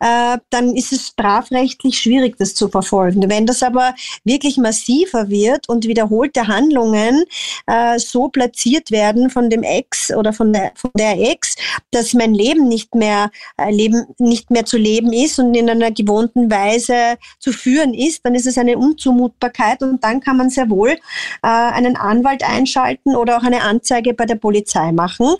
äh, 0.00 0.38
dann 0.50 0.74
ist 0.74 0.92
es 0.92 1.08
strafrechtlich 1.08 1.98
schwierig, 1.98 2.36
das 2.36 2.54
zu 2.54 2.68
verfolgen. 2.68 3.30
Wenn 3.30 3.46
das 3.46 3.62
aber 3.62 3.94
wirklich 4.24 4.56
massiver 4.56 5.28
wird 5.28 5.68
und 5.68 5.86
wiederholte 5.86 6.48
Handlungen 6.48 7.24
äh, 7.66 7.98
so 8.00 8.28
platziert 8.28 8.90
werden 8.90 9.30
von 9.30 9.50
dem 9.50 9.62
Ex 9.62 10.12
oder 10.12 10.32
von 10.32 10.52
der, 10.52 10.72
von 10.74 10.90
der 10.98 11.20
Ex, 11.30 11.54
dass 11.92 12.12
mein 12.12 12.34
Leben 12.34 12.66
nicht 12.66 12.96
mehr 12.96 13.30
äh, 13.56 13.70
leben, 13.70 14.04
nicht 14.18 14.50
mehr 14.50 14.64
zu 14.64 14.76
leben 14.76 15.12
ist 15.12 15.38
und 15.38 15.54
in 15.54 15.70
einer 15.70 15.92
gewohnten 15.92 16.50
Weise 16.50 17.18
zu 17.38 17.52
führen 17.52 17.94
ist, 17.94 18.24
dann 18.24 18.34
ist 18.34 18.48
es 18.48 18.58
eine 18.58 18.78
Unzumutbarkeit 18.78 19.80
und 19.82 20.02
dann 20.02 20.20
kann 20.20 20.36
man 20.36 20.50
sehr 20.50 20.68
wohl 20.70 20.96
einen 21.42 21.96
Anwalt 21.96 22.42
einschalten 22.42 23.16
oder 23.16 23.38
auch 23.38 23.42
eine 23.42 23.62
Anzeige 23.62 24.14
bei 24.14 24.26
der 24.26 24.34
Polizei 24.34 24.92
machen. 24.92 25.36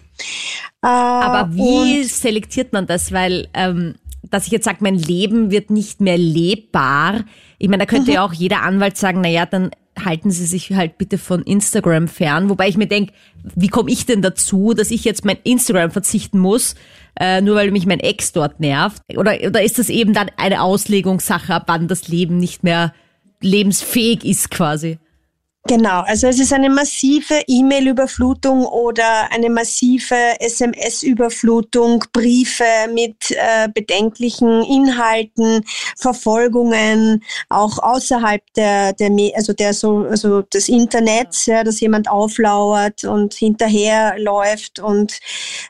Aber 0.83 1.55
wie 1.55 2.05
selektiert 2.23 2.73
man 2.73 2.87
das? 2.87 3.13
Weil, 3.13 3.49
ähm, 3.55 3.95
dass 4.31 4.47
ich 4.47 4.53
jetzt 4.53 4.65
sage, 4.65 4.79
mein 4.81 4.97
Leben 4.97 5.51
wird 5.51 5.71
nicht 5.71 6.01
mehr 6.01 6.19
lebbar. 6.19 7.25
Ich 7.59 7.69
meine, 7.69 7.85
da 7.85 7.87
könnte 7.87 8.11
mhm. 8.11 8.15
ja 8.15 8.25
auch 8.25 8.33
jeder 8.33 8.63
Anwalt 8.63 8.97
sagen, 8.97 9.21
na 9.23 9.29
ja, 9.29 9.47
dann 9.47 9.71
halten 10.05 10.31
Sie 10.31 10.47
sich 10.47 10.73
halt 10.73 10.99
bitte 10.99 11.19
von 11.19 11.43
Instagram 11.43 12.09
fern. 12.09 12.49
Wobei 12.49 12.69
ich 12.69 12.77
mir 12.77 12.87
denke, 12.87 13.13
wie 13.55 13.69
komme 13.69 13.91
ich 13.91 14.07
denn 14.07 14.23
dazu, 14.23 14.73
dass 14.75 14.91
ich 14.91 15.05
jetzt 15.05 15.25
mein 15.25 15.39
Instagram 15.43 15.91
verzichten 15.91 16.39
muss, 16.39 16.75
äh, 17.19 17.41
nur 17.41 17.57
weil 17.57 17.71
mich 17.71 17.87
mein 17.87 18.01
Ex 18.01 18.33
dort 18.33 18.61
nervt? 18.61 19.03
Oder, 19.17 19.37
oder 19.47 19.63
ist 19.63 19.79
das 19.79 19.89
eben 19.89 20.13
dann 20.13 20.31
eine 20.37 20.63
Auslegungssache, 20.63 21.55
ab 21.55 21.65
wann 21.67 21.89
das 21.89 22.09
Leben 22.09 22.39
nicht 22.39 22.63
mehr 22.65 22.95
lebensfähig 23.41 24.25
ist 24.25 24.51
quasi? 24.51 24.99
Genau, 25.69 26.01
also 26.01 26.27
es 26.27 26.41
ist 26.41 26.55
eine 26.55 26.71
massive 26.71 27.43
E-Mail-Überflutung 27.47 28.65
oder 28.65 29.31
eine 29.31 29.51
massive 29.51 30.17
SMS-Überflutung, 30.41 32.03
Briefe 32.15 32.65
mit 32.95 33.31
äh, 33.31 33.69
bedenklichen 33.73 34.65
Inhalten, 34.65 35.63
Verfolgungen, 35.99 37.23
auch 37.51 37.79
außerhalb 37.79 38.43
der, 38.57 38.95
der 38.95 39.11
also 39.37 39.53
der 39.53 39.75
so, 39.75 40.07
also 40.11 40.41
des 40.43 40.71
Internets, 40.71 41.45
ja, 41.45 41.63
dass 41.63 41.79
jemand 41.81 42.11
auflauert 42.11 43.05
und 43.05 43.35
hinterherläuft 43.35 44.81
und 44.81 45.21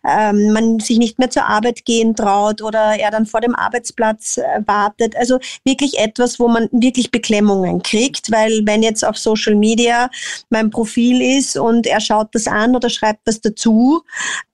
ähm, 0.09 0.53
man 0.53 0.79
sich 0.79 0.99
nicht 0.99 1.19
mehr 1.19 1.31
zur 1.31 1.47
Arbeit 1.47 1.85
gehen 1.85 2.15
traut 2.15 2.63
oder 2.63 2.95
er 2.97 3.11
dann 3.11 3.27
vor 3.27 3.41
dem 3.41 3.57
Arbeitsplatz 3.57 4.39
äh, 4.39 4.61
wartet. 4.65 5.17
Also 5.17 5.41
wirklich 5.65 5.99
etwas, 5.99 6.39
wo 6.39 6.47
man 6.47 6.69
wirklich 6.71 7.11
Beklemmungen 7.11 7.83
kriegt, 7.83 8.31
weil 8.31 8.63
wenn 8.65 8.85
jetzt 8.85 9.05
auf 9.05 9.19
Social 9.19 9.57
Media 9.57 9.80
Media 9.81 10.11
mein 10.51 10.71
Profil 10.71 11.39
ist 11.39 11.57
und 11.57 11.87
er 11.87 12.01
schaut 12.01 12.29
das 12.35 12.47
an 12.47 12.77
oder 12.77 12.91
schreibt 12.91 13.27
das 13.27 13.41
dazu, 13.41 14.03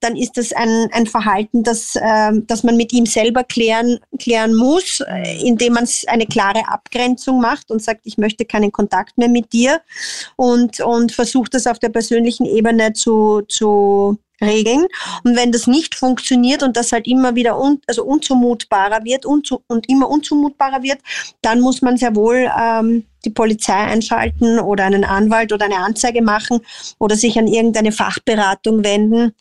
dann 0.01 0.17
ist 0.17 0.37
das 0.37 0.53
ein, 0.53 0.89
ein 0.93 1.07
Verhalten, 1.07 1.63
das, 1.63 1.97
äh, 1.97 2.33
das 2.47 2.63
man 2.63 2.77
mit 2.77 2.93
ihm 2.93 3.07
selber 3.07 3.45
klären, 3.45 3.99
klären 4.19 4.55
muss, 4.55 5.01
äh, 5.01 5.41
indem 5.47 5.75
man 5.75 5.89
eine 6.07 6.27
klare 6.27 6.69
Abgrenzung 6.69 7.41
macht 7.41 7.71
und 7.71 7.83
sagt, 7.83 8.03
ich 8.05 8.19
möchte 8.19 8.45
keinen 8.45 8.73
Kontakt 8.73 9.19
mehr 9.19 9.29
mit 9.29 9.53
dir 9.53 9.81
und, 10.37 10.81
und 10.81 11.13
versucht 11.13 11.55
das 11.55 11.67
auf 11.67 11.79
der 11.79 11.89
persönlichen 11.91 12.47
Ebene 12.47 12.93
zu, 12.93 13.43
zu 13.49 14.19
regeln. 14.41 14.87
Und 15.25 15.37
wenn 15.37 15.53
das 15.53 15.67
nicht 15.67 15.95
funktioniert 15.95 16.63
und 16.63 16.77
das 16.77 16.93
halt 16.93 17.07
immer 17.07 17.35
wieder 17.35 17.59
un, 17.59 17.81
also 17.87 18.05
unzumutbarer 18.05 19.05
wird 19.05 19.27
unzu, 19.27 19.63
und 19.69 19.89
immer 19.89 20.09
unzumutbarer 20.09 20.83
wird, 20.83 20.99
dann 21.43 21.61
muss 21.61 21.83
man 21.83 21.97
sehr 21.97 22.15
wohl 22.15 22.51
ähm, 22.59 23.05
die 23.25 23.31
Polizei 23.31 23.75
einschalten 23.75 24.59
oder 24.59 24.85
einen 24.85 25.05
Anwalt 25.05 25.53
oder 25.53 25.65
eine 25.65 25.79
Anzeige 25.79 26.23
machen 26.23 26.61
oder 26.99 27.17
sich 27.17 27.39
an 27.39 27.47
irgendeine 27.47 27.93
Fachberatung 27.93 28.85
wenden, 28.85 29.33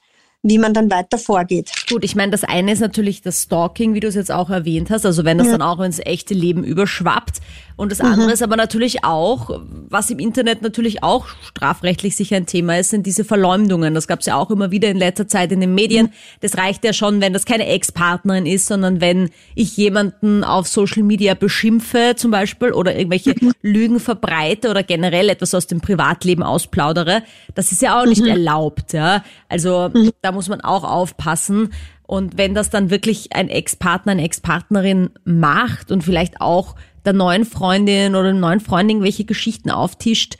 wie 0.47 0.59
man 0.59 0.75
dann 0.75 0.91
weiter 0.91 1.17
vorgeht. 1.17 1.71
Gut, 1.89 2.03
ich 2.03 2.15
meine, 2.15 2.31
das 2.31 2.43
eine 2.43 2.71
ist 2.71 2.79
natürlich 2.79 3.23
das 3.23 3.41
Stalking, 3.43 3.95
wie 3.95 3.99
du 3.99 4.07
es 4.07 4.13
jetzt 4.13 4.31
auch 4.31 4.51
erwähnt 4.51 4.91
hast, 4.91 5.03
also 5.03 5.25
wenn 5.25 5.39
das 5.39 5.47
ja. 5.47 5.53
dann 5.53 5.63
auch 5.63 5.79
ins 5.79 5.99
echte 5.99 6.35
Leben 6.35 6.63
überschwappt. 6.63 7.41
Und 7.77 7.91
das 7.91 7.99
andere 7.99 8.27
mhm. 8.27 8.33
ist 8.33 8.41
aber 8.41 8.55
natürlich 8.55 9.03
auch, 9.03 9.59
was 9.89 10.09
im 10.09 10.19
Internet 10.19 10.61
natürlich 10.61 11.03
auch 11.03 11.27
strafrechtlich 11.27 12.15
sicher 12.15 12.37
ein 12.37 12.45
Thema 12.45 12.79
ist, 12.79 12.91
sind 12.91 13.05
diese 13.05 13.25
Verleumdungen. 13.25 13.93
Das 13.93 14.07
gab 14.07 14.21
es 14.21 14.27
ja 14.27 14.37
auch 14.37 14.49
immer 14.49 14.71
wieder 14.71 14.87
in 14.87 14.97
letzter 14.97 15.27
Zeit 15.27 15.51
in 15.51 15.59
den 15.59 15.73
Medien. 15.73 16.05
Mhm. 16.05 16.11
Das 16.39 16.57
reicht 16.57 16.85
ja 16.85 16.93
schon, 16.93 17.19
wenn 17.19 17.33
das 17.33 17.45
keine 17.45 17.65
Ex-Partnerin 17.67 18.45
ist, 18.45 18.67
sondern 18.67 19.01
wenn 19.01 19.29
ich 19.55 19.75
jemanden 19.75 20.45
auf 20.45 20.67
Social 20.67 21.03
Media 21.03 21.33
beschimpfe 21.33 22.13
zum 22.15 22.31
Beispiel 22.31 22.71
oder 22.71 22.95
irgendwelche 22.95 23.33
mhm. 23.37 23.51
Lügen 23.61 23.99
verbreite 23.99 24.69
oder 24.69 24.83
generell 24.83 25.27
etwas 25.27 25.53
aus 25.53 25.67
dem 25.67 25.81
Privatleben 25.81 26.43
ausplaudere. 26.43 27.23
Das 27.55 27.73
ist 27.73 27.81
ja 27.81 27.99
auch 27.99 28.05
nicht 28.05 28.21
mhm. 28.21 28.29
erlaubt. 28.29 28.93
Ja? 28.93 29.23
Also 29.49 29.89
mhm. 29.93 30.11
da 30.21 30.31
muss 30.35 30.49
man 30.49 30.61
auch 30.61 30.83
aufpassen. 30.83 31.73
Und 32.03 32.37
wenn 32.37 32.53
das 32.53 32.69
dann 32.69 32.91
wirklich 32.91 33.33
ein 33.33 33.49
Ex-Partner, 33.49 34.11
eine 34.11 34.23
Ex-Partnerin 34.23 35.09
macht 35.23 35.91
und 35.91 36.03
vielleicht 36.03 36.39
auch 36.39 36.75
der 37.03 37.13
neuen 37.13 37.45
Freundin 37.45 38.15
oder 38.15 38.31
dem 38.31 38.39
neuen 38.39 38.59
Freundin 38.59 39.01
welche 39.01 39.25
Geschichten 39.25 39.71
auftischt, 39.71 40.37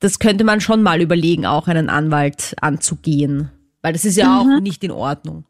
das 0.00 0.18
könnte 0.18 0.44
man 0.44 0.60
schon 0.60 0.82
mal 0.82 1.00
überlegen, 1.00 1.46
auch 1.46 1.68
einen 1.68 1.90
Anwalt 1.90 2.54
anzugehen. 2.60 3.50
Weil 3.82 3.92
das 3.92 4.04
ist 4.04 4.16
ja 4.16 4.28
mhm. 4.28 4.54
auch 4.56 4.60
nicht 4.60 4.82
in 4.82 4.90
Ordnung. 4.90 5.44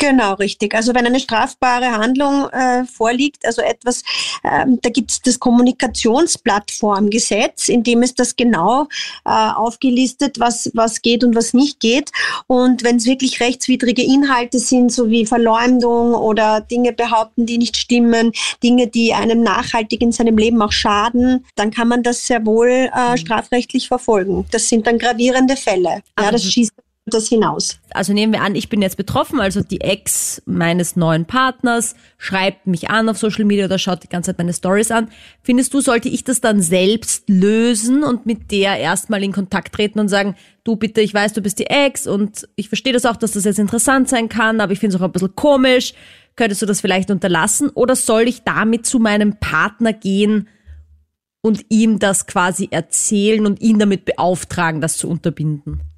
Genau, 0.00 0.34
richtig. 0.34 0.74
Also 0.74 0.92
wenn 0.94 1.06
eine 1.06 1.20
strafbare 1.20 1.92
Handlung 1.92 2.48
äh, 2.48 2.84
vorliegt, 2.86 3.44
also 3.44 3.60
etwas, 3.60 4.02
ähm, 4.42 4.78
da 4.80 4.88
gibt 4.88 5.10
es 5.10 5.20
das 5.20 5.38
Kommunikationsplattformgesetz, 5.38 7.68
in 7.68 7.82
dem 7.82 8.02
ist 8.02 8.18
das 8.18 8.34
genau 8.34 8.86
äh, 9.26 9.30
aufgelistet, 9.30 10.40
was, 10.40 10.70
was 10.72 11.02
geht 11.02 11.22
und 11.22 11.36
was 11.36 11.52
nicht 11.52 11.80
geht. 11.80 12.12
Und 12.46 12.82
wenn 12.82 12.96
es 12.96 13.04
wirklich 13.04 13.40
rechtswidrige 13.40 14.02
Inhalte 14.02 14.58
sind, 14.58 14.90
so 14.90 15.10
wie 15.10 15.26
Verleumdung 15.26 16.14
oder 16.14 16.62
Dinge 16.62 16.94
behaupten, 16.94 17.44
die 17.44 17.58
nicht 17.58 17.76
stimmen, 17.76 18.32
Dinge, 18.62 18.86
die 18.86 19.12
einem 19.12 19.42
nachhaltig 19.42 20.00
in 20.00 20.12
seinem 20.12 20.38
Leben 20.38 20.62
auch 20.62 20.72
schaden, 20.72 21.44
dann 21.56 21.70
kann 21.70 21.88
man 21.88 22.02
das 22.02 22.26
sehr 22.26 22.46
wohl 22.46 22.70
äh, 22.70 23.10
mhm. 23.10 23.18
strafrechtlich 23.18 23.88
verfolgen. 23.88 24.46
Das 24.50 24.66
sind 24.66 24.86
dann 24.86 24.98
gravierende 24.98 25.56
Fälle. 25.56 26.00
ja, 26.18 26.30
das 26.30 26.44
schießt 26.44 26.72
das 27.06 27.28
hinaus. 27.28 27.78
Also 27.90 28.12
nehmen 28.12 28.32
wir 28.32 28.42
an, 28.42 28.54
ich 28.54 28.68
bin 28.68 28.82
jetzt 28.82 28.96
betroffen, 28.96 29.40
also 29.40 29.62
die 29.62 29.80
Ex 29.80 30.42
meines 30.46 30.96
neuen 30.96 31.24
Partners 31.26 31.94
schreibt 32.18 32.66
mich 32.66 32.90
an 32.90 33.08
auf 33.08 33.18
Social 33.18 33.44
Media 33.44 33.64
oder 33.64 33.78
schaut 33.78 34.02
die 34.02 34.08
ganze 34.08 34.30
Zeit 34.30 34.38
meine 34.38 34.52
Stories 34.52 34.90
an. 34.90 35.10
Findest 35.42 35.74
du, 35.74 35.80
sollte 35.80 36.08
ich 36.08 36.24
das 36.24 36.40
dann 36.40 36.62
selbst 36.62 37.28
lösen 37.28 38.04
und 38.04 38.26
mit 38.26 38.50
der 38.50 38.76
erstmal 38.76 39.22
in 39.22 39.32
Kontakt 39.32 39.74
treten 39.74 39.98
und 39.98 40.08
sagen, 40.08 40.36
du 40.64 40.76
bitte, 40.76 41.00
ich 41.00 41.14
weiß, 41.14 41.32
du 41.32 41.42
bist 41.42 41.58
die 41.58 41.66
Ex 41.66 42.06
und 42.06 42.48
ich 42.56 42.68
verstehe 42.68 42.92
das 42.92 43.06
auch, 43.06 43.16
dass 43.16 43.32
das 43.32 43.44
jetzt 43.44 43.58
interessant 43.58 44.08
sein 44.08 44.28
kann, 44.28 44.60
aber 44.60 44.72
ich 44.72 44.78
finde 44.78 44.96
es 44.96 45.02
auch 45.02 45.06
ein 45.06 45.12
bisschen 45.12 45.34
komisch. 45.34 45.94
Könntest 46.36 46.62
du 46.62 46.66
das 46.66 46.80
vielleicht 46.80 47.10
unterlassen 47.10 47.70
oder 47.70 47.96
soll 47.96 48.22
ich 48.22 48.42
damit 48.42 48.86
zu 48.86 48.98
meinem 48.98 49.36
Partner 49.40 49.92
gehen 49.92 50.48
und 51.42 51.64
ihm 51.70 51.98
das 51.98 52.26
quasi 52.26 52.68
erzählen 52.70 53.46
und 53.46 53.60
ihn 53.60 53.78
damit 53.78 54.04
beauftragen, 54.04 54.80
das 54.80 54.96
zu 54.96 55.08
unterbinden? 55.08 55.89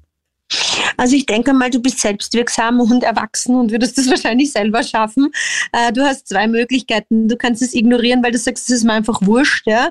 Also 0.97 1.15
ich 1.15 1.25
denke 1.25 1.53
mal, 1.53 1.69
du 1.69 1.81
bist 1.81 1.99
selbstwirksam 1.99 2.79
und 2.79 3.03
erwachsen 3.03 3.55
und 3.55 3.71
würdest 3.71 3.97
das 3.97 4.09
wahrscheinlich 4.09 4.51
selber 4.51 4.83
schaffen. 4.83 5.31
Äh, 5.71 5.91
du 5.91 6.03
hast 6.03 6.27
zwei 6.27 6.47
Möglichkeiten. 6.47 7.27
Du 7.27 7.35
kannst 7.35 7.61
es 7.61 7.73
ignorieren, 7.73 8.23
weil 8.23 8.31
du 8.31 8.37
sagst, 8.37 8.69
es 8.69 8.77
ist 8.77 8.83
mir 8.83 8.93
einfach 8.93 9.19
wurscht, 9.21 9.67
ja. 9.67 9.89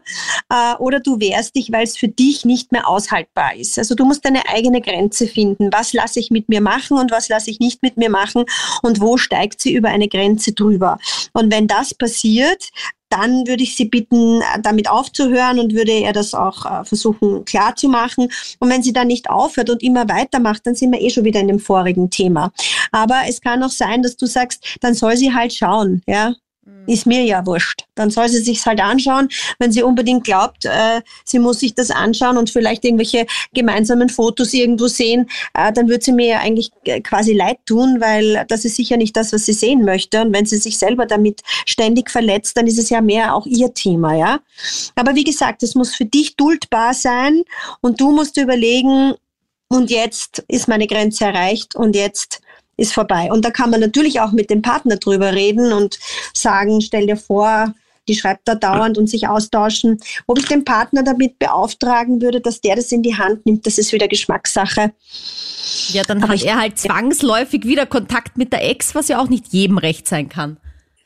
Äh, 0.50 0.74
oder 0.78 1.00
du 1.00 1.20
wehrst 1.20 1.56
dich, 1.56 1.72
weil 1.72 1.84
es 1.84 1.96
für 1.96 2.08
dich 2.08 2.44
nicht 2.44 2.72
mehr 2.72 2.88
aushaltbar 2.88 3.56
ist. 3.56 3.78
Also 3.78 3.94
du 3.94 4.04
musst 4.04 4.24
deine 4.24 4.48
eigene 4.48 4.80
Grenze 4.80 5.26
finden. 5.26 5.70
Was 5.72 5.92
lasse 5.92 6.20
ich 6.20 6.30
mit 6.30 6.48
mir 6.48 6.60
machen 6.60 6.98
und 6.98 7.10
was 7.10 7.28
lasse 7.28 7.50
ich 7.50 7.60
nicht 7.60 7.82
mit 7.82 7.96
mir 7.96 8.10
machen 8.10 8.44
und 8.82 9.00
wo 9.00 9.16
steigt 9.16 9.60
sie 9.60 9.74
über 9.74 9.88
eine 9.88 10.08
Grenze 10.08 10.52
drüber. 10.52 10.98
Und 11.32 11.52
wenn 11.52 11.66
das 11.66 11.94
passiert, 11.94 12.70
dann 13.12 13.46
würde 13.46 13.62
ich 13.62 13.76
Sie 13.76 13.84
bitten, 13.84 14.42
damit 14.62 14.88
aufzuhören 14.88 15.58
und 15.58 15.74
würde 15.74 15.92
er 15.92 16.12
das 16.12 16.32
auch 16.32 16.64
äh, 16.64 16.84
versuchen 16.84 17.44
klarzumachen. 17.44 18.28
Und 18.58 18.70
wenn 18.70 18.82
sie 18.82 18.92
dann 18.92 19.08
nicht 19.08 19.28
aufhört 19.28 19.68
und 19.68 19.82
immer 19.82 20.08
weitermacht, 20.08 20.66
dann 20.66 20.74
sind 20.74 20.92
wir 20.92 21.00
eh 21.00 21.10
schon 21.10 21.24
wieder 21.24 21.40
in 21.40 21.48
dem 21.48 21.60
vorigen 21.60 22.08
Thema. 22.08 22.52
Aber 22.90 23.22
es 23.28 23.40
kann 23.40 23.62
auch 23.62 23.70
sein, 23.70 24.02
dass 24.02 24.16
du 24.16 24.26
sagst, 24.26 24.78
dann 24.80 24.94
soll 24.94 25.16
sie 25.16 25.34
halt 25.34 25.52
schauen, 25.52 26.02
ja. 26.06 26.34
Mhm. 26.64 26.84
Ist 26.86 27.06
mir 27.06 27.24
ja 27.24 27.44
wurscht. 27.44 27.84
Dann 27.94 28.10
soll 28.10 28.28
sie 28.28 28.40
sich's 28.40 28.66
halt 28.66 28.80
anschauen. 28.80 29.28
Wenn 29.58 29.72
sie 29.72 29.82
unbedingt 29.82 30.24
glaubt, 30.24 30.64
äh, 30.64 31.00
sie 31.24 31.38
muss 31.38 31.60
sich 31.60 31.74
das 31.74 31.90
anschauen 31.90 32.36
und 32.36 32.50
vielleicht 32.50 32.84
irgendwelche 32.84 33.26
gemeinsamen 33.52 34.08
Fotos 34.08 34.52
irgendwo 34.52 34.86
sehen, 34.86 35.28
äh, 35.54 35.72
dann 35.72 35.88
wird 35.88 36.02
sie 36.04 36.12
mir 36.12 36.26
ja 36.26 36.38
eigentlich 36.38 36.70
äh, 36.84 37.00
quasi 37.00 37.32
leid 37.32 37.58
tun, 37.66 38.00
weil 38.00 38.44
das 38.48 38.64
ist 38.64 38.76
sicher 38.76 38.96
nicht 38.96 39.16
das, 39.16 39.32
was 39.32 39.46
sie 39.46 39.52
sehen 39.52 39.84
möchte. 39.84 40.22
Und 40.22 40.32
wenn 40.32 40.46
sie 40.46 40.58
sich 40.58 40.78
selber 40.78 41.06
damit 41.06 41.40
ständig 41.66 42.10
verletzt, 42.10 42.56
dann 42.56 42.66
ist 42.66 42.78
es 42.78 42.90
ja 42.90 43.00
mehr 43.00 43.34
auch 43.34 43.46
ihr 43.46 43.74
Thema, 43.74 44.14
ja. 44.14 44.40
Aber 44.94 45.14
wie 45.14 45.24
gesagt, 45.24 45.62
es 45.62 45.74
muss 45.74 45.94
für 45.94 46.04
dich 46.04 46.36
duldbar 46.36 46.94
sein 46.94 47.42
und 47.80 48.00
du 48.00 48.12
musst 48.12 48.36
überlegen, 48.36 49.14
und 49.72 49.90
jetzt 49.90 50.44
ist 50.48 50.68
meine 50.68 50.86
Grenze 50.86 51.24
erreicht 51.24 51.74
und 51.74 51.96
jetzt 51.96 52.41
ist 52.76 52.94
vorbei. 52.94 53.30
Und 53.30 53.44
da 53.44 53.50
kann 53.50 53.70
man 53.70 53.80
natürlich 53.80 54.20
auch 54.20 54.32
mit 54.32 54.50
dem 54.50 54.62
Partner 54.62 54.96
drüber 54.96 55.32
reden 55.32 55.72
und 55.72 55.98
sagen, 56.34 56.80
stell 56.80 57.06
dir 57.06 57.16
vor, 57.16 57.74
die 58.08 58.14
schreibt 58.14 58.48
da 58.48 58.54
dauernd 58.54 58.98
und 58.98 59.08
sich 59.08 59.28
austauschen. 59.28 60.00
Ob 60.26 60.38
ich 60.38 60.46
den 60.46 60.64
Partner 60.64 61.02
damit 61.02 61.38
beauftragen 61.38 62.20
würde, 62.20 62.40
dass 62.40 62.60
der 62.60 62.76
das 62.76 62.90
in 62.90 63.02
die 63.02 63.16
Hand 63.16 63.46
nimmt, 63.46 63.66
das 63.66 63.78
ist 63.78 63.92
wieder 63.92 64.08
Geschmackssache. 64.08 64.92
Ja, 65.88 66.02
dann 66.02 66.22
Aber 66.22 66.32
hat 66.32 66.42
er 66.42 66.58
halt 66.58 66.78
zwangsläufig 66.78 67.64
wieder 67.64 67.86
Kontakt 67.86 68.36
mit 68.36 68.52
der 68.52 68.68
Ex, 68.68 68.94
was 68.94 69.08
ja 69.08 69.20
auch 69.20 69.28
nicht 69.28 69.52
jedem 69.52 69.78
recht 69.78 70.08
sein 70.08 70.28
kann. 70.28 70.56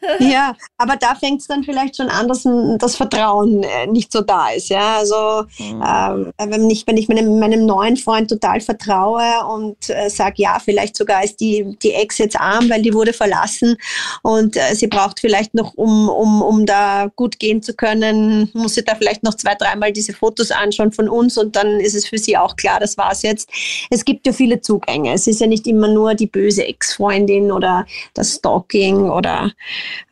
Ja, 0.21 0.55
aber 0.77 0.97
da 0.97 1.15
fängt 1.15 1.41
es 1.41 1.47
dann 1.47 1.65
vielleicht 1.65 1.97
schon 1.97 2.09
an, 2.09 2.29
dass 2.29 2.47
das 2.79 2.97
Vertrauen 2.97 3.63
äh, 3.63 3.87
nicht 3.87 4.13
so 4.13 4.21
da 4.21 4.51
ist. 4.51 4.69
Ja, 4.69 4.99
also 4.99 5.45
mhm. 5.59 5.83
ähm, 5.87 6.33
wenn 6.51 6.71
ich, 6.71 6.87
wenn 6.87 6.97
ich 6.97 7.09
meinem, 7.09 7.39
meinem 7.39 7.67
neuen 7.67 7.97
Freund 7.97 8.29
total 8.31 8.61
vertraue 8.61 9.47
und 9.47 9.89
äh, 9.89 10.09
sage, 10.09 10.35
ja, 10.39 10.59
vielleicht 10.63 10.97
sogar 10.97 11.25
ist 11.25 11.41
die, 11.41 11.77
die 11.83 11.93
Ex 11.93 12.19
jetzt 12.19 12.39
arm, 12.39 12.69
weil 12.71 12.83
die 12.83 12.95
wurde 12.95 13.13
verlassen 13.13 13.77
und 14.23 14.57
äh, 14.57 14.75
sie 14.75 14.87
braucht 14.87 15.21
vielleicht 15.21 15.55
noch, 15.55 15.75
um, 15.75 16.09
um, 16.09 16.43
um 16.43 16.67
da 16.67 17.11
gut 17.17 17.39
gehen 17.39 17.63
zu 17.63 17.75
können, 17.75 18.51
muss 18.55 18.75
sie 18.75 18.85
da 18.85 18.95
vielleicht 18.95 19.23
noch 19.23 19.35
zwei, 19.35 19.55
dreimal 19.55 19.93
diese 19.93 20.13
Fotos 20.13 20.51
anschauen 20.51 20.93
von 20.93 21.09
uns 21.09 21.39
und 21.39 21.57
dann 21.57 21.81
ist 21.81 21.95
es 21.95 22.07
für 22.07 22.19
sie 22.19 22.37
auch 22.37 22.57
klar, 22.57 22.81
das 22.81 22.97
war's 22.97 23.23
jetzt. 23.23 23.49
Es 23.91 24.05
gibt 24.05 24.27
ja 24.27 24.33
viele 24.33 24.61
Zugänge. 24.61 25.13
Es 25.13 25.27
ist 25.27 25.41
ja 25.41 25.47
nicht 25.47 25.67
immer 25.67 25.89
nur 25.89 26.15
die 26.15 26.27
böse 26.27 26.65
Ex-Freundin 26.65 27.53
oder 27.53 27.87
das 28.15 28.35
Stalking 28.35 29.11
oder 29.11 29.53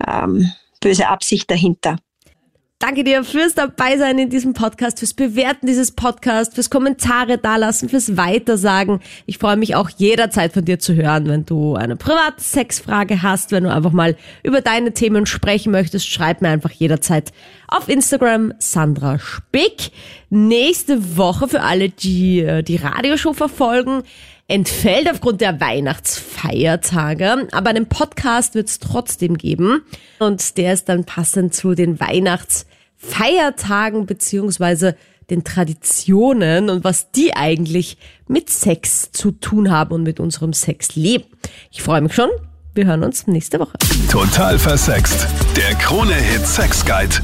ähm, 0.07 0.51
böse 0.81 1.09
Absicht 1.09 1.51
dahinter. 1.51 1.97
Danke 2.81 3.03
dir 3.03 3.25
fürs 3.25 3.55
Dabeisein 3.55 4.19
in 4.19 4.29
diesem 4.29 4.53
Podcast, 4.53 4.99
fürs 4.99 5.15
Bewerten 5.15 5.67
dieses 5.67 5.93
Podcasts, 5.93 6.55
fürs 6.55 6.69
Kommentare 6.69 7.39
dalassen, 7.39 7.89
fürs 7.89 8.19
Weitersagen. 8.19 9.01
Ich 9.25 9.39
freue 9.39 9.57
mich 9.57 9.75
auch 9.75 9.89
jederzeit 9.89 10.53
von 10.53 10.67
dir 10.67 10.79
zu 10.79 10.95
hören, 10.95 11.27
wenn 11.29 11.47
du 11.47 11.77
eine 11.77 11.97
private 11.97 12.43
Sexfrage 12.43 13.23
hast, 13.23 13.53
wenn 13.53 13.65
du 13.65 13.73
einfach 13.73 13.93
mal 13.93 14.17
über 14.43 14.61
deine 14.61 14.93
Themen 14.93 15.25
sprechen 15.25 15.73
möchtest, 15.73 16.07
schreib 16.07 16.43
mir 16.43 16.49
einfach 16.49 16.73
jederzeit 16.73 17.33
auf 17.69 17.89
Instagram 17.89 18.53
Sandra 18.59 19.19
Spick. 19.19 19.91
Nächste 20.29 21.17
Woche 21.17 21.49
für 21.49 21.63
alle, 21.63 21.89
die 21.89 22.41
äh, 22.41 22.63
die 22.63 22.77
Radioshow 22.77 23.33
verfolgen, 23.33 24.03
entfällt 24.49 25.11
aufgrund 25.11 25.41
der 25.41 25.61
Weihnachtsfeiertage, 25.61 27.49
aber 27.53 27.71
einen 27.71 27.87
Podcast 27.87 28.55
wird 28.55 28.69
es 28.69 28.79
trotzdem 28.79 29.39
geben 29.39 29.83
und 30.19 30.59
der 30.59 30.75
ist 30.75 30.89
dann 30.89 31.05
passend 31.05 31.55
zu 31.55 31.75
den 31.75 31.99
Weihnachtsfeiertagen 32.01 34.07
beziehungsweise 34.07 34.97
den 35.31 35.45
Traditionen 35.45 36.69
und 36.69 36.85
was 36.85 37.11
die 37.11 37.35
eigentlich 37.35 37.97
mit 38.29 38.51
Sex 38.51 39.11
zu 39.13 39.31
tun 39.31 39.71
haben 39.71 39.95
und 39.95 40.03
mit 40.03 40.21
unserem 40.21 40.53
Sexleben. 40.53 41.27
Ich 41.71 41.83
freue 41.83 42.03
mich 42.03 42.15
schon. 42.15 42.29
Wir 42.75 42.87
hören 42.87 43.05
uns 43.05 43.27
nächste 43.27 43.61
Woche. 43.61 43.79
Total 44.11 44.59
versext. 44.59 45.27
Der 45.57 45.75
Krone-Hit 45.77 46.47
Sex 46.47 46.85
Guide. 46.85 47.17